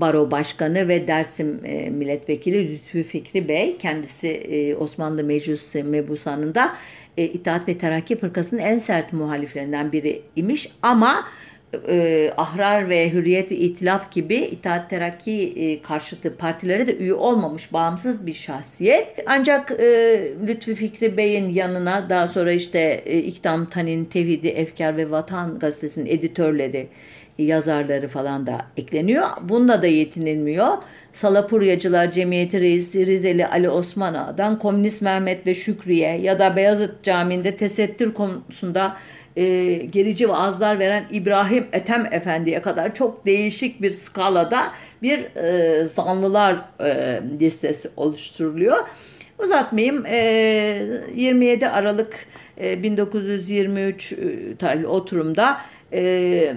Baro 0.00 0.30
Başkanı 0.30 0.88
ve 0.88 1.08
Dersim 1.08 1.60
e, 1.64 1.90
Milletvekili 1.90 2.72
Lütfü 2.72 3.02
Fikri 3.02 3.48
Bey. 3.48 3.76
Kendisi 3.78 4.28
e, 4.28 4.74
Osmanlı 4.74 5.24
Meclis 5.24 5.74
Mebusanı'nda 5.74 6.74
e, 7.16 7.24
İttihat 7.24 7.68
ve 7.68 7.78
Terakki 7.78 8.16
Fırkası'nın 8.16 8.60
en 8.60 8.78
sert 8.78 9.12
muhaliflerinden 9.12 9.92
biri 9.92 10.22
imiş 10.36 10.70
ama 10.82 11.24
e, 11.88 12.30
Ahrar 12.36 12.88
ve 12.88 13.12
Hürriyet 13.12 13.50
ve 13.50 13.56
İtilaf 13.56 14.12
gibi 14.12 14.36
İttihat 14.36 14.90
Terakki 14.90 15.52
e, 15.56 15.82
karşıtı 15.82 16.36
partilere 16.36 16.86
de 16.86 16.96
üye 16.96 17.14
olmamış 17.14 17.72
bağımsız 17.72 18.26
bir 18.26 18.32
şahsiyet. 18.32 19.24
Ancak 19.26 19.70
e, 19.70 19.84
Lütfü 20.46 20.74
Fikri 20.74 21.16
Bey'in 21.16 21.48
yanına 21.48 22.10
daha 22.10 22.28
sonra 22.28 22.52
işte 22.52 23.02
e, 23.06 23.18
İktam 23.18 23.70
Tanin, 23.70 24.04
Tevhidi, 24.04 24.48
Efkar 24.48 24.96
ve 24.96 25.10
Vatan 25.10 25.58
gazetesinin 25.58 26.06
editörleri, 26.06 26.88
yazarları 27.38 28.08
falan 28.08 28.46
da 28.46 28.66
ekleniyor. 28.76 29.26
Bununla 29.42 29.82
da 29.82 29.86
yetinilmiyor. 29.86 30.68
Salapuryacılar 31.12 32.10
Cemiyeti 32.10 32.60
Reisi 32.60 33.06
Rizeli 33.06 33.46
Ali 33.46 33.70
Osman 33.70 34.14
Ağa'dan 34.14 34.58
Komünist 34.58 35.02
Mehmet 35.02 35.46
ve 35.46 35.54
Şükriye 35.54 36.20
ya 36.20 36.38
da 36.38 36.56
Beyazıt 36.56 37.02
Camii'nde 37.02 37.56
tesettür 37.56 38.14
konusunda 38.14 38.96
e, 39.36 39.74
gerici 39.74 40.28
vaazlar 40.28 40.78
veren 40.78 41.04
İbrahim 41.10 41.66
Ethem 41.72 42.06
Efendi'ye 42.12 42.62
kadar 42.62 42.94
çok 42.94 43.26
değişik 43.26 43.82
bir 43.82 43.90
skalada 43.90 44.72
bir 45.02 45.36
e, 45.36 45.86
zanlılar 45.86 46.64
e, 46.80 47.20
listesi 47.40 47.90
oluşturuluyor. 47.96 48.78
Uzatmayayım. 49.38 50.06
E, 50.06 50.16
27 51.14 51.68
Aralık 51.68 52.26
e, 52.60 52.82
1923 52.82 54.12
e, 54.12 54.16
tarihli 54.56 54.86
oturumda 54.86 55.60
e, 55.92 56.54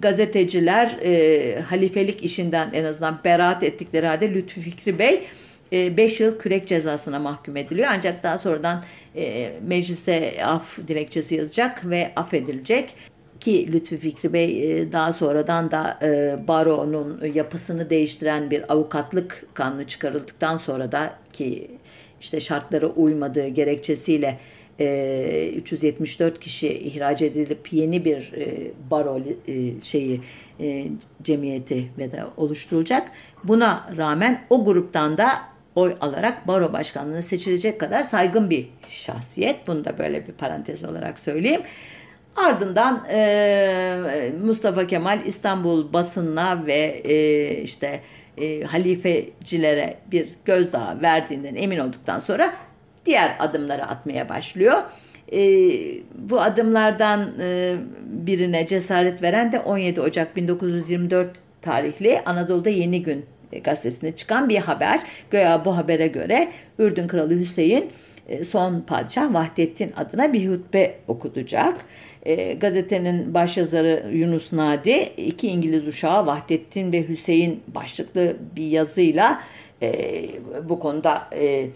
gazeteciler 0.00 0.98
e, 1.02 1.60
halifelik 1.60 2.24
işinden 2.24 2.70
en 2.72 2.84
azından 2.84 3.20
beraat 3.24 3.62
ettikleri 3.62 4.06
halde 4.06 4.34
Lütfü 4.34 4.60
Fikri 4.60 4.98
Bey 4.98 5.22
5 5.72 6.20
e, 6.20 6.24
yıl 6.24 6.38
kürek 6.38 6.68
cezasına 6.68 7.18
mahkum 7.18 7.56
ediliyor. 7.56 7.88
Ancak 7.90 8.22
daha 8.22 8.38
sonradan 8.38 8.84
e, 9.16 9.52
meclise 9.66 10.44
af 10.44 10.78
dilekçesi 10.88 11.34
yazacak 11.34 11.90
ve 11.90 12.12
affedilecek 12.16 12.94
ki 13.40 13.72
Lütfü 13.72 13.96
Fikri 13.96 14.32
Bey 14.32 14.80
e, 14.80 14.92
daha 14.92 15.12
sonradan 15.12 15.70
da 15.70 15.98
e, 16.02 16.38
baronun 16.48 17.24
yapısını 17.34 17.90
değiştiren 17.90 18.50
bir 18.50 18.72
avukatlık 18.72 19.46
kanunu 19.54 19.86
çıkarıldıktan 19.86 20.56
sonra 20.56 20.92
da 20.92 21.14
ki 21.32 21.70
işte 22.20 22.40
şartlara 22.40 22.86
uymadığı 22.86 23.48
gerekçesiyle 23.48 24.38
374 24.78 26.40
kişi 26.40 26.68
ihraç 26.68 27.22
edilip 27.22 27.72
yeni 27.72 28.04
bir 28.04 28.32
baro 28.90 29.20
şeyi 29.82 30.20
cemiyeti 31.22 31.88
ve 31.98 32.12
de 32.12 32.24
oluşturulacak. 32.36 33.10
Buna 33.44 33.94
rağmen 33.96 34.44
o 34.50 34.64
gruptan 34.64 35.18
da 35.18 35.28
oy 35.74 35.96
alarak 36.00 36.48
baro 36.48 36.72
başkanlığına 36.72 37.22
seçilecek 37.22 37.80
kadar 37.80 38.02
saygın 38.02 38.50
bir 38.50 38.68
şahsiyet. 38.88 39.66
Bunu 39.66 39.84
da 39.84 39.98
böyle 39.98 40.26
bir 40.26 40.32
parantez 40.32 40.84
olarak 40.84 41.20
söyleyeyim. 41.20 41.62
Ardından 42.36 43.04
e, 43.10 44.32
Mustafa 44.44 44.86
Kemal 44.86 45.26
İstanbul 45.26 45.92
basınına 45.92 46.66
ve 46.66 47.02
e, 47.04 47.62
işte 47.62 48.00
e, 48.38 48.62
halifecilere 48.62 49.98
bir 50.10 50.28
gözdağı 50.44 51.02
verdiğinden 51.02 51.54
emin 51.54 51.78
olduktan 51.78 52.18
sonra 52.18 52.54
diğer 53.06 53.36
adımları 53.38 53.84
atmaya 53.84 54.28
başlıyor. 54.28 54.82
E, 55.32 55.40
bu 56.14 56.40
adımlardan 56.40 57.32
e, 57.40 57.74
birine 58.04 58.66
cesaret 58.66 59.22
veren 59.22 59.52
de 59.52 59.60
17 59.60 60.00
Ocak 60.00 60.36
1924 60.36 61.30
tarihli 61.62 62.20
Anadolu'da 62.26 62.70
Yeni 62.70 63.02
Gün 63.02 63.26
gazetesinde 63.64 64.12
çıkan 64.12 64.48
bir 64.48 64.58
haber. 64.58 65.00
Göya 65.30 65.64
bu 65.64 65.76
habere 65.76 66.06
göre 66.06 66.48
Ürdün 66.78 67.08
Kralı 67.08 67.38
Hüseyin 67.38 67.90
e, 68.28 68.44
son 68.44 68.80
padişah 68.80 69.34
Vahdettin 69.34 69.92
adına 69.96 70.32
bir 70.32 70.48
hutbe 70.48 70.94
okutacak. 71.08 71.74
E, 72.22 72.52
gazetenin 72.52 73.34
başyazarı 73.34 74.10
Yunus 74.12 74.52
Nadi 74.52 75.12
iki 75.16 75.48
İngiliz 75.48 75.86
uşağı 75.86 76.26
Vahdettin 76.26 76.92
ve 76.92 77.08
Hüseyin 77.08 77.60
başlıklı 77.66 78.36
bir 78.56 78.66
yazıyla 78.66 79.40
e, 79.82 80.26
bu 80.68 80.78
konuda 80.78 81.28
e, 81.32 81.66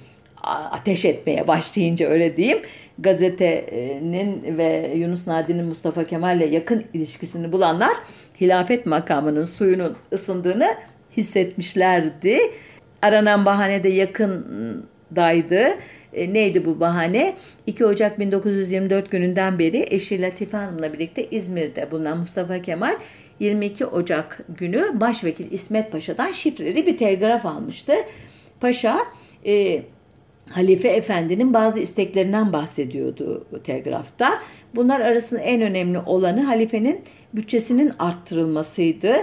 ateş 0.43 1.05
etmeye 1.05 1.49
başlayınca 1.49 2.09
öyle 2.09 2.37
diyeyim 2.37 2.63
gazetenin 2.99 4.59
ve 4.59 4.93
Yunus 4.97 5.27
Nadi'nin 5.27 5.65
Mustafa 5.65 6.05
Kemal'le 6.05 6.53
yakın 6.53 6.85
ilişkisini 6.95 7.53
bulanlar 7.53 7.93
hilafet 8.41 8.87
makamının 8.87 9.45
suyunun 9.45 9.97
ısındığını 10.13 10.75
hissetmişlerdi. 11.17 12.39
Aranan 13.03 13.45
bahane 13.45 13.85
de 13.85 13.89
yakındaydı. 13.89 15.79
E, 16.13 16.35
neydi 16.35 16.65
bu 16.65 16.81
bahane? 16.81 17.37
2 17.67 17.87
Ocak 17.87 18.19
1924 18.19 19.11
gününden 19.11 19.59
beri 19.59 19.87
eşi 19.91 20.23
Latife 20.23 20.57
Hanım'la 20.57 20.93
birlikte 20.93 21.29
İzmir'de 21.31 21.91
bulunan 21.91 22.19
Mustafa 22.19 22.63
Kemal 22.63 22.97
22 23.41 23.87
Ocak 23.87 24.41
günü 24.49 25.01
Başvekil 25.01 25.53
İsmet 25.53 25.93
Paşa'dan 25.93 26.33
şifreli 26.33 26.87
bir 26.87 26.99
telgraf 26.99 27.47
almıştı. 27.47 27.93
Paşa 28.61 28.99
e, 29.47 29.83
Halife 30.51 30.89
Efendi'nin 30.89 31.55
bazı 31.55 31.81
isteklerinden 31.81 32.53
bahsediyordu 32.53 33.47
telgrafta. 33.65 34.31
Bunlar 34.75 35.01
arasında 35.01 35.41
en 35.41 35.63
önemli 35.63 35.99
olanı 35.99 36.43
halifenin 36.43 37.01
bütçesinin 37.35 37.93
arttırılmasıydı. 37.99 39.15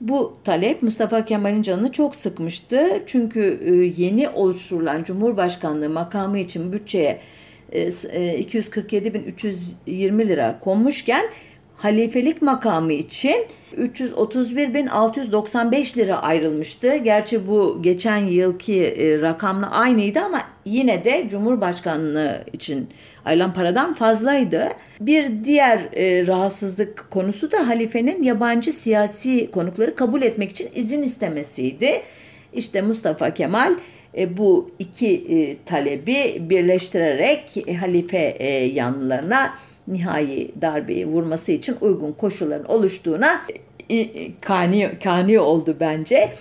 Bu 0.00 0.36
talep 0.44 0.82
Mustafa 0.82 1.24
Kemal'in 1.24 1.62
canını 1.62 1.92
çok 1.92 2.16
sıkmıştı. 2.16 3.02
Çünkü 3.06 3.60
e, 3.64 3.70
yeni 4.02 4.28
oluşturulan 4.28 5.02
Cumhurbaşkanlığı 5.02 5.88
makamı 5.88 6.38
için 6.38 6.72
bütçeye 6.72 7.20
247.320 7.72 9.72
e, 9.86 10.24
e, 10.24 10.28
lira 10.28 10.58
konmuşken 10.58 11.26
halifelik 11.76 12.42
makamı 12.42 12.92
için 12.92 13.46
331.695 13.72 15.96
lira 15.96 16.22
ayrılmıştı. 16.22 16.96
Gerçi 16.96 17.48
bu 17.48 17.78
geçen 17.82 18.16
yılki 18.16 18.96
rakamla 19.22 19.70
aynıydı 19.70 20.20
ama 20.20 20.42
yine 20.64 21.04
de 21.04 21.26
Cumhurbaşkanlığı 21.30 22.44
için 22.52 22.88
ayrılan 23.24 23.54
paradan 23.54 23.94
fazlaydı. 23.94 24.68
Bir 25.00 25.44
diğer 25.44 25.78
e, 25.92 26.26
rahatsızlık 26.26 27.10
konusu 27.10 27.52
da 27.52 27.68
halifenin 27.68 28.22
yabancı 28.22 28.72
siyasi 28.72 29.50
konukları 29.50 29.94
kabul 29.94 30.22
etmek 30.22 30.50
için 30.50 30.68
izin 30.74 31.02
istemesiydi. 31.02 32.02
İşte 32.52 32.82
Mustafa 32.82 33.34
Kemal 33.34 33.74
e, 34.16 34.36
bu 34.36 34.70
iki 34.78 35.08
e, 35.08 35.56
talebi 35.64 36.42
birleştirerek 36.50 37.56
e, 37.66 37.74
halife 37.74 38.36
e, 38.38 38.48
yanlılarına 38.64 39.54
nihai 39.88 40.50
darbeyi 40.60 41.06
vurması 41.06 41.52
için 41.52 41.76
uygun 41.80 42.12
koşulların 42.12 42.70
oluştuğuna 42.70 43.42
e, 43.90 44.08
kani, 44.40 44.90
kani 45.04 45.40
oldu 45.40 45.76
bence. 45.80 46.32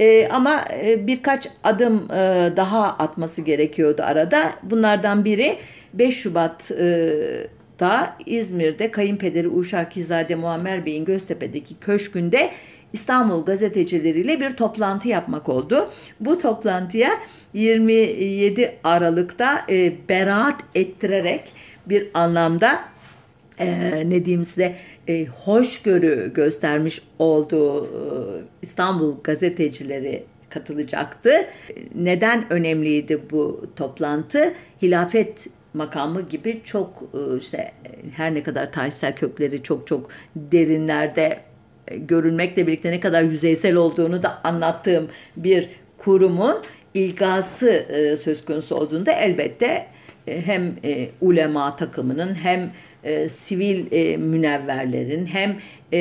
E, 0.00 0.28
ama 0.28 0.64
e, 0.82 1.06
birkaç 1.06 1.48
adım 1.64 2.12
e, 2.12 2.52
daha 2.56 2.88
atması 2.88 3.42
gerekiyordu 3.42 4.02
arada. 4.02 4.52
Bunlardan 4.62 5.24
biri 5.24 5.56
5 5.94 6.16
Şubat'ta 6.16 8.16
İzmir'de 8.26 8.90
kayınpederi 8.90 9.48
Uşakizade 9.48 10.34
Muammer 10.34 10.86
Bey'in 10.86 11.04
Göztepe'deki 11.04 11.80
köşkünde 11.80 12.50
İstanbul 12.92 13.44
gazetecileriyle 13.44 14.40
bir 14.40 14.50
toplantı 14.50 15.08
yapmak 15.08 15.48
oldu. 15.48 15.90
Bu 16.20 16.38
toplantıya 16.38 17.10
27 17.52 18.78
Aralık'ta 18.84 19.66
e, 19.70 19.92
beraat 20.08 20.60
ettirerek 20.74 21.42
bir 21.88 22.08
anlamda 22.14 22.80
e, 23.58 23.92
ne 24.10 24.24
diyeyim 24.24 24.44
size 24.44 24.76
e, 25.08 25.26
hoşgörü 25.26 26.32
göstermiş 26.34 27.02
olduğu 27.18 27.84
e, 27.84 27.88
İstanbul 28.62 29.14
gazetecileri 29.24 30.24
katılacaktı. 30.50 31.30
Neden 31.94 32.52
önemliydi 32.52 33.20
bu 33.30 33.66
toplantı? 33.76 34.54
Hilafet 34.82 35.46
makamı 35.74 36.22
gibi 36.22 36.60
çok 36.64 37.02
e, 37.14 37.38
işte 37.38 37.72
her 38.16 38.34
ne 38.34 38.42
kadar 38.42 38.72
tarihsel 38.72 39.16
kökleri 39.16 39.62
çok 39.62 39.86
çok 39.86 40.10
derinlerde 40.36 41.38
e, 41.88 41.96
görülmekle 41.96 42.66
birlikte 42.66 42.90
ne 42.90 43.00
kadar 43.00 43.22
yüzeysel 43.22 43.76
olduğunu 43.76 44.22
da 44.22 44.44
anlattığım 44.44 45.08
bir 45.36 45.68
kurumun 45.98 46.62
ilgası 46.94 47.70
e, 47.70 48.16
söz 48.16 48.44
konusu 48.44 48.74
olduğunda 48.74 49.12
elbette 49.12 49.86
hem 50.44 50.74
ulema 51.20 51.76
takımının 51.76 52.34
hem 52.34 52.70
sivil 53.28 53.84
münevverlerin 54.18 55.26
hem 55.26 55.56
e, 55.92 55.98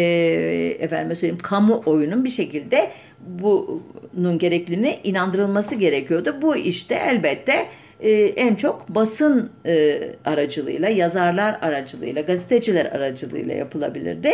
efendim 0.79 1.15
söyleyeyim 1.15 1.41
kamuoyunun 1.43 2.25
bir 2.25 2.29
şekilde 2.29 2.91
bunun 3.27 4.37
gerekliliğine 4.37 4.99
inandırılması 5.03 5.75
gerekiyordu. 5.75 6.35
Bu 6.41 6.55
işte 6.55 6.95
elbette 6.95 7.67
e, 7.99 8.11
en 8.11 8.55
çok 8.55 8.89
basın 8.89 9.49
e, 9.65 10.01
aracılığıyla, 10.25 10.89
yazarlar 10.89 11.57
aracılığıyla, 11.61 12.21
gazeteciler 12.21 12.85
aracılığıyla 12.85 13.53
yapılabilirdi. 13.55 14.31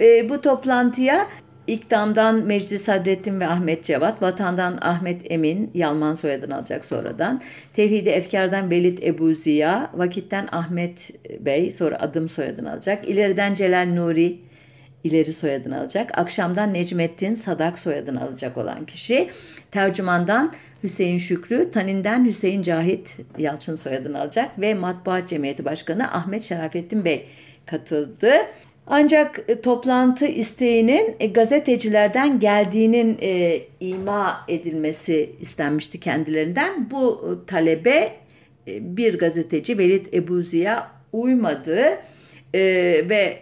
E, 0.00 0.28
bu 0.28 0.40
toplantıya 0.40 1.26
İktam'dan 1.70 2.34
Meclis 2.34 2.82
Sadrettin 2.82 3.40
ve 3.40 3.46
Ahmet 3.46 3.84
Cevat, 3.84 4.22
Vatan'dan 4.22 4.78
Ahmet 4.80 5.32
Emin, 5.32 5.70
Yalman 5.74 6.14
soyadını 6.14 6.56
alacak 6.56 6.84
sonradan. 6.84 7.42
Tevhidi 7.74 8.08
Efkar'dan 8.08 8.70
Velid 8.70 8.98
Ebu 9.02 9.34
Ziya, 9.34 9.90
Vakit'ten 9.94 10.48
Ahmet 10.52 11.10
Bey, 11.40 11.70
sonra 11.70 12.00
adım 12.00 12.28
soyadını 12.28 12.72
alacak. 12.72 13.08
İleriden 13.08 13.54
Celal 13.54 13.86
Nuri, 13.86 14.38
ileri 15.04 15.32
soyadını 15.32 15.80
alacak. 15.80 16.18
Akşamdan 16.18 16.74
Necmettin 16.74 17.34
Sadak 17.34 17.78
soyadını 17.78 18.22
alacak 18.22 18.56
olan 18.56 18.86
kişi. 18.86 19.30
Tercümandan 19.70 20.52
Hüseyin 20.82 21.18
Şükrü, 21.18 21.70
Tanin'den 21.70 22.24
Hüseyin 22.24 22.62
Cahit 22.62 23.16
Yalçın 23.38 23.74
soyadını 23.74 24.20
alacak 24.20 24.60
ve 24.60 24.74
Matbuat 24.74 25.28
Cemiyeti 25.28 25.64
Başkanı 25.64 26.12
Ahmet 26.12 26.42
Şerafettin 26.42 27.04
Bey 27.04 27.26
katıldı. 27.66 28.32
Ancak 28.92 29.44
e, 29.48 29.60
toplantı 29.60 30.26
isteğinin 30.26 31.16
e, 31.20 31.26
gazetecilerden 31.26 32.40
geldiğinin 32.40 33.18
e, 33.22 33.60
ima 33.80 34.44
edilmesi 34.48 35.30
istenmişti 35.40 36.00
kendilerinden. 36.00 36.90
Bu 36.90 37.20
e, 37.26 37.46
talebe 37.46 38.12
bir 38.66 39.18
gazeteci 39.18 39.78
Velid 39.78 40.06
Ebu 40.12 40.42
Ziya 40.42 40.90
uymadı 41.12 41.80
e, 42.54 42.60
ve 43.08 43.38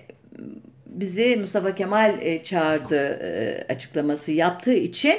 bizi 0.86 1.36
Mustafa 1.36 1.72
Kemal 1.72 2.18
e, 2.22 2.44
çağırdı 2.44 3.06
e, 3.22 3.64
açıklaması 3.68 4.32
yaptığı 4.32 4.74
için 4.74 5.14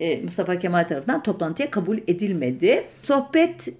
e, 0.00 0.22
Mustafa 0.22 0.58
Kemal 0.58 0.84
tarafından 0.84 1.22
toplantıya 1.22 1.70
kabul 1.70 1.98
edilmedi. 2.08 2.84
Sohbet 3.02 3.68
e, 3.68 3.72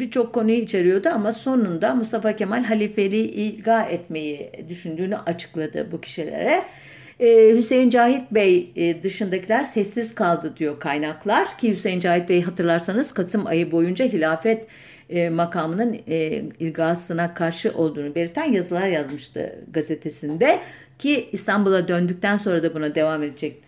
birçok 0.00 0.32
konuyu 0.32 0.56
içeriyordu 0.56 1.08
ama 1.08 1.32
sonunda 1.32 1.94
Mustafa 1.94 2.36
Kemal 2.36 2.64
halifeliği 2.64 3.28
ilga 3.28 3.82
etmeyi 3.82 4.50
düşündüğünü 4.68 5.16
açıkladı 5.16 5.88
bu 5.92 6.00
kişilere. 6.00 6.62
Ee, 7.20 7.52
Hüseyin 7.56 7.90
Cahit 7.90 8.30
Bey 8.30 8.72
e, 8.76 9.02
dışındakiler 9.02 9.64
sessiz 9.64 10.14
kaldı 10.14 10.54
diyor 10.56 10.80
kaynaklar 10.80 11.58
ki 11.58 11.72
Hüseyin 11.72 12.00
Cahit 12.00 12.28
Bey 12.28 12.42
hatırlarsanız 12.42 13.14
Kasım 13.14 13.46
ayı 13.46 13.72
boyunca 13.72 14.04
hilafet 14.04 14.66
e, 15.10 15.28
makamının 15.28 15.98
e, 16.08 16.42
ilgasına 16.60 17.34
karşı 17.34 17.72
olduğunu 17.72 18.14
belirten 18.14 18.52
yazılar 18.52 18.86
yazmıştı 18.86 19.58
gazetesinde 19.70 20.60
ki 20.98 21.28
İstanbul'a 21.32 21.88
döndükten 21.88 22.36
sonra 22.36 22.62
da 22.62 22.74
buna 22.74 22.94
devam 22.94 23.22
edecekti. 23.22 23.66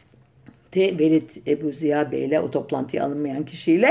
Velid 0.76 1.30
Ebu 1.46 1.72
Ziya 1.72 2.12
Bey 2.12 2.24
ile 2.24 2.40
o 2.40 2.50
toplantıya 2.50 3.04
alınmayan 3.04 3.44
kişiyle 3.44 3.90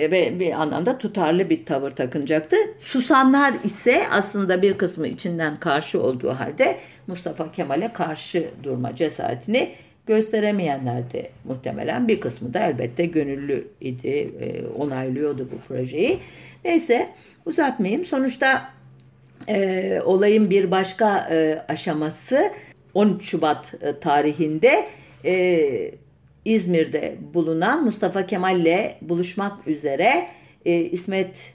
ve 0.00 0.40
bir 0.40 0.52
anlamda 0.52 0.98
tutarlı 0.98 1.50
bir 1.50 1.64
tavır 1.66 1.90
takınacaktı. 1.90 2.56
Susanlar 2.78 3.54
ise 3.64 4.02
aslında 4.10 4.62
bir 4.62 4.78
kısmı 4.78 5.06
içinden 5.08 5.60
karşı 5.60 6.02
olduğu 6.02 6.30
halde 6.30 6.76
Mustafa 7.06 7.52
Kemal'e 7.52 7.92
karşı 7.92 8.50
durma 8.62 8.96
cesaretini 8.96 9.70
gösteremeyenlerdi 10.06 11.30
muhtemelen. 11.44 12.08
Bir 12.08 12.20
kısmı 12.20 12.54
da 12.54 12.58
elbette 12.58 13.06
gönüllü 13.06 13.68
idi, 13.80 14.32
e, 14.40 14.66
onaylıyordu 14.66 15.48
bu 15.52 15.68
projeyi. 15.68 16.18
Neyse 16.64 17.08
uzatmayayım. 17.46 18.04
Sonuçta 18.04 18.70
e, 19.48 20.00
olayın 20.04 20.50
bir 20.50 20.70
başka 20.70 21.28
e, 21.30 21.64
aşaması 21.68 22.52
13 22.94 23.24
Şubat 23.24 23.74
e, 23.82 24.00
tarihinde 24.00 24.88
e, 25.24 25.90
İzmir'de 26.44 27.16
bulunan 27.34 27.84
Mustafa 27.84 28.26
Kemal 28.26 28.60
ile 28.60 28.98
buluşmak 29.02 29.68
üzere 29.68 30.30
e, 30.64 30.80
İsmet 30.80 31.54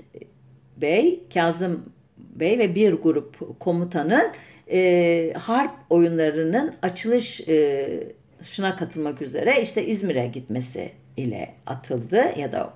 Bey, 0.78 1.24
Kazım 1.34 1.86
Bey 2.18 2.60
ve 2.60 2.76
bir 2.76 2.94
grup 2.94 3.60
komutanın 3.60 4.32
e, 4.72 5.34
harp 5.38 5.72
oyunlarının 5.90 6.76
açılışına 6.82 8.70
e, 8.70 8.76
katılmak 8.78 9.22
üzere 9.22 9.62
işte 9.62 9.86
İzmir'e 9.86 10.28
gitmesi 10.28 10.92
ile 11.18 11.54
atıldı 11.66 12.40
ya 12.40 12.52
da 12.52 12.74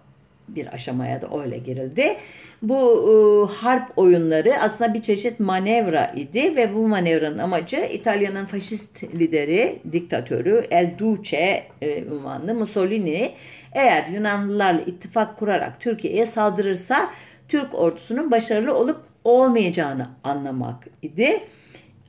bir 0.56 0.74
aşamaya 0.74 1.22
da 1.22 1.30
öyle 1.44 1.58
girildi. 1.58 2.16
Bu 2.62 2.80
e, 2.80 3.14
harp 3.54 3.98
oyunları 3.98 4.54
aslında 4.62 4.94
bir 4.94 5.02
çeşit 5.02 5.40
manevra 5.40 6.14
idi 6.16 6.56
ve 6.56 6.76
bu 6.76 6.88
manevranın 6.88 7.38
amacı 7.38 7.78
İtalya'nın 7.78 8.46
faşist 8.46 9.04
lideri, 9.04 9.80
diktatörü 9.92 10.66
El 10.72 10.98
Duce 10.98 11.64
e, 11.82 12.04
unvanlı 12.04 12.54
Mussolini 12.54 13.32
eğer 13.74 14.08
Yunanlılarla 14.08 14.82
ittifak 14.82 15.38
kurarak 15.38 15.80
Türkiye'ye 15.80 16.26
saldırırsa 16.26 17.12
Türk 17.48 17.76
ordusunun 17.76 18.32
başarılı 18.32 18.74
olup 18.74 18.98
olmayacağını 19.24 20.08
anlamak 20.24 20.88
idi. 21.02 21.40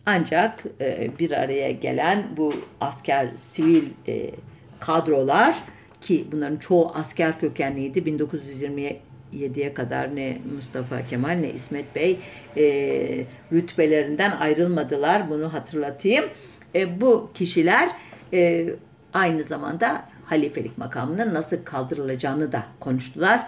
Ancak 0.07 0.65
e, 0.81 1.11
bir 1.19 1.31
araya 1.31 1.71
gelen 1.71 2.25
bu 2.37 2.55
asker 2.81 3.29
sivil 3.37 3.85
e, 4.09 4.31
kadrolar 4.81 5.63
ki 6.01 6.27
bunların 6.33 6.57
çoğu 6.57 6.91
asker 6.95 7.41
kökenliydi. 7.41 7.99
1927'ye 7.99 9.75
kadar 9.75 10.17
ne 10.17 10.39
Mustafa 10.55 11.07
Kemal 11.07 11.31
ne 11.31 11.53
İsmet 11.53 11.95
Bey 11.95 12.19
e, 12.57 12.65
rütbelerinden 13.53 14.31
ayrılmadılar. 14.31 15.31
Bunu 15.31 15.53
hatırlatayım. 15.53 16.25
E, 16.75 17.01
bu 17.01 17.31
kişiler 17.35 17.91
e, 18.33 18.67
aynı 19.13 19.45
zamanda 19.45 20.05
halifelik 20.25 20.79
makamının 20.79 21.35
nasıl 21.35 21.57
kaldırılacağını 21.65 22.53
da 22.53 22.63
konuştular. 22.81 23.47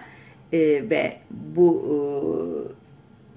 E, 0.52 0.58
ve 0.90 1.16
bu 1.30 1.82
e, 1.88 1.94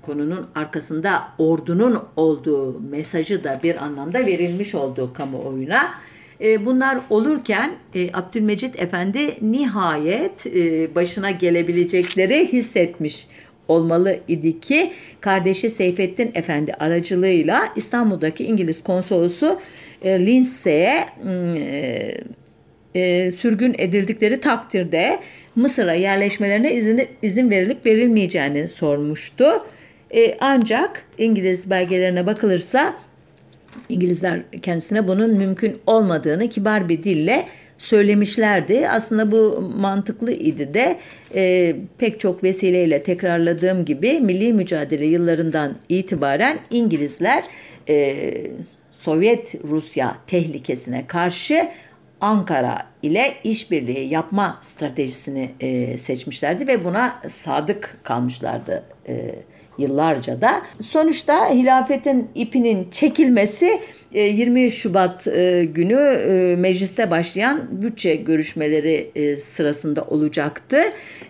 konunun 0.05 0.47
arkasında 0.55 1.24
ordunun 1.38 1.99
olduğu 2.16 2.80
mesajı 2.80 3.43
da 3.43 3.59
bir 3.63 3.84
anlamda 3.84 4.20
verilmiş 4.26 4.76
olduğu 4.76 5.13
kamuoyuna. 5.13 5.93
E, 6.42 6.66
bunlar 6.66 6.98
olurken 7.10 7.72
e, 7.96 8.10
Abdülmecit 8.14 8.82
Efendi 8.82 9.20
nihayet 9.42 10.48
e, 10.48 10.96
başına 10.96 11.32
gelebilecekleri 11.32 12.54
hissetmiş 12.54 13.28
olmalı 13.68 14.20
idi 14.28 14.60
ki 14.60 14.92
kardeşi 15.22 15.70
Seyfettin 15.70 16.32
Efendi 16.36 16.74
aracılığıyla 16.74 17.62
İstanbul'daki 17.76 18.46
İngiliz 18.46 18.84
konsolosu 18.84 19.60
Lindsay'e 20.06 21.06
sürgün 23.32 23.76
edildikleri 23.78 24.42
takdirde 24.42 25.20
Mısır'a 25.56 25.94
yerleşmelerine 25.94 26.74
izin, 26.74 27.08
izin 27.22 27.52
verilip 27.52 27.86
verilmeyeceğini 27.86 28.70
sormuştu. 28.70 29.66
ancak 30.40 31.06
İngiliz 31.18 31.70
belgelerine 31.70 32.26
bakılırsa 32.26 32.96
İngilizler 33.89 34.41
kendisine 34.61 35.07
bunun 35.07 35.34
mümkün 35.34 35.78
olmadığını 35.88 36.49
kibar 36.49 36.89
bir 36.89 37.03
dille 37.03 37.45
söylemişlerdi. 37.78 38.89
Aslında 38.89 39.32
bu 39.32 39.71
mantıklı 39.78 40.32
idi 40.32 40.73
de 40.73 40.99
e, 41.36 41.76
pek 41.97 42.19
çok 42.19 42.43
vesileyle 42.43 43.03
tekrarladığım 43.03 43.86
gibi 43.86 44.19
milli 44.19 44.53
mücadele 44.53 45.05
yıllarından 45.05 45.76
itibaren 45.89 46.59
İngilizler 46.69 47.43
e, 47.89 48.17
Sovyet 48.91 49.55
Rusya 49.63 50.17
tehlikesine 50.28 51.07
karşı 51.07 51.69
Ankara 52.21 52.78
ile 53.06 53.34
işbirliği 53.43 54.14
yapma 54.14 54.60
stratejisini 54.62 55.51
e, 55.60 55.97
seçmişlerdi 55.97 56.68
ve 56.68 56.86
buna 56.86 57.22
sadık 57.28 57.97
kalmışlardı. 58.03 58.84
E, 59.08 59.36
yıllarca 59.78 60.41
da. 60.41 60.62
Sonuçta 60.82 61.49
hilafetin 61.49 62.30
ipinin 62.36 62.89
çekilmesi 62.89 63.80
20 64.14 64.64
e, 64.64 64.70
Şubat 64.70 65.28
e, 65.28 65.66
günü 65.66 65.99
e, 65.99 66.56
mecliste 66.56 67.12
başlayan 67.12 67.82
bütçe 67.82 68.16
görüşmeleri 68.16 69.12
sırasında 69.41 70.03
olacaktı. 70.03 70.82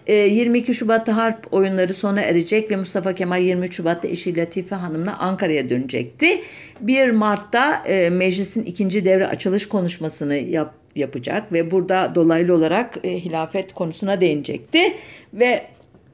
22 0.07 0.73
Şubat'ta 0.73 1.17
harp 1.17 1.53
oyunları 1.53 1.93
sona 1.93 2.21
erecek 2.21 2.71
ve 2.71 2.76
Mustafa 2.76 3.13
Kemal 3.13 3.41
23 3.41 3.76
Şubat'ta 3.76 4.07
eşi 4.07 4.38
Latife 4.38 4.76
Hanım'la 4.76 5.17
Ankara'ya 5.19 5.69
dönecekti. 5.69 6.41
1 6.82 7.11
Mart'ta 7.11 7.84
meclisin 8.11 8.65
ikinci 8.65 9.05
devre 9.05 9.28
açılış 9.28 9.67
konuşmasını 9.67 10.36
yap, 10.36 10.73
yapacak 10.95 11.53
ve 11.53 11.71
burada 11.71 12.15
dolaylı 12.15 12.53
olarak 12.53 13.03
hilafet 13.03 13.73
konusuna 13.73 14.21
değinecekti 14.21 14.93
ve 15.33 15.65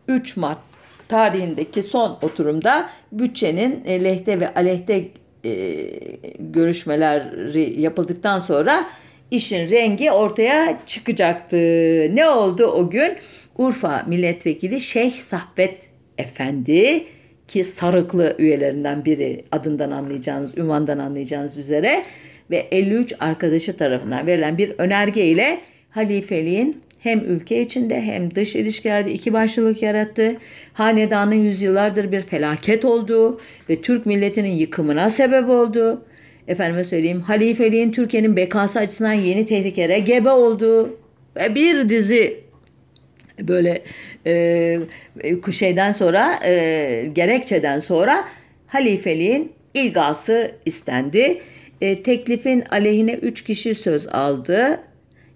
3 0.07 0.37
Mart 0.37 0.59
tarihindeki 1.07 1.83
son 1.83 2.17
oturumda 2.21 2.89
bütçenin 3.11 3.83
e, 3.85 4.03
lehte 4.03 4.39
ve 4.39 4.53
aleyhte 4.53 5.07
e, 5.45 5.51
görüşmeleri 6.39 7.81
yapıldıktan 7.81 8.39
sonra 8.39 8.85
işin 9.31 9.69
rengi 9.69 10.11
ortaya 10.11 10.77
çıkacaktı. 10.85 11.57
Ne 12.15 12.29
oldu 12.29 12.65
o 12.65 12.89
gün? 12.89 13.17
Urfa 13.57 14.03
milletvekili 14.07 14.81
Şeyh 14.81 15.13
Sahbet 15.13 15.77
Efendi 16.17 17.05
ki 17.47 17.63
sarıklı 17.63 18.35
üyelerinden 18.39 19.05
biri 19.05 19.43
adından 19.51 19.91
anlayacağınız, 19.91 20.57
ünvandan 20.57 20.97
anlayacağınız 20.97 21.57
üzere 21.57 22.05
ve 22.51 22.67
53 22.71 23.13
arkadaşı 23.19 23.77
tarafından 23.77 24.27
verilen 24.27 24.57
bir 24.57 24.73
önerge 24.77 25.25
ile 25.25 25.61
halifeliğin 25.89 26.81
hem 26.99 27.19
ülke 27.19 27.61
içinde 27.61 28.01
hem 28.01 28.35
dış 28.35 28.55
ilişkilerde 28.55 29.11
iki 29.11 29.33
başlılık 29.33 29.81
yarattı. 29.81 30.37
Hanedanın 30.73 31.35
yüzyıllardır 31.35 32.11
bir 32.11 32.21
felaket 32.21 32.85
olduğu 32.85 33.41
ve 33.69 33.81
Türk 33.81 34.05
milletinin 34.05 34.55
yıkımına 34.55 35.09
sebep 35.09 35.49
oldu. 35.49 36.05
efendime 36.47 36.83
söyleyeyim 36.83 37.21
halifeliğin 37.21 37.91
Türkiye'nin 37.91 38.35
bekası 38.35 38.79
açısından 38.79 39.13
yeni 39.13 39.45
tehlikelere 39.45 39.99
gebe 39.99 40.29
olduğu 40.29 40.97
ve 41.35 41.55
bir 41.55 41.89
dizi 41.89 42.39
böyle 43.39 43.81
e, 44.25 44.79
şeyden 45.51 45.91
sonra 45.91 46.39
e, 46.45 47.09
gerekçeden 47.13 47.79
sonra 47.79 48.23
halifeliğin 48.67 49.51
ilgası 49.73 50.51
istendi. 50.65 51.41
E, 51.81 52.03
teklifin 52.03 52.63
aleyhine 52.69 53.13
üç 53.13 53.43
kişi 53.43 53.75
söz 53.75 54.07
aldı 54.07 54.79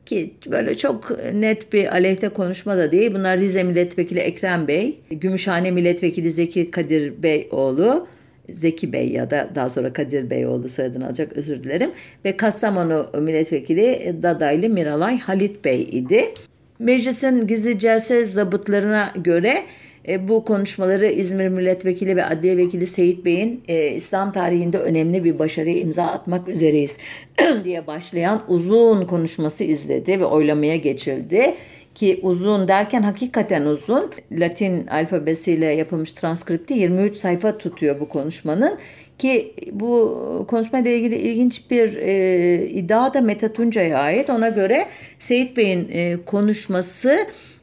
ki 0.06 0.34
böyle 0.48 0.74
çok 0.74 1.18
net 1.34 1.74
bir 1.74 1.94
aleyhte 1.94 2.30
konuşma 2.30 2.78
da 2.78 2.92
değil. 2.92 3.14
Bunlar 3.14 3.40
Rize 3.40 3.64
Milletvekili 3.64 4.20
Ekrem 4.20 4.68
Bey, 4.68 5.00
Gümüşhane 5.10 5.72
Milletvekili 5.72 6.32
Zeki 6.32 6.72
Kadir 6.72 7.24
Beyoğlu, 7.24 8.08
Zeki 8.50 8.94
Bey 8.94 9.10
ya 9.10 9.32
da 9.32 9.50
daha 9.56 9.70
sonra 9.70 9.94
Kadir 9.94 10.30
Beyoğlu 10.30 10.70
soyadını 10.70 11.06
alacak 11.06 11.34
özür 11.34 11.64
dilerim. 11.64 11.92
Ve 12.26 12.38
Kastamonu 12.38 13.08
Milletvekili 13.22 14.16
Dadaylı 14.24 14.70
Miralay 14.70 15.20
Halit 15.20 15.66
Bey 15.66 15.82
idi. 15.82 16.34
Meclisin 16.80 17.48
gizli 17.48 17.80
celse 17.80 18.26
zabıtlarına 18.26 19.14
göre 19.16 19.64
e, 20.08 20.28
bu 20.28 20.46
konuşmaları 20.46 21.06
İzmir 21.06 21.48
Milletvekili 21.48 22.16
ve 22.16 22.26
Adliye 22.26 22.58
Vekili 22.58 22.88
Seyit 22.88 23.26
Bey'in 23.26 23.64
e, 23.68 23.92
İslam 23.92 24.32
tarihinde 24.32 24.78
önemli 24.78 25.24
bir 25.24 25.40
başarıya 25.40 25.78
imza 25.78 26.04
atmak 26.04 26.48
üzereyiz 26.48 26.98
diye 27.64 27.88
başlayan 27.88 28.42
uzun 28.48 29.06
konuşması 29.06 29.64
izledi 29.64 30.20
ve 30.20 30.26
oylamaya 30.26 30.76
geçildi 30.76 31.56
ki 31.96 32.20
uzun 32.22 32.68
derken 32.68 33.02
hakikaten 33.02 33.66
uzun. 33.66 34.12
Latin 34.32 34.88
alfabesiyle 34.88 35.66
yapılmış 35.66 36.14
transkripti 36.14 36.74
23 36.74 37.18
sayfa 37.18 37.58
tutuyor 37.58 38.00
bu 38.00 38.10
konuşmanın 38.10 38.78
ki 39.18 39.54
bu 39.72 40.46
konuşmayla 40.48 40.92
ilgili 40.92 41.16
ilginç 41.16 41.72
bir 41.72 41.96
e, 41.96 42.68
iddia 42.70 43.14
da 43.14 43.22
Mete 43.22 43.54
Tuncay'a 43.54 44.00
ait. 44.00 44.30
Ona 44.30 44.50
göre 44.50 44.86
Seyit 45.20 45.58
Bey'in 45.58 45.90
e, 45.92 46.18
konuşması 46.26 47.18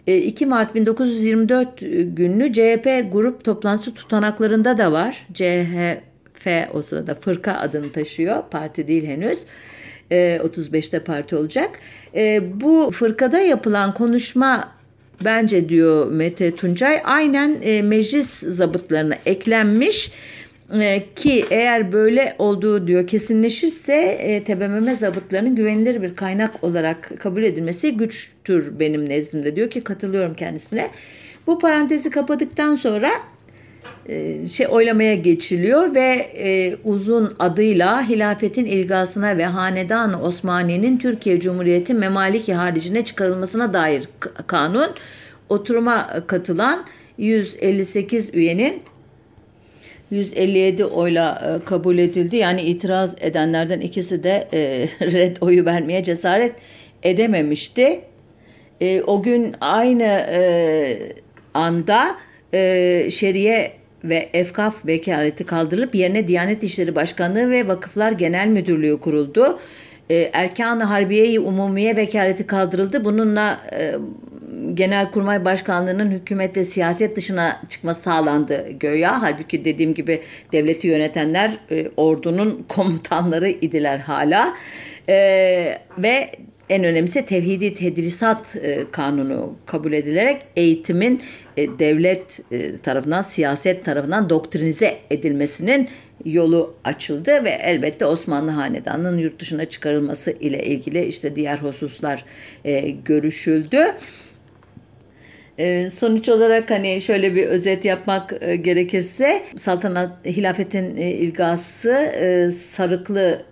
2 0.07 0.45
e, 0.45 0.47
Mart 0.47 0.75
1924 0.75 1.81
günlü 2.17 2.53
CHP 2.53 3.13
grup 3.13 3.45
toplantısı 3.45 3.95
tutanaklarında 3.95 4.79
da 4.79 4.93
var. 4.93 5.27
CHP 5.35 6.75
o 6.75 6.83
sırada 6.83 7.15
fırka 7.15 7.53
adını 7.53 7.93
taşıyor. 7.93 8.43
Parti 8.51 8.89
değil 8.89 9.07
henüz. 9.07 9.45
35'te 10.11 10.97
e, 10.97 11.01
parti 11.01 11.37
olacak. 11.37 11.71
E, 12.15 12.43
bu 12.61 12.91
fırkada 12.95 13.41
yapılan 13.41 13.95
konuşma 13.95 14.69
bence 15.25 15.69
diyor 15.69 16.07
Mete 16.13 16.57
Tuncay 16.57 17.01
aynen 17.05 17.85
meclis 17.85 18.31
zabıtlarına 18.31 19.15
eklenmiş 19.27 20.13
ki 21.17 21.45
eğer 21.51 21.93
böyle 21.93 22.37
olduğu 22.39 22.87
diyor 22.87 23.07
kesinleşirse 23.07 23.95
e, 23.95 24.45
TBMM 24.45 24.95
zabıtlarının 24.95 25.57
güvenilir 25.57 26.03
bir 26.03 26.17
kaynak 26.17 26.65
olarak 26.65 27.13
kabul 27.19 27.43
edilmesi 27.43 27.97
güçtür 27.97 28.79
benim 28.79 29.09
nezdimde 29.09 29.57
diyor 29.57 29.71
ki 29.71 29.85
katılıyorum 29.85 30.35
kendisine. 30.35 30.91
Bu 31.47 31.59
parantezi 31.59 32.11
kapadıktan 32.11 32.77
sonra 32.77 33.11
e, 34.09 34.49
şey 34.49 34.67
oylamaya 34.71 35.15
geçiliyor 35.15 35.95
ve 35.95 36.31
e, 36.39 36.77
uzun 36.85 37.35
adıyla 37.39 38.09
hilafetin 38.09 38.67
ilgasına 38.67 39.39
ve 39.39 39.47
hanedan 39.47 40.25
Osmaniye'nin 40.25 40.99
Türkiye 40.99 41.41
Cumhuriyeti 41.41 41.95
memaliki 41.95 42.55
haricine 42.55 43.05
çıkarılmasına 43.05 43.73
dair 43.73 44.09
kanun 44.47 44.91
oturuma 45.49 46.27
katılan 46.27 46.85
158 47.19 48.35
üyenin 48.35 48.83
157 50.13 50.85
oyla 50.85 51.59
e, 51.63 51.65
kabul 51.65 51.99
edildi. 51.99 52.37
Yani 52.37 52.63
itiraz 52.63 53.17
edenlerden 53.21 53.81
ikisi 53.81 54.23
de 54.25 54.49
e, 54.53 54.89
red 55.13 55.37
oyu 55.41 55.65
vermeye 55.65 56.05
cesaret 56.05 56.53
edememişti. 57.03 58.01
E, 58.81 59.03
o 59.03 59.23
gün 59.23 59.55
aynı 59.61 60.27
anda 61.55 62.17
e, 62.55 63.09
şeriye 63.11 63.73
ve 64.05 64.29
efkaf 64.33 64.87
vekaleti 64.87 65.45
kaldırılıp 65.45 65.95
yerine 65.95 66.29
Diyanet 66.29 66.63
İşleri 66.63 66.95
Başkanlığı 66.95 67.51
ve 67.51 67.69
Vakıflar 67.69 68.13
Genel 68.13 68.49
Müdürlüğü 68.49 69.01
kuruldu. 69.01 69.59
E, 70.11 70.31
Erkan-ı 70.33 70.85
Harbiye-i 70.85 71.41
Umumiye 71.41 71.97
vekaleti 71.97 72.47
kaldırıldı. 72.47 73.05
Bununla 73.05 73.61
e, 73.73 73.95
Genelkurmay 74.75 75.45
Başkanlığı'nın 75.45 76.11
hükümet 76.11 76.57
ve 76.57 76.65
siyaset 76.65 77.17
dışına 77.17 77.61
çıkması 77.69 78.01
sağlandı 78.01 78.71
göya. 78.71 79.23
Halbuki 79.23 79.65
dediğim 79.65 79.95
gibi 79.95 80.23
devleti 80.53 80.87
yönetenler 80.87 81.59
e, 81.71 81.89
ordunun 81.97 82.65
komutanları 82.69 83.49
idiler 83.49 83.99
hala. 83.99 84.55
E, 85.09 85.79
ve 85.99 86.31
en 86.73 86.85
önemlisi 86.85 87.27
tevhidi 87.27 87.75
tedrisat 87.75 88.57
e, 88.57 88.85
kanunu 88.91 89.57
kabul 89.67 89.93
edilerek 89.93 90.43
eğitimin 90.57 91.23
e, 91.57 91.79
devlet 91.79 92.41
e, 92.53 92.79
tarafından, 92.79 93.23
siyaset 93.23 93.85
tarafından 93.85 94.31
doktrinize 94.31 94.99
edilmesinin 95.11 95.89
yolu 96.25 96.75
açıldı 96.85 97.45
ve 97.45 97.51
elbette 97.51 98.07
Osmanlı 98.07 98.51
Hanedanı'nın 98.51 99.19
yurt 99.19 99.41
dışına 99.41 99.65
çıkarılması 99.65 100.31
ile 100.31 100.67
ilgili 100.67 101.05
işte 101.05 101.37
diğer 101.37 101.59
hususlar 101.59 102.25
görüşüldü. 103.05 103.79
Sonuç 105.91 106.29
olarak 106.29 106.71
hani 106.71 107.03
şöyle 107.03 107.35
bir 107.35 107.47
özet 107.47 107.85
yapmak 107.85 108.41
gerekirse 108.41 109.43
saltanat 109.57 110.27
hilafetin 110.27 110.97
ilgası 110.97 112.13
sarıklı 112.57 113.43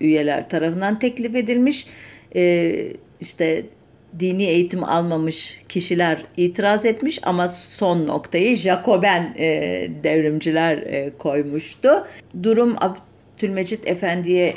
üyeler 0.00 0.48
tarafından 0.48 0.98
teklif 0.98 1.34
edilmiş. 1.34 1.86
İşte 3.20 3.64
dini 4.18 4.44
eğitim 4.44 4.84
almamış 4.84 5.60
kişiler 5.68 6.24
itiraz 6.36 6.84
etmiş 6.84 7.20
ama 7.22 7.48
son 7.48 8.06
noktayı 8.06 8.56
Jacoben 8.56 9.34
devrimciler 10.02 10.84
koymuştu. 11.18 12.06
Durum 12.42 12.76
Abdülmecit 12.80 13.88
Efendi'ye 13.88 14.54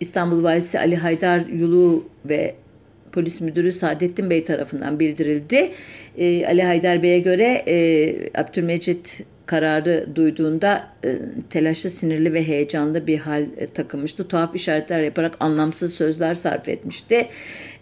İstanbul 0.00 0.44
Valisi 0.44 0.78
Ali 0.78 0.96
Haydar 0.96 1.46
Yulu 1.46 2.04
ve 2.24 2.54
Polis 3.14 3.40
Müdürü 3.40 3.72
Saadettin 3.72 4.30
Bey 4.30 4.44
tarafından 4.44 5.00
bildirildi. 5.00 5.70
E, 6.18 6.46
Ali 6.46 6.62
Haydar 6.62 7.02
Bey'e 7.02 7.18
göre 7.18 7.62
e, 7.66 8.40
Abdülmecit 8.40 9.24
kararı 9.46 10.06
duyduğunda 10.14 10.88
e, 11.04 11.18
telaşlı, 11.50 11.90
sinirli 11.90 12.32
ve 12.32 12.48
heyecanlı 12.48 13.06
bir 13.06 13.18
hal 13.18 13.42
e, 13.56 13.66
takılmıştı. 13.66 14.28
Tuhaf 14.28 14.56
işaretler 14.56 15.00
yaparak 15.00 15.36
anlamsız 15.40 15.94
sözler 15.94 16.34
sarf 16.34 16.68
etmişti. 16.68 17.28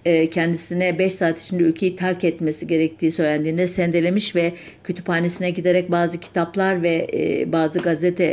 E, 0.04 0.30
kendisine 0.30 0.98
5 0.98 1.14
saat 1.14 1.42
içinde 1.42 1.62
ülkeyi 1.62 1.96
terk 1.96 2.24
etmesi 2.24 2.66
gerektiği 2.66 3.10
söylendiğinde 3.10 3.66
sendelemiş 3.66 4.36
ve 4.36 4.52
kütüphanesine 4.84 5.50
giderek 5.50 5.90
bazı 5.90 6.20
kitaplar 6.20 6.82
ve 6.82 7.06
e, 7.12 7.52
bazı 7.52 7.78
gazete 7.78 8.32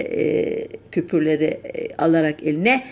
küpürleri 0.92 1.60
alarak 1.98 2.44
eline 2.44 2.84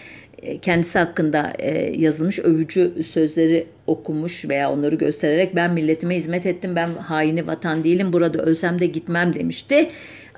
kendisi 0.62 1.00
hakkında 1.00 1.54
yazılmış 1.98 2.40
övücü 2.40 3.04
sözleri 3.04 3.68
okumuş 3.88 4.50
veya 4.50 4.72
onları 4.72 4.96
göstererek 4.96 5.56
ben 5.56 5.74
milletime 5.74 6.16
hizmet 6.16 6.46
ettim, 6.46 6.76
ben 6.76 6.90
haini 6.90 7.48
vatan 7.48 7.84
değilim, 7.84 8.14
burada 8.14 8.44
ölsem 8.44 8.80
de 8.80 8.86
gitmem 8.86 9.34
demişti. 9.36 9.90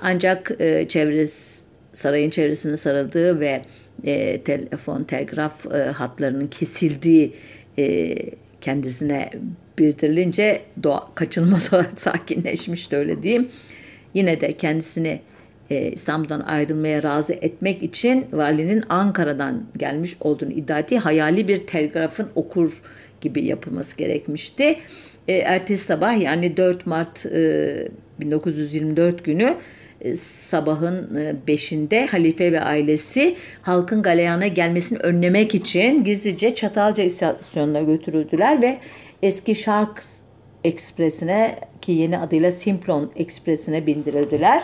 Ancak 0.02 0.52
e, 0.60 0.88
çevresi, 0.88 1.66
sarayın 1.94 2.30
çevresine 2.30 2.78
sarıldığı 2.78 3.40
ve 3.40 3.62
telefon, 4.46 5.04
telgraf 5.04 5.66
hatlarının 5.94 6.48
kesildiği 6.48 7.34
kendisine 8.62 9.30
bildirilince 9.80 10.62
doğa 10.84 11.16
kaçınılmaz 11.16 11.74
olarak 11.74 12.02
sakinleşmişti 12.02 12.96
öyle 12.96 13.24
diyeyim. 13.24 13.50
Yine 14.14 14.42
de 14.42 14.58
kendisini 14.58 15.22
e, 15.70 15.92
İstanbul'dan 15.92 16.40
ayrılmaya 16.40 17.04
razı 17.04 17.34
etmek 17.34 17.84
için 17.84 18.26
valinin 18.32 18.84
Ankara'dan 18.90 19.64
gelmiş 19.78 20.18
olduğunu 20.20 20.52
iddia 20.52 20.80
ettiği 20.80 21.00
hayali 21.00 21.48
bir 21.48 21.68
telgrafın 21.68 22.30
okur 22.36 22.82
gibi 23.22 23.46
yapılması 23.46 23.98
gerekmişti. 23.98 24.76
E, 25.28 25.34
ertesi 25.34 25.84
sabah 25.84 26.22
yani 26.22 26.58
4 26.58 26.86
Mart 26.86 27.26
e, 27.26 27.88
1924 28.20 29.26
günü 29.26 29.44
e, 29.44 29.56
sabahın 30.22 31.10
5'inde 31.48 31.96
e, 31.96 32.06
halife 32.06 32.52
ve 32.52 32.62
ailesi 32.62 33.36
halkın 33.62 34.02
galeyana 34.02 34.48
gelmesini 34.48 35.00
önlemek 35.00 35.56
için 35.56 36.04
gizlice 36.04 36.56
Çatalca 36.56 37.04
istasyonuna 37.04 37.82
götürüldüler 37.82 38.62
ve 38.62 38.78
eski 39.22 39.56
Şark 39.56 40.04
Ekspresi'ne 40.64 41.60
ki 41.82 41.92
yeni 41.92 42.18
adıyla 42.18 42.52
Simplon 42.52 43.12
Ekspresi'ne 43.16 43.86
bindirildiler. 43.88 44.64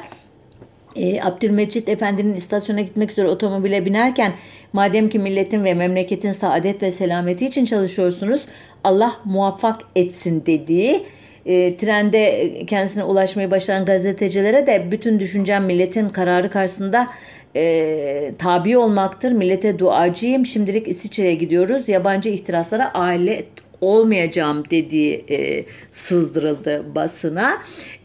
E, 0.95 1.21
Abdülmecit 1.21 1.89
Efendi'nin 1.89 2.33
istasyona 2.33 2.81
gitmek 2.81 3.11
üzere 3.11 3.27
otomobile 3.27 3.85
binerken 3.85 4.33
madem 4.73 5.09
ki 5.09 5.19
milletin 5.19 5.63
ve 5.63 5.73
memleketin 5.73 6.31
saadet 6.31 6.81
ve 6.81 6.91
selameti 6.91 7.45
için 7.45 7.65
çalışıyorsunuz 7.65 8.41
Allah 8.83 9.15
muvaffak 9.25 9.81
etsin 9.95 10.43
dediği 10.45 11.05
e, 11.45 11.77
trende 11.77 12.51
kendisine 12.67 13.03
ulaşmaya 13.03 13.51
başlayan 13.51 13.85
gazetecilere 13.85 14.67
de 14.67 14.91
bütün 14.91 15.19
düşüncem 15.19 15.65
milletin 15.65 16.09
kararı 16.09 16.49
karşısında 16.49 17.07
e, 17.55 18.31
tabi 18.37 18.77
olmaktır. 18.77 19.31
Millete 19.31 19.79
duacıyım. 19.79 20.45
Şimdilik 20.45 20.87
İsviçre'ye 20.87 21.35
gidiyoruz. 21.35 21.89
Yabancı 21.89 22.29
ihtiraslara 22.29 22.91
aile 22.93 23.45
olmayacağım 23.81 24.63
dediği 24.69 25.25
e, 25.29 25.65
sızdırıldı 25.91 26.95
basına. 26.95 27.57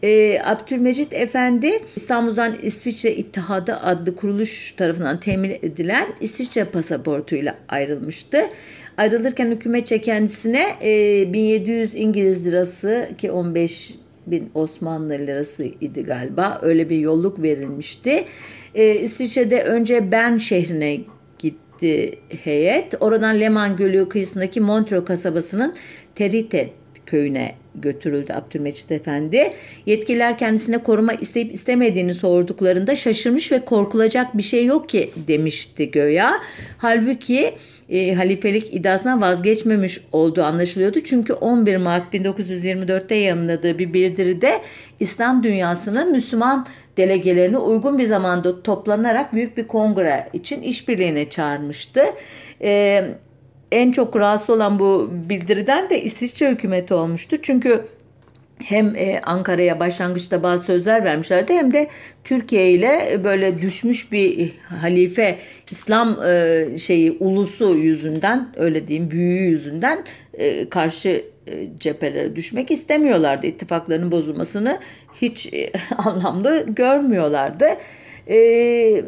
E, 0.03 0.39
Abdülmecit 0.43 1.13
Efendi 1.13 1.79
İstanbul'dan 1.95 2.57
İsviçre 2.63 3.15
İttihadı 3.15 3.75
adlı 3.75 4.15
kuruluş 4.15 4.71
tarafından 4.71 5.19
temin 5.19 5.49
edilen 5.49 6.07
İsviçre 6.21 6.63
pasaportuyla 6.63 7.55
ayrılmıştı. 7.69 8.37
Ayrılırken 8.97 9.51
hükümetçe 9.51 10.01
kendisine 10.01 10.75
e, 10.81 11.33
1700 11.33 11.95
İngiliz 11.95 12.45
lirası 12.45 13.09
ki 13.17 13.31
15 13.31 13.95
bin 14.27 14.51
Osmanlı 14.53 15.13
lirası 15.13 15.63
idi 15.63 16.03
galiba 16.03 16.59
öyle 16.61 16.89
bir 16.89 16.97
yolluk 16.97 17.41
verilmişti. 17.41 18.25
E, 18.75 18.95
İsviçre'de 18.95 19.63
önce 19.63 20.11
Bern 20.11 20.37
şehrine 20.37 20.97
gitti 21.81 22.19
heyet. 22.43 22.93
Oradan 22.99 23.39
Leman 23.39 23.77
Gölü 23.77 24.09
kıyısındaki 24.09 24.61
Montreux 24.61 25.05
kasabasının 25.05 25.75
Terite 26.15 26.73
köyüne 27.05 27.55
götürüldü 27.75 28.33
Abdülmecit 28.33 28.91
Efendi. 28.91 29.53
Yetkililer 29.85 30.37
kendisine 30.37 30.77
koruma 30.77 31.13
isteyip 31.13 31.53
istemediğini 31.53 32.13
sorduklarında 32.13 32.95
şaşırmış 32.95 33.51
ve 33.51 33.65
korkulacak 33.65 34.37
bir 34.37 34.43
şey 34.43 34.65
yok 34.65 34.89
ki 34.89 35.11
demişti 35.27 35.91
göya. 35.91 36.33
Halbuki 36.77 37.53
e, 37.89 38.13
halifelik 38.13 38.73
iddiasından 38.73 39.21
vazgeçmemiş 39.21 40.01
olduğu 40.11 40.43
anlaşılıyordu. 40.43 40.99
Çünkü 41.03 41.33
11 41.33 41.77
Mart 41.77 42.13
1924'te 42.13 43.15
yayınladığı 43.15 43.79
bir 43.79 43.93
bildiride 43.93 44.61
İslam 44.99 45.43
dünyasının 45.43 46.11
Müslüman 46.11 46.67
delegelerini 46.97 47.57
uygun 47.57 47.97
bir 47.97 48.05
zamanda 48.05 48.63
toplanarak 48.63 49.33
büyük 49.33 49.57
bir 49.57 49.67
kongre 49.67 50.29
için 50.33 50.61
işbirliğine 50.61 51.29
çağırmıştı. 51.29 52.01
E, 52.61 53.03
en 53.71 53.91
çok 53.91 54.15
rahatsız 54.15 54.49
olan 54.49 54.79
bu 54.79 55.09
bildiriden 55.29 55.89
de 55.89 56.03
İsviçre 56.03 56.51
hükümeti 56.51 56.93
olmuştu. 56.93 57.37
Çünkü 57.41 57.85
hem 58.63 58.95
e, 58.95 59.21
Ankara'ya 59.23 59.79
başlangıçta 59.79 60.43
bazı 60.43 60.63
sözler 60.63 61.03
vermişlerdi 61.03 61.53
hem 61.53 61.73
de 61.73 61.87
Türkiye 62.23 62.71
ile 62.71 63.19
böyle 63.23 63.61
düşmüş 63.61 64.11
bir 64.11 64.51
halife 64.81 65.37
İslam 65.71 66.19
e, 66.25 66.65
şeyi 66.77 67.11
ulusu 67.19 67.77
yüzünden 67.77 68.47
öyle 68.57 68.87
diyeyim 68.87 69.11
büyüğü 69.11 69.49
yüzünden 69.49 70.03
e, 70.33 70.69
karşı 70.69 71.25
cephelere 71.79 72.35
düşmek 72.35 72.71
istemiyorlardı. 72.71 73.47
İttifaklarının 73.47 74.11
bozulmasını 74.11 74.79
hiç 75.21 75.53
anlamlı 75.97 76.65
görmüyorlardı. 76.67 77.65
Eee 78.27 79.03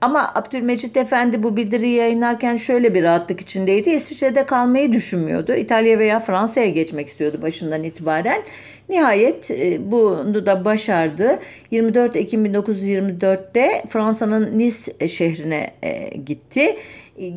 ama 0.00 0.32
Abdülmecit 0.34 0.96
Efendi 0.96 1.42
bu 1.42 1.56
bildiriyi 1.56 1.94
yayınlarken 1.94 2.56
şöyle 2.56 2.94
bir 2.94 3.02
rahatlık 3.02 3.40
içindeydi. 3.40 3.90
İsviçre'de 3.90 4.46
kalmayı 4.46 4.92
düşünmüyordu. 4.92 5.54
İtalya 5.54 5.98
veya 5.98 6.20
Fransa'ya 6.20 6.68
geçmek 6.68 7.08
istiyordu 7.08 7.38
başından 7.42 7.84
itibaren. 7.84 8.42
Nihayet 8.88 9.50
e, 9.50 9.90
bunu 9.90 10.46
da 10.46 10.64
başardı. 10.64 11.38
24 11.70 12.16
Ekim 12.16 12.46
1924'te 12.46 13.82
Fransa'nın 13.88 14.58
Nice 14.58 15.08
şehrine 15.08 15.70
e, 15.82 16.16
gitti. 16.16 16.76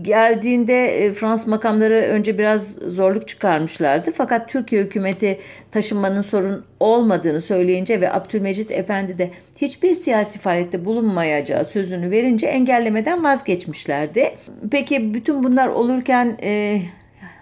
Geldiğinde 0.02 1.06
e, 1.06 1.12
Fransız 1.14 1.48
makamları 1.48 1.94
önce 1.94 2.38
biraz 2.38 2.74
zorluk 2.74 3.28
çıkarmışlardı. 3.28 4.12
Fakat 4.12 4.50
Türkiye 4.50 4.84
hükümeti 4.84 5.40
taşınmanın 5.72 6.22
sorun 6.22 6.66
olmadığını 6.80 7.42
söyleyince 7.42 8.02
ve 8.02 8.14
Abdülmecit 8.14 8.72
Efendi 8.72 9.18
de 9.18 9.32
hiçbir 9.56 9.94
siyasi 9.94 10.40
faaliyette 10.40 10.86
bulunmayacağı 10.86 11.66
sözünü 11.66 12.12
verince 12.12 12.48
engellemeden 12.48 13.24
vazgeçmişlerdi. 13.24 14.36
Peki 14.72 15.14
bütün 15.14 15.44
bunlar 15.44 15.68
olurken 15.68 16.38
e, 16.44 16.82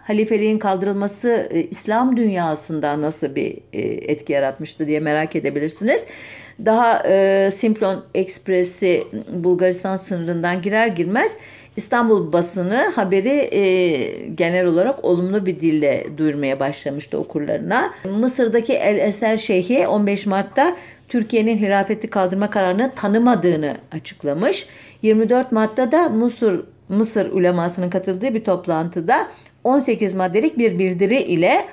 halifeliğin 0.04 0.60
kaldırılması 0.60 1.48
e, 1.52 1.64
İslam 1.64 2.18
dünyasında 2.18 3.02
nasıl 3.02 3.36
bir 3.36 3.58
e, 3.74 3.82
etki 3.82 4.34
yaratmıştı 4.34 4.88
diye 4.88 5.00
merak 5.00 5.36
edebilirsiniz. 5.36 6.06
Daha 6.66 7.04
e, 7.08 7.50
Simplon 7.52 8.06
Ekspresi 8.14 9.04
Bulgaristan 9.30 9.98
sınırından 9.98 10.62
girer 10.62 10.88
girmez 10.88 11.38
İstanbul 11.78 12.34
basını 12.34 12.92
haberi 12.96 13.56
e, 13.56 13.62
genel 14.36 14.66
olarak 14.66 15.06
olumlu 15.06 15.46
bir 15.46 15.60
dille 15.60 16.08
duyurmaya 16.18 16.60
başlamıştı 16.60 17.18
okurlarına. 17.18 17.94
Mısır'daki 18.06 18.74
El 18.74 18.98
Eser 18.98 19.38
Şeyhi 19.38 19.88
15 19.88 20.26
Mart'ta 20.26 20.76
Türkiye'nin 21.10 21.58
hilafeti 21.58 22.08
kaldırma 22.08 22.50
kararını 22.50 22.92
tanımadığını 22.96 23.78
açıklamış. 23.92 24.68
24 25.02 25.52
Mart'ta 25.52 25.92
da 25.92 26.10
Mısır 26.10 26.64
Mısır 26.90 27.32
ulemasının 27.32 27.90
katıldığı 27.90 28.34
bir 28.34 28.44
toplantıda 28.44 29.28
18 29.64 30.14
maddelik 30.14 30.58
bir 30.58 30.80
bildiri 30.80 31.22
ile 31.22 31.66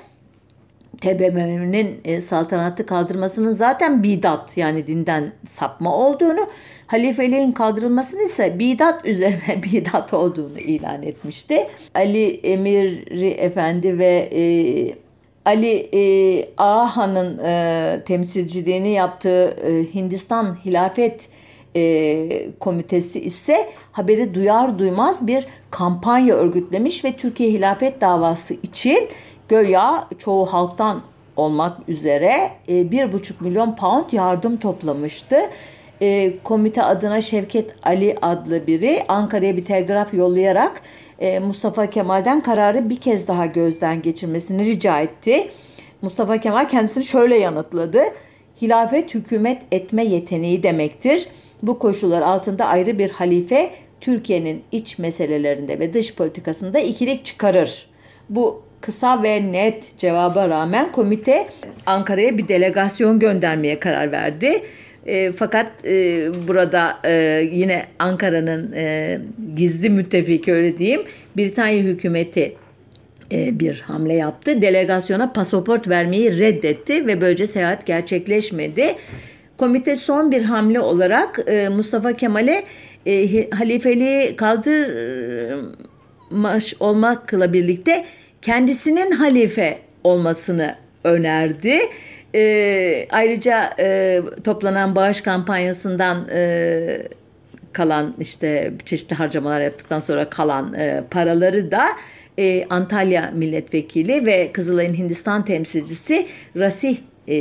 TBMM'nin 1.01 2.01
e, 2.05 2.21
saltanatı 2.21 2.85
kaldırmasının 2.85 3.51
zaten 3.51 4.03
bidat 4.03 4.57
yani 4.57 4.87
dinden 4.87 5.31
sapma 5.47 5.95
olduğunu, 5.95 6.47
halifeliğin 6.87 7.51
kaldırılmasının 7.51 8.25
ise 8.25 8.59
bidat 8.59 9.05
üzerine 9.05 9.63
bidat 9.63 10.13
olduğunu 10.13 10.59
ilan 10.59 11.03
etmişti. 11.03 11.67
Ali 11.95 12.39
Emiri 12.43 13.29
Efendi 13.29 13.99
ve 13.99 14.29
e, 14.33 14.41
Ali 15.45 15.89
e, 15.93 16.01
Ağahan'ın 16.57 17.37
e, 17.43 18.01
temsilciliğini 18.05 18.91
yaptığı 18.91 19.45
e, 19.47 19.93
Hindistan 19.93 20.57
Hilafet 20.65 21.29
e, 21.75 22.49
Komitesi 22.59 23.19
ise 23.19 23.69
haberi 23.91 24.33
duyar 24.33 24.79
duymaz 24.79 25.27
bir 25.27 25.47
kampanya 25.71 26.35
örgütlemiş 26.35 27.05
ve 27.05 27.17
Türkiye 27.17 27.51
Hilafet 27.51 28.01
davası 28.01 28.53
için 28.53 29.09
göya 29.49 30.07
çoğu 30.17 30.45
halktan 30.45 31.01
olmak 31.37 31.89
üzere 31.89 32.51
e, 32.69 32.91
bir 32.91 33.13
buçuk 33.13 33.41
milyon 33.41 33.75
pound 33.75 34.11
yardım 34.11 34.57
toplamıştı. 34.57 35.35
E, 36.01 36.37
komite 36.43 36.83
adına 36.83 37.21
Şevket 37.21 37.75
Ali 37.83 38.17
adlı 38.21 38.67
biri 38.67 39.03
Ankara'ya 39.07 39.57
bir 39.57 39.65
telgraf 39.65 40.13
yollayarak 40.13 40.81
e, 41.19 41.39
Mustafa 41.39 41.89
Kemal'den 41.89 42.41
kararı 42.41 42.89
bir 42.89 42.95
kez 42.95 43.27
daha 43.27 43.45
gözden 43.45 44.01
geçirmesini 44.01 44.65
rica 44.65 44.99
etti. 44.99 45.47
Mustafa 46.01 46.37
Kemal 46.37 46.69
kendisini 46.69 47.03
şöyle 47.03 47.37
yanıtladı. 47.37 48.03
Hilafet 48.61 49.13
hükümet 49.13 49.61
etme 49.71 50.05
yeteneği 50.05 50.63
demektir. 50.63 51.27
Bu 51.63 51.79
koşullar 51.79 52.21
altında 52.21 52.65
ayrı 52.65 52.99
bir 52.99 53.09
halife 53.09 53.71
Türkiye'nin 54.01 54.63
iç 54.71 54.97
meselelerinde 54.99 55.79
ve 55.79 55.93
dış 55.93 56.15
politikasında 56.15 56.79
ikilik 56.79 57.25
çıkarır. 57.25 57.89
Bu 58.29 58.61
kısa 58.85 59.23
ve 59.23 59.51
net 59.51 59.97
cevaba 59.97 60.49
rağmen 60.49 60.91
komite 60.91 61.47
Ankara'ya 61.85 62.37
bir 62.37 62.47
delegasyon 62.47 63.19
göndermeye 63.19 63.79
karar 63.79 64.11
verdi. 64.11 64.61
E, 65.05 65.31
fakat 65.31 65.85
e, 65.85 66.27
burada 66.47 66.97
e, 67.03 67.47
yine 67.51 67.85
Ankara'nın 67.99 68.71
e, 68.71 69.19
gizli 69.55 69.89
müttefiki 69.89 70.53
öyle 70.53 70.77
diyeyim 70.77 71.03
Britanya 71.37 71.83
hükümeti 71.83 72.55
e, 73.31 73.59
bir 73.59 73.79
hamle 73.79 74.13
yaptı. 74.13 74.61
Delegasyona 74.61 75.33
pasaport 75.33 75.89
vermeyi 75.89 76.39
reddetti 76.39 77.07
ve 77.07 77.21
böylece 77.21 77.47
seyahat 77.47 77.85
gerçekleşmedi. 77.85 78.95
Komite 79.57 79.95
son 79.95 80.31
bir 80.31 80.43
hamle 80.43 80.79
olarak 80.79 81.39
e, 81.47 81.69
Mustafa 81.69 82.13
Kemal'e 82.13 82.63
e, 83.05 83.49
halifeliği 83.49 84.35
kaldırmış 84.35 86.73
olmakla 86.79 87.53
birlikte 87.53 88.05
kendisinin 88.45 89.11
halife 89.11 89.79
olmasını 90.03 90.75
önerdi. 91.03 91.79
E, 92.35 93.07
ayrıca 93.11 93.73
e, 93.79 94.21
toplanan 94.43 94.95
bağış 94.95 95.21
kampanyasından 95.21 96.29
e, 96.29 97.07
kalan 97.73 98.15
işte 98.19 98.73
çeşitli 98.85 99.15
harcamalar 99.15 99.61
yaptıktan 99.61 99.99
sonra 99.99 100.29
kalan 100.29 100.73
e, 100.73 101.03
paraları 101.11 101.71
da 101.71 101.85
e, 102.37 102.65
Antalya 102.69 103.31
milletvekili 103.35 104.25
ve 104.25 104.51
Kızılay'ın 104.51 104.93
Hindistan 104.93 105.45
temsilcisi 105.45 106.27
Rasih 106.57 106.97
e, 107.27 107.33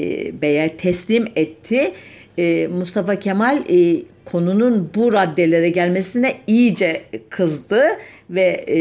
Bey'e 0.43 0.77
teslim 0.77 1.29
etti. 1.37 1.93
E, 2.39 2.67
Mustafa 2.67 3.17
Kemal 3.17 3.63
e, 3.71 4.03
konunun 4.25 4.91
bu 4.95 5.13
raddelere 5.13 5.71
gelmesine 5.71 6.37
iyice 6.47 7.03
kızdı 7.31 7.83
ve 8.31 8.65
e, 8.67 8.79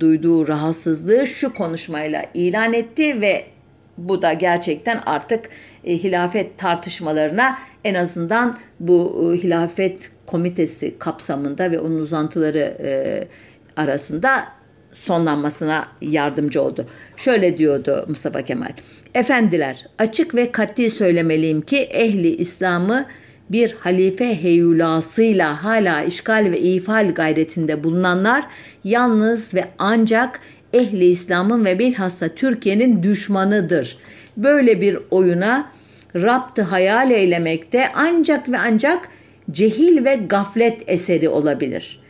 duyduğu 0.00 0.48
rahatsızlığı 0.48 1.26
şu 1.26 1.54
konuşmayla 1.54 2.24
ilan 2.34 2.72
etti 2.72 3.20
ve 3.20 3.44
bu 3.98 4.22
da 4.22 4.32
gerçekten 4.32 5.02
artık 5.06 5.48
e, 5.84 5.92
hilafet 5.98 6.58
tartışmalarına 6.58 7.58
en 7.84 7.94
azından 7.94 8.58
bu 8.80 9.32
e, 9.34 9.42
hilafet 9.42 10.10
komitesi 10.26 10.98
kapsamında 10.98 11.70
ve 11.70 11.78
onun 11.78 12.00
uzantıları 12.00 12.76
e, 12.82 12.90
arasında 13.76 14.44
sonlanmasına 14.92 15.88
yardımcı 16.00 16.62
oldu. 16.62 16.86
Şöyle 17.16 17.58
diyordu 17.58 18.04
Mustafa 18.08 18.42
Kemal. 18.42 18.72
Efendiler 19.14 19.86
açık 19.98 20.34
ve 20.34 20.52
katli 20.52 20.90
söylemeliyim 20.90 21.60
ki 21.60 21.78
ehli 21.78 22.36
İslam'ı 22.36 23.06
bir 23.50 23.72
halife 23.80 24.42
heyulasıyla 24.42 25.64
hala 25.64 26.02
işgal 26.02 26.48
ve 26.50 26.60
ifal 26.60 27.14
gayretinde 27.14 27.84
bulunanlar 27.84 28.44
yalnız 28.84 29.54
ve 29.54 29.64
ancak 29.78 30.40
ehli 30.72 31.04
İslam'ın 31.04 31.64
ve 31.64 31.78
bilhassa 31.78 32.28
Türkiye'nin 32.28 33.02
düşmanıdır. 33.02 33.98
Böyle 34.36 34.80
bir 34.80 34.98
oyuna 35.10 35.70
raptı 36.14 36.62
hayal 36.62 37.10
eylemekte 37.10 37.88
ancak 37.94 38.50
ve 38.50 38.58
ancak 38.58 39.08
cehil 39.50 40.04
ve 40.04 40.14
gaflet 40.14 40.82
eseri 40.86 41.28
olabilir. 41.28 42.00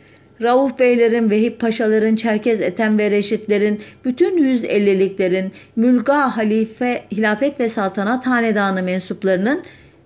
Rauf 0.41 0.79
Beylerin, 0.79 1.29
Vehip 1.29 1.59
Paşaların, 1.59 2.15
Çerkez 2.15 2.61
Ethem 2.61 2.97
ve 2.97 3.11
Reşitlerin, 3.11 3.81
bütün 4.05 4.37
150'liklerin, 4.37 5.51
Mülga 5.75 6.37
Halife, 6.37 7.03
Hilafet 7.11 7.59
ve 7.59 7.69
Saltanat 7.69 8.27
Hanedanı 8.27 8.83
mensuplarının 8.83 9.61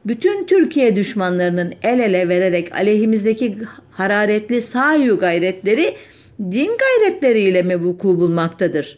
bütün 0.06 0.46
Türkiye 0.46 0.96
düşmanlarının 0.96 1.74
el 1.84 2.00
ele 2.00 2.30
vererek 2.30 2.76
aleyhimizdeki 2.76 3.58
hararetli 3.92 4.62
sayu 4.62 5.20
gayretleri 5.20 5.96
din 6.40 6.72
gayretleriyle 6.78 7.62
mi 7.62 7.84
vuku 7.84 8.20
bulmaktadır? 8.20 8.98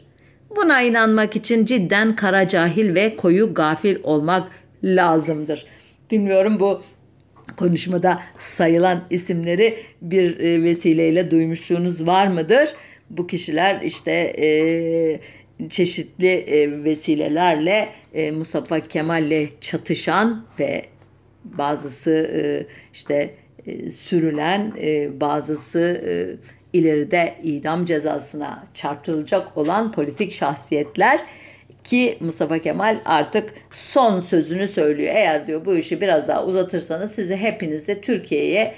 Buna 0.56 0.82
inanmak 0.82 1.36
için 1.36 1.66
cidden 1.66 2.16
kara 2.16 2.48
cahil 2.48 2.96
ve 2.96 3.16
koyu 3.16 3.54
gafil 3.54 3.98
olmak 4.04 4.52
lazımdır. 4.84 5.66
Bilmiyorum 6.12 6.60
bu 6.60 6.82
konuşmada 7.58 8.20
sayılan 8.40 9.04
isimleri 9.10 9.76
bir 10.02 10.40
e, 10.40 10.64
vesileyle 10.64 11.32
duymuşluğunuz 11.32 12.08
var 12.08 12.28
mıdır? 12.28 12.70
Bu 13.10 13.28
kişiler 13.28 13.82
işte 13.82 14.12
e, 14.12 14.50
çeşitli 15.70 16.28
e, 16.28 16.84
vesilelerle 16.84 17.90
e, 18.14 18.32
Mustafa 18.32 18.80
Kemal'le 18.80 19.48
çatışan 19.62 20.46
ve 20.60 20.86
bazısı 21.44 22.12
e, 22.34 22.66
işte 22.94 23.34
e, 23.66 23.92
sürülen, 23.92 24.74
e, 24.82 25.22
bazısı 25.22 25.80
e, 25.80 26.12
ileride 26.74 27.36
idam 27.44 27.86
cezasına 27.86 28.64
çarptırılacak 28.74 29.58
olan 29.58 29.92
politik 29.92 30.34
şahsiyetler 30.34 31.20
ki 31.84 32.18
Mustafa 32.20 32.60
Kemal 32.60 33.00
artık 33.06 33.54
son 33.74 34.20
sözünü 34.20 34.68
söylüyor. 34.68 35.14
Eğer 35.16 35.48
diyor 35.48 35.66
bu 35.66 35.76
işi 35.76 36.02
biraz 36.02 36.28
daha 36.28 36.46
uzatırsanız 36.46 37.12
sizi 37.16 37.36
hepinizi 37.36 38.02
Türkiye'ye 38.02 38.76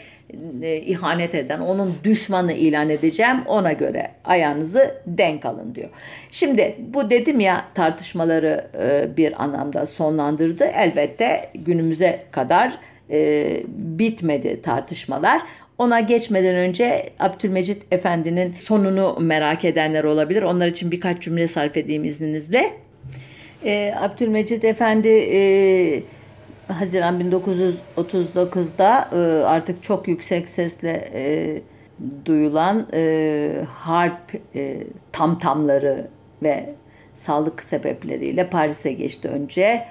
e, 0.62 0.78
ihanet 0.78 1.36
eden, 1.36 1.60
onun 1.60 1.96
düşmanı 2.04 2.54
ilan 2.54 2.90
edeceğim. 2.90 3.38
Ona 3.46 3.72
göre 3.72 4.12
ayağınızı 4.26 4.96
denk 5.08 5.46
alın 5.46 5.76
diyor. 5.76 5.90
Şimdi 6.32 6.76
bu 6.80 7.10
dedim 7.10 7.40
ya 7.40 7.66
tartışmaları 7.74 8.68
e, 8.80 9.18
bir 9.18 9.44
anlamda 9.44 9.86
sonlandırdı. 9.86 10.64
Elbette 10.64 11.50
günümüze 11.54 12.24
kadar 12.32 12.78
e, 13.10 13.48
bitmedi 13.68 14.62
tartışmalar. 14.62 15.42
Ona 15.78 16.00
geçmeden 16.00 16.56
önce 16.56 17.10
Abdülmecit 17.20 17.84
Efendi'nin 17.92 18.56
sonunu 18.60 19.18
merak 19.20 19.66
edenler 19.66 20.04
olabilir. 20.04 20.42
Onlar 20.42 20.68
için 20.68 20.92
birkaç 20.92 21.22
cümle 21.22 21.48
sarf 21.48 21.78
edeyim 21.78 22.06
izninizle. 22.06 22.72
E, 23.66 23.94
Abdülmecit 24.00 24.64
Efendi 24.64 25.08
e, 25.08 26.02
Haziran 26.68 27.22
1939'da 27.22 29.10
e, 29.14 29.46
artık 29.46 29.84
çok 29.84 30.08
yüksek 30.08 30.50
sesle 30.50 31.10
e, 31.14 31.62
duyulan 32.26 32.88
e, 32.94 33.66
harp 33.70 34.36
e, 34.56 34.84
tamtamları 35.12 36.08
ve 36.44 36.76
sağlık 37.16 37.64
sebepleriyle 37.64 38.50
Paris'e 38.50 38.94
geçti 38.94 39.28
önce 39.28 39.86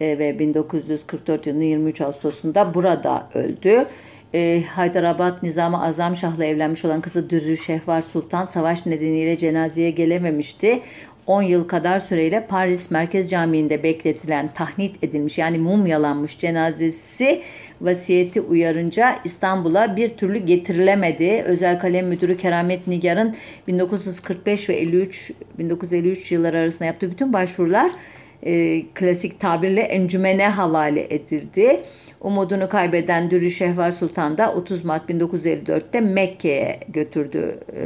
ve 0.00 0.38
1944 0.38 1.46
yılının 1.46 1.62
23 1.62 2.00
Ağustos'unda 2.00 2.74
burada 2.74 3.28
öldü. 3.34 3.86
E, 4.34 4.62
Haydarabad 4.74 5.42
Nizam-ı 5.42 5.84
Azam 5.84 6.16
Şah'la 6.16 6.44
evlenmiş 6.44 6.84
olan 6.84 7.00
kızı 7.00 7.30
Dürrü 7.30 7.56
Şehvar 7.56 8.02
Sultan 8.02 8.44
savaş 8.44 8.86
nedeniyle 8.86 9.38
cenazeye 9.38 9.90
gelememişti. 9.90 10.82
10 11.26 11.42
yıl 11.42 11.68
kadar 11.68 11.98
süreyle 11.98 12.46
Paris 12.46 12.90
Merkez 12.90 13.30
Camii'nde 13.30 13.82
bekletilen 13.82 14.54
tahnit 14.54 15.04
edilmiş 15.04 15.38
yani 15.38 15.58
mumyalanmış 15.58 16.38
cenazesi 16.38 17.42
vasiyeti 17.80 18.40
uyarınca 18.40 19.18
İstanbul'a 19.24 19.96
bir 19.96 20.08
türlü 20.08 20.38
getirilemedi. 20.38 21.42
Özel 21.46 21.80
Kalem 21.80 22.06
Müdürü 22.06 22.36
Keramet 22.36 22.86
Nigar'ın 22.86 23.34
1945 23.68 24.68
ve 24.68 24.76
53 24.76 25.32
1953 25.58 26.32
yılları 26.32 26.58
arasında 26.58 26.84
yaptığı 26.84 27.10
bütün 27.10 27.32
başvurular 27.32 27.90
e, 28.42 28.82
klasik 28.94 29.40
tabirle 29.40 29.80
encümene 29.80 30.48
havale 30.48 31.14
edildi. 31.14 31.80
Umudunu 32.20 32.68
kaybeden 32.68 33.30
Dürü 33.30 33.50
Şehvar 33.50 33.90
Sultan 33.90 34.38
da 34.38 34.52
30 34.52 34.84
Mart 34.84 35.10
1954'te 35.10 36.00
Mekke'ye 36.00 36.80
götürdü 36.88 37.58
e, 37.76 37.82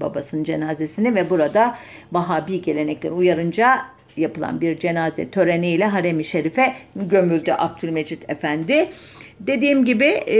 babasının 0.00 0.44
cenazesini 0.44 1.14
ve 1.14 1.30
burada 1.30 1.78
Vahabi 2.12 2.62
gelenekler 2.62 3.10
uyarınca 3.10 3.78
yapılan 4.16 4.60
bir 4.60 4.78
cenaze 4.78 5.30
töreniyle 5.30 5.86
Harem-i 5.86 6.24
Şerif'e 6.24 6.74
gömüldü 6.96 7.52
Abdülmecit 7.52 8.30
Efendi. 8.30 8.88
Dediğim 9.40 9.84
gibi 9.84 10.06
e, 10.06 10.38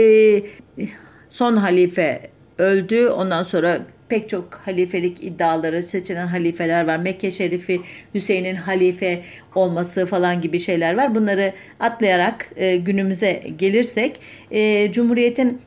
son 1.29 1.57
halife 1.57 2.29
öldü. 2.57 3.07
Ondan 3.07 3.43
sonra 3.43 3.81
pek 4.09 4.29
çok 4.29 4.53
halifelik 4.53 5.23
iddiaları 5.23 5.83
seçilen 5.83 6.27
halifeler 6.27 6.87
var. 6.87 6.97
Mekke 6.97 7.31
Şerifi 7.31 7.81
Hüseyin'in 8.13 8.55
halife 8.55 9.21
olması 9.55 10.05
falan 10.05 10.41
gibi 10.41 10.59
şeyler 10.59 10.97
var. 10.97 11.15
Bunları 11.15 11.53
atlayarak 11.79 12.49
e, 12.55 12.75
günümüze 12.75 13.43
gelirsek 13.57 14.19
e, 14.51 14.91
Cumhuriyet'in 14.91 15.61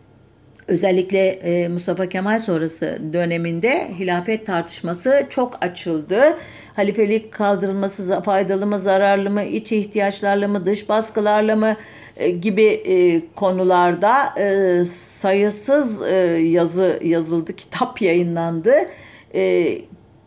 özellikle 0.66 1.28
e, 1.28 1.68
Mustafa 1.68 2.08
Kemal 2.08 2.38
sonrası 2.38 2.98
döneminde 3.12 3.90
hilafet 3.98 4.46
tartışması 4.46 5.26
çok 5.30 5.64
açıldı. 5.64 6.36
Halifelik 6.76 7.32
kaldırılması 7.32 8.22
faydalı 8.22 8.66
mı, 8.66 8.78
zararlı 8.78 9.30
mı, 9.30 9.42
iç 9.42 9.72
ihtiyaçlarla 9.72 10.48
mı, 10.48 10.66
dış 10.66 10.88
baskılarla 10.88 11.56
mı 11.56 11.76
gibi 12.30 12.64
e, 12.64 13.22
konularda 13.34 14.40
e, 14.40 14.84
sayısız 14.84 16.02
e, 16.02 16.14
yazı 16.42 17.00
yazıldı, 17.04 17.56
kitap 17.56 18.02
yayınlandı. 18.02 18.74
E, 19.34 19.78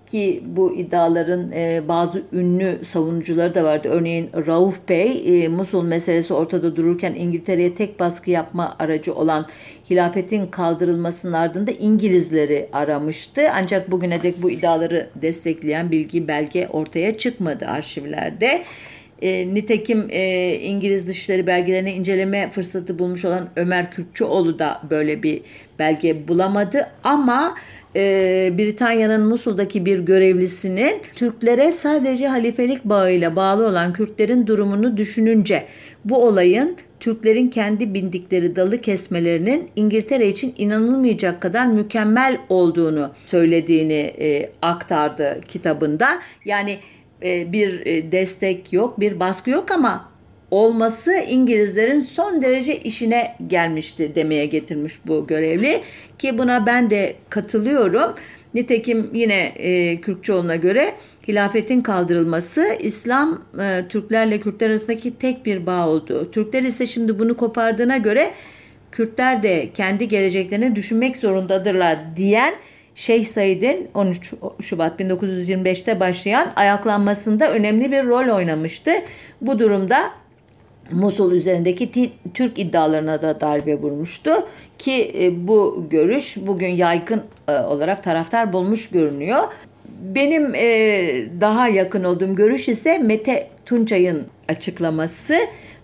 ki 0.05 0.43
bu 0.45 0.75
iddiaların 0.75 1.51
e, 1.51 1.81
bazı 1.87 2.23
ünlü 2.33 2.85
savunucuları 2.85 3.55
da 3.55 3.63
vardı. 3.63 3.87
Örneğin 3.91 4.29
Rauf 4.47 4.89
Bey 4.89 5.43
e, 5.43 5.47
Musul 5.47 5.83
meselesi 5.83 6.33
ortada 6.33 6.75
dururken 6.75 7.13
İngiltere'ye 7.13 7.75
tek 7.75 7.99
baskı 7.99 8.31
yapma 8.31 8.75
aracı 8.79 9.15
olan 9.15 9.45
hilafetin 9.89 10.47
kaldırılmasının 10.47 11.33
ardında 11.33 11.71
İngilizleri 11.71 12.69
aramıştı. 12.73 13.41
Ancak 13.53 13.91
bugüne 13.91 14.23
dek 14.23 14.41
bu 14.41 14.51
iddiaları 14.51 15.09
destekleyen 15.15 15.91
bilgi 15.91 16.27
belge 16.27 16.67
ortaya 16.67 17.17
çıkmadı 17.17 17.65
arşivlerde. 17.65 18.63
E, 19.21 19.53
nitekim 19.53 20.07
e, 20.09 20.53
İngiliz 20.53 21.07
Dışişleri 21.07 21.47
belgelerini 21.47 21.91
inceleme 21.91 22.49
fırsatı 22.51 22.99
bulmuş 22.99 23.25
olan 23.25 23.49
Ömer 23.55 23.91
Kürkçüoğlu 23.91 24.59
da 24.59 24.81
böyle 24.89 25.23
bir 25.23 25.41
belge 25.79 26.27
bulamadı 26.27 26.87
ama 27.03 27.55
e, 27.95 28.53
Britanya'nın 28.57 29.27
Musul'daki 29.27 29.85
bir 29.85 29.99
görevlisinin 29.99 31.01
Türklere 31.15 31.71
sadece 31.71 32.27
halifelik 32.27 32.85
bağıyla 32.85 33.35
bağlı 33.35 33.67
olan 33.67 33.93
Kürtlerin 33.93 34.47
durumunu 34.47 34.97
düşününce 34.97 35.65
bu 36.05 36.27
olayın 36.27 36.77
Türklerin 36.99 37.47
kendi 37.47 37.93
bindikleri 37.93 38.55
dalı 38.55 38.81
kesmelerinin 38.81 39.69
İngiltere 39.75 40.27
için 40.27 40.53
inanılmayacak 40.57 41.41
kadar 41.41 41.67
mükemmel 41.67 42.37
olduğunu 42.49 43.11
söylediğini 43.25 44.13
e, 44.19 44.49
aktardı 44.61 45.41
kitabında. 45.47 46.09
Yani 46.45 46.77
bir 47.51 47.85
e, 47.85 48.11
destek 48.11 48.73
yok, 48.73 48.99
bir 48.99 49.19
baskı 49.19 49.49
yok 49.49 49.71
ama 49.71 50.15
olması 50.51 51.13
İngilizlerin 51.13 51.99
son 51.99 52.41
derece 52.41 52.79
işine 52.79 53.35
gelmişti 53.47 54.15
demeye 54.15 54.45
getirmiş 54.45 54.99
bu 55.07 55.27
görevli 55.27 55.81
ki 56.19 56.37
buna 56.37 56.65
ben 56.65 56.89
de 56.89 57.15
katılıyorum. 57.29 58.15
Nitekim 58.53 59.09
yine 59.13 59.43
e, 59.57 60.01
Kürkçoğlu'na 60.01 60.55
göre 60.55 60.93
hilafetin 61.27 61.81
kaldırılması 61.81 62.77
İslam 62.79 63.41
e, 63.61 63.85
Türklerle 63.89 64.39
Kürtler 64.39 64.69
arasındaki 64.69 65.17
tek 65.17 65.45
bir 65.45 65.65
bağ 65.65 65.87
oldu. 65.87 66.31
Türkler 66.31 66.63
ise 66.63 66.85
şimdi 66.85 67.19
bunu 67.19 67.37
kopardığına 67.37 67.97
göre 67.97 68.31
Kürtler 68.91 69.43
de 69.43 69.69
kendi 69.73 70.07
geleceklerini 70.07 70.75
düşünmek 70.75 71.17
zorundadırlar 71.17 71.97
diyen 72.15 72.55
Şeyh 72.95 73.25
Said'in 73.25 73.87
13 73.93 74.33
Şubat 74.61 74.99
1925'te 74.99 75.99
başlayan 75.99 76.53
ayaklanmasında 76.55 77.51
önemli 77.51 77.91
bir 77.91 78.05
rol 78.05 78.35
oynamıştı. 78.35 78.91
Bu 79.41 79.59
durumda 79.59 80.11
Musul 80.91 81.31
üzerindeki 81.31 82.11
Türk 82.33 82.59
iddialarına 82.59 83.21
da 83.21 83.41
darbe 83.41 83.75
vurmuştu 83.75 84.31
ki 84.77 85.11
e, 85.19 85.47
bu 85.47 85.85
görüş 85.89 86.37
bugün 86.41 86.67
yaygın 86.67 87.23
e, 87.47 87.51
olarak 87.51 88.03
taraftar 88.03 88.53
bulmuş 88.53 88.89
görünüyor. 88.89 89.43
Benim 90.15 90.55
e, 90.55 90.67
daha 91.41 91.67
yakın 91.67 92.03
olduğum 92.03 92.35
görüş 92.35 92.67
ise 92.67 92.97
Mete 92.97 93.47
Tunçay'ın 93.65 94.27
açıklaması. 94.47 95.37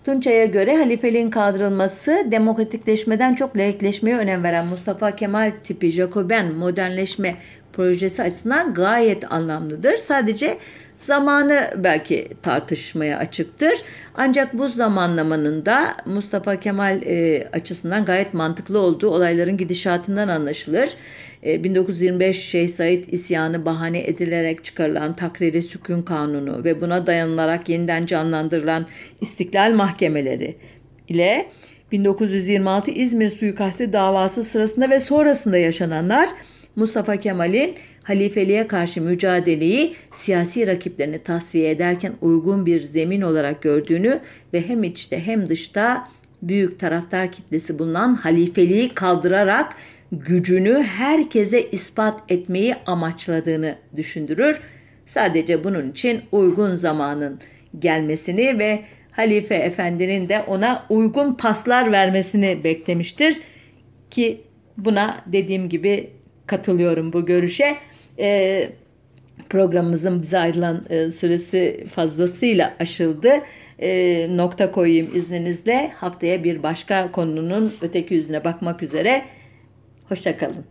Tunçay'a 0.04 0.44
göre 0.44 0.76
halifeliğin 0.76 1.30
kaldırılması 1.30 2.26
demokratikleşmeden 2.30 3.34
çok 3.34 3.56
laikleşmeye 3.56 4.16
önem 4.16 4.42
veren 4.42 4.66
Mustafa 4.66 5.16
Kemal 5.16 5.52
tipi 5.64 5.90
Jacoben 5.90 6.52
modernleşme 6.52 7.36
projesi 7.72 8.22
açısından 8.22 8.74
gayet 8.74 9.32
anlamlıdır. 9.32 9.96
Sadece 9.96 10.58
zamanı 10.98 11.70
belki 11.76 12.28
tartışmaya 12.42 13.18
açıktır. 13.18 13.72
Ancak 14.14 14.58
bu 14.58 14.68
zamanlamanın 14.68 15.66
da 15.66 15.96
Mustafa 16.06 16.60
Kemal 16.60 17.02
e, 17.02 17.48
açısından 17.52 18.04
gayet 18.04 18.34
mantıklı 18.34 18.78
olduğu 18.78 19.10
olayların 19.10 19.56
gidişatından 19.56 20.28
anlaşılır. 20.28 20.90
1925 21.42 22.36
e, 22.36 22.40
Şeyh 22.40 22.68
Said 22.68 23.04
isyanı 23.08 23.64
bahane 23.64 24.06
edilerek 24.06 24.64
çıkarılan 24.64 25.16
takriri 25.16 25.62
sükun 25.62 26.02
kanunu 26.02 26.64
ve 26.64 26.80
buna 26.80 27.06
dayanılarak 27.06 27.68
yeniden 27.68 28.06
canlandırılan 28.06 28.86
istiklal 29.20 29.74
mahkemeleri 29.74 30.56
ile 31.08 31.46
1926 31.92 32.90
İzmir 32.90 33.28
suikasti 33.28 33.92
davası 33.92 34.44
sırasında 34.44 34.90
ve 34.90 35.00
sonrasında 35.00 35.58
yaşananlar 35.58 36.28
Mustafa 36.76 37.16
Kemal'in 37.16 37.74
halifeliğe 38.02 38.66
karşı 38.66 39.02
mücadeleyi 39.02 39.94
siyasi 40.12 40.66
rakiplerini 40.66 41.18
tasfiye 41.18 41.70
ederken 41.70 42.12
uygun 42.20 42.66
bir 42.66 42.80
zemin 42.80 43.20
olarak 43.20 43.62
gördüğünü 43.62 44.20
ve 44.52 44.68
hem 44.68 44.84
içte 44.84 45.20
hem 45.20 45.48
dışta 45.48 46.08
büyük 46.42 46.80
taraftar 46.80 47.32
kitlesi 47.32 47.78
bulunan 47.78 48.14
halifeliği 48.14 48.88
kaldırarak 48.88 49.72
gücünü 50.12 50.82
herkese 50.82 51.70
ispat 51.70 52.20
etmeyi 52.28 52.74
amaçladığını 52.86 53.76
düşündürür. 53.96 54.60
Sadece 55.06 55.64
bunun 55.64 55.90
için 55.90 56.20
uygun 56.32 56.74
zamanın 56.74 57.40
gelmesini 57.78 58.58
ve 58.58 58.82
Halife 59.12 59.54
Efendi'nin 59.54 60.28
de 60.28 60.40
ona 60.42 60.86
uygun 60.90 61.34
paslar 61.34 61.92
vermesini 61.92 62.64
beklemiştir 62.64 63.40
ki 64.10 64.40
buna 64.76 65.20
dediğim 65.26 65.68
gibi 65.68 66.10
katılıyorum 66.46 67.12
bu 67.12 67.26
görüşe. 67.26 67.76
E, 68.18 68.68
programımızın 69.48 70.22
bize 70.22 70.38
ayrılan 70.38 70.84
e, 70.90 71.10
süresi 71.10 71.84
fazlasıyla 71.88 72.74
aşıldı. 72.80 73.32
E, 73.78 74.26
nokta 74.36 74.72
koyayım 74.72 75.16
izninizle. 75.16 75.92
Haftaya 75.96 76.44
bir 76.44 76.62
başka 76.62 77.12
konunun 77.12 77.74
öteki 77.82 78.14
yüzüne 78.14 78.44
bakmak 78.44 78.82
üzere. 78.82 79.22
Hoşçakalın. 80.12 80.64